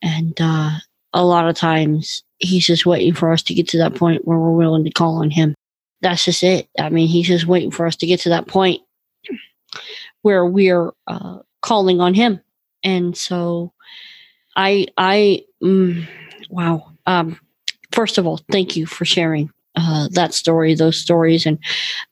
and 0.02 0.36
uh, 0.40 0.72
a 1.12 1.24
lot 1.24 1.48
of 1.48 1.56
times 1.56 2.24
He's 2.38 2.66
just 2.66 2.84
waiting 2.84 3.14
for 3.14 3.32
us 3.32 3.42
to 3.44 3.54
get 3.54 3.68
to 3.68 3.78
that 3.78 3.94
point 3.94 4.26
where 4.26 4.38
we're 4.38 4.50
willing 4.50 4.84
to 4.84 4.90
call 4.90 5.16
on 5.16 5.30
Him. 5.30 5.54
That's 6.02 6.24
just 6.24 6.42
it. 6.42 6.68
I 6.78 6.88
mean, 6.88 7.06
He's 7.06 7.28
just 7.28 7.46
waiting 7.46 7.70
for 7.70 7.86
us 7.86 7.96
to 7.96 8.06
get 8.06 8.20
to 8.20 8.30
that 8.30 8.48
point 8.48 8.82
where 10.22 10.44
we're 10.44 10.90
uh, 11.06 11.38
calling 11.62 12.00
on 12.00 12.14
Him, 12.14 12.40
and 12.82 13.16
so 13.16 13.72
I, 14.56 14.88
I, 14.98 15.44
mm, 15.62 16.08
wow. 16.50 16.90
Um, 17.06 17.38
first 17.92 18.18
of 18.18 18.26
all, 18.26 18.40
thank 18.50 18.76
you 18.76 18.86
for 18.86 19.04
sharing 19.04 19.50
uh, 19.76 20.08
that 20.12 20.34
story, 20.34 20.74
those 20.74 20.96
stories, 20.96 21.46
and 21.46 21.58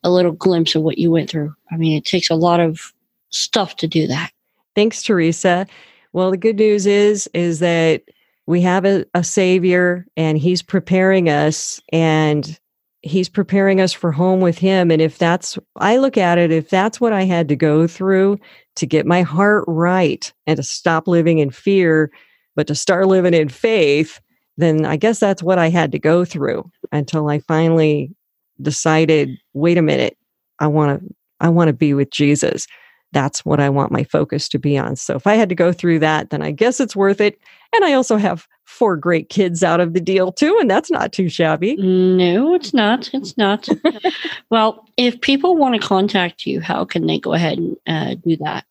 a 0.03 0.11
little 0.11 0.31
glimpse 0.31 0.75
of 0.75 0.83
what 0.83 0.97
you 0.97 1.11
went 1.11 1.29
through. 1.29 1.53
I 1.71 1.77
mean, 1.77 1.97
it 1.97 2.05
takes 2.05 2.29
a 2.29 2.35
lot 2.35 2.59
of 2.59 2.93
stuff 3.29 3.75
to 3.77 3.87
do 3.87 4.07
that. 4.07 4.31
Thanks, 4.75 5.03
Teresa. 5.03 5.67
Well, 6.13 6.31
the 6.31 6.37
good 6.37 6.57
news 6.57 6.85
is 6.85 7.27
is 7.33 7.59
that 7.59 8.03
we 8.45 8.61
have 8.61 8.85
a, 8.85 9.05
a 9.13 9.23
savior, 9.23 10.05
and 10.17 10.37
he's 10.37 10.61
preparing 10.61 11.29
us, 11.29 11.81
and 11.91 12.59
he's 13.03 13.29
preparing 13.29 13.81
us 13.81 13.93
for 13.93 14.11
home 14.11 14.39
with 14.39 14.57
him. 14.57 14.89
And 14.89 15.01
if 15.01 15.17
that's, 15.17 15.57
I 15.75 15.97
look 15.97 16.17
at 16.17 16.37
it, 16.37 16.51
if 16.51 16.69
that's 16.69 17.01
what 17.01 17.13
I 17.13 17.23
had 17.23 17.49
to 17.49 17.55
go 17.55 17.85
through 17.85 18.39
to 18.75 18.85
get 18.85 19.05
my 19.05 19.21
heart 19.21 19.65
right 19.67 20.31
and 20.47 20.57
to 20.57 20.63
stop 20.63 21.07
living 21.07 21.39
in 21.39 21.51
fear, 21.51 22.11
but 22.55 22.67
to 22.67 22.75
start 22.75 23.07
living 23.07 23.33
in 23.33 23.49
faith, 23.49 24.21
then 24.57 24.85
I 24.85 24.97
guess 24.97 25.19
that's 25.19 25.43
what 25.43 25.59
I 25.59 25.69
had 25.69 25.91
to 25.91 25.99
go 25.99 26.25
through 26.25 26.69
until 26.91 27.29
I 27.29 27.39
finally 27.39 28.15
decided, 28.61 29.29
wait 29.53 29.77
a 29.77 29.81
minute, 29.81 30.17
I 30.59 30.67
want 30.67 31.01
to 31.01 31.15
I 31.39 31.49
want 31.49 31.67
to 31.67 31.73
be 31.73 31.93
with 31.93 32.09
Jesus. 32.09 32.67
That's 33.11 33.43
what 33.45 33.59
I 33.59 33.69
want 33.69 33.91
my 33.91 34.03
focus 34.03 34.47
to 34.49 34.59
be 34.59 34.77
on. 34.77 34.95
So 34.95 35.15
if 35.15 35.27
I 35.27 35.35
had 35.35 35.49
to 35.49 35.55
go 35.55 35.71
through 35.71 35.99
that, 35.99 36.29
then 36.29 36.41
I 36.41 36.51
guess 36.51 36.79
it's 36.79 36.95
worth 36.95 37.19
it. 37.19 37.37
And 37.75 37.83
I 37.83 37.93
also 37.93 38.17
have 38.17 38.47
four 38.65 38.95
great 38.95 39.29
kids 39.29 39.61
out 39.61 39.79
of 39.79 39.93
the 39.93 39.99
deal 39.99 40.31
too, 40.31 40.57
and 40.59 40.69
that's 40.69 40.89
not 40.89 41.11
too 41.11 41.29
shabby. 41.29 41.75
No, 41.75 42.55
it's 42.55 42.73
not. 42.73 43.09
It's 43.13 43.37
not. 43.37 43.67
well, 44.49 44.85
if 44.97 45.19
people 45.21 45.57
want 45.57 45.79
to 45.79 45.85
contact 45.85 46.45
you, 46.45 46.61
how 46.61 46.85
can 46.85 47.05
they 47.05 47.19
go 47.19 47.33
ahead 47.33 47.57
and 47.57 47.77
uh, 47.85 48.15
do 48.15 48.37
that? 48.37 48.65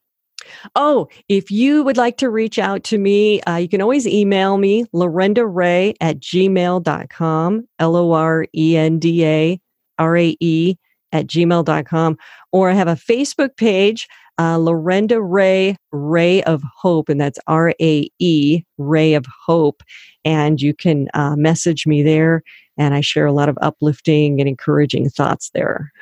Oh, 0.74 1.08
if 1.28 1.50
you 1.50 1.82
would 1.84 1.96
like 1.96 2.16
to 2.18 2.30
reach 2.30 2.58
out 2.58 2.84
to 2.84 2.98
me, 2.98 3.40
uh, 3.42 3.56
you 3.56 3.68
can 3.68 3.82
always 3.82 4.06
email 4.06 4.58
me, 4.58 4.84
Lorenda 4.94 5.46
Rae 5.46 5.94
at 6.00 6.20
gmail.com, 6.20 7.68
L 7.78 7.96
O 7.96 8.12
R 8.12 8.46
E 8.54 8.76
N 8.76 8.98
D 8.98 9.24
A 9.24 9.60
R 9.98 10.16
A 10.16 10.36
E 10.40 10.76
at 11.12 11.26
gmail.com. 11.26 12.16
Or 12.52 12.70
I 12.70 12.74
have 12.74 12.88
a 12.88 12.92
Facebook 12.92 13.56
page, 13.56 14.08
uh, 14.38 14.56
Lorenda 14.56 15.20
Rae, 15.22 15.76
Ray 15.92 16.42
of 16.44 16.62
Hope, 16.76 17.08
and 17.08 17.20
that's 17.20 17.38
R 17.46 17.74
A 17.80 18.10
E, 18.18 18.62
Rae 18.78 19.14
of 19.14 19.26
Hope. 19.46 19.82
And 20.24 20.60
you 20.60 20.74
can 20.74 21.08
uh, 21.14 21.36
message 21.36 21.86
me 21.86 22.02
there. 22.02 22.42
And 22.78 22.94
I 22.94 23.02
share 23.02 23.26
a 23.26 23.32
lot 23.32 23.50
of 23.50 23.58
uplifting 23.60 24.40
and 24.40 24.48
encouraging 24.48 25.10
thoughts 25.10 25.50
there. 25.52 25.92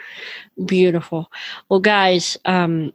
Beautiful. 0.65 1.31
Well, 1.69 1.81
guys, 1.81 2.39
um, 2.45 2.93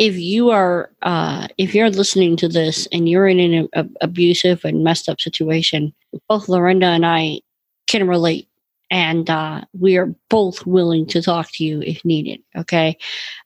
if 0.00 0.16
you 0.16 0.50
are 0.50 0.90
uh, 1.02 1.46
if 1.58 1.74
you're 1.74 1.90
listening 1.90 2.36
to 2.38 2.48
this 2.48 2.88
and 2.90 3.06
you're 3.08 3.28
in 3.28 3.38
an 3.38 3.68
a, 3.74 3.86
abusive 4.00 4.64
and 4.64 4.82
messed 4.82 5.08
up 5.08 5.20
situation 5.20 5.92
both 6.28 6.46
Lorenda 6.46 6.86
and 6.86 7.06
i 7.06 7.40
can 7.86 8.08
relate. 8.08 8.48
And 8.92 9.30
uh, 9.30 9.60
we 9.78 9.96
are 9.96 10.12
both 10.28 10.66
willing 10.66 11.06
to 11.08 11.22
talk 11.22 11.50
to 11.54 11.64
you 11.64 11.80
if 11.82 12.04
needed 12.04 12.40
okay? 12.56 12.96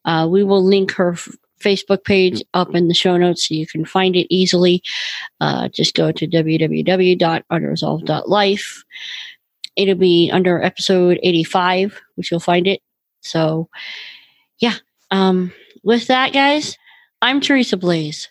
Uh, 0.05 0.28
we 0.30 0.44
will 0.44 0.64
link 0.64 0.92
her 0.92 1.12
f- 1.12 1.28
facebook 1.61 2.05
page 2.05 2.42
up 2.52 2.74
in 2.74 2.88
the 2.88 2.94
show 2.94 3.16
notes 3.16 3.48
so 3.48 3.55
you 3.55 3.66
can 3.66 3.84
find 3.84 4.16
it 4.16 4.26
easily. 4.32 4.82
Uh, 5.40 5.68
just 5.68 5.94
go 5.94 6.12
to 6.12 6.26
www.unresolved.life 6.26 8.84
it'll 9.76 9.94
be 9.96 10.30
under 10.32 10.62
episode 10.62 11.18
85 11.22 12.00
which 12.14 12.30
you'll 12.30 12.40
find 12.40 12.66
it. 12.66 12.80
So 13.22 13.68
yeah 14.61 14.76
um 15.11 15.52
with 15.85 16.09
that, 16.09 16.32
guys, 16.32 16.76
I'm 17.22 17.41
Teresa 17.41 17.76
Blaze. 17.76 18.28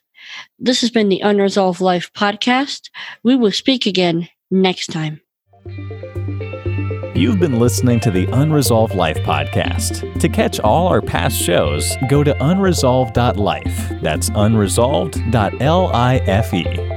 This 0.60 0.82
has 0.82 0.92
been 0.92 1.10
the 1.10 1.22
Unresolved 1.22 1.82
Life 1.82 2.12
podcast. 2.14 2.90
We 3.24 3.36
will 3.36 3.52
speak 3.52 3.86
again 3.86 4.30
next 4.52 4.88
time. 4.88 5.22
You've 7.16 7.40
been 7.40 7.60
listening 7.60 8.00
to 8.02 8.12
the 8.12 8.26
Unresolved 8.32 8.96
Life 8.96 9.18
podcast. 9.18 10.20
To 10.20 10.28
catch 10.28 10.60
all 10.60 10.88
our 10.88 11.02
past 11.02 11.40
shows, 11.40 11.96
go 12.10 12.24
to 12.24 12.36
unresolved.life. 12.44 14.02
That's 14.02 14.30
unresolved.life. 14.32 16.93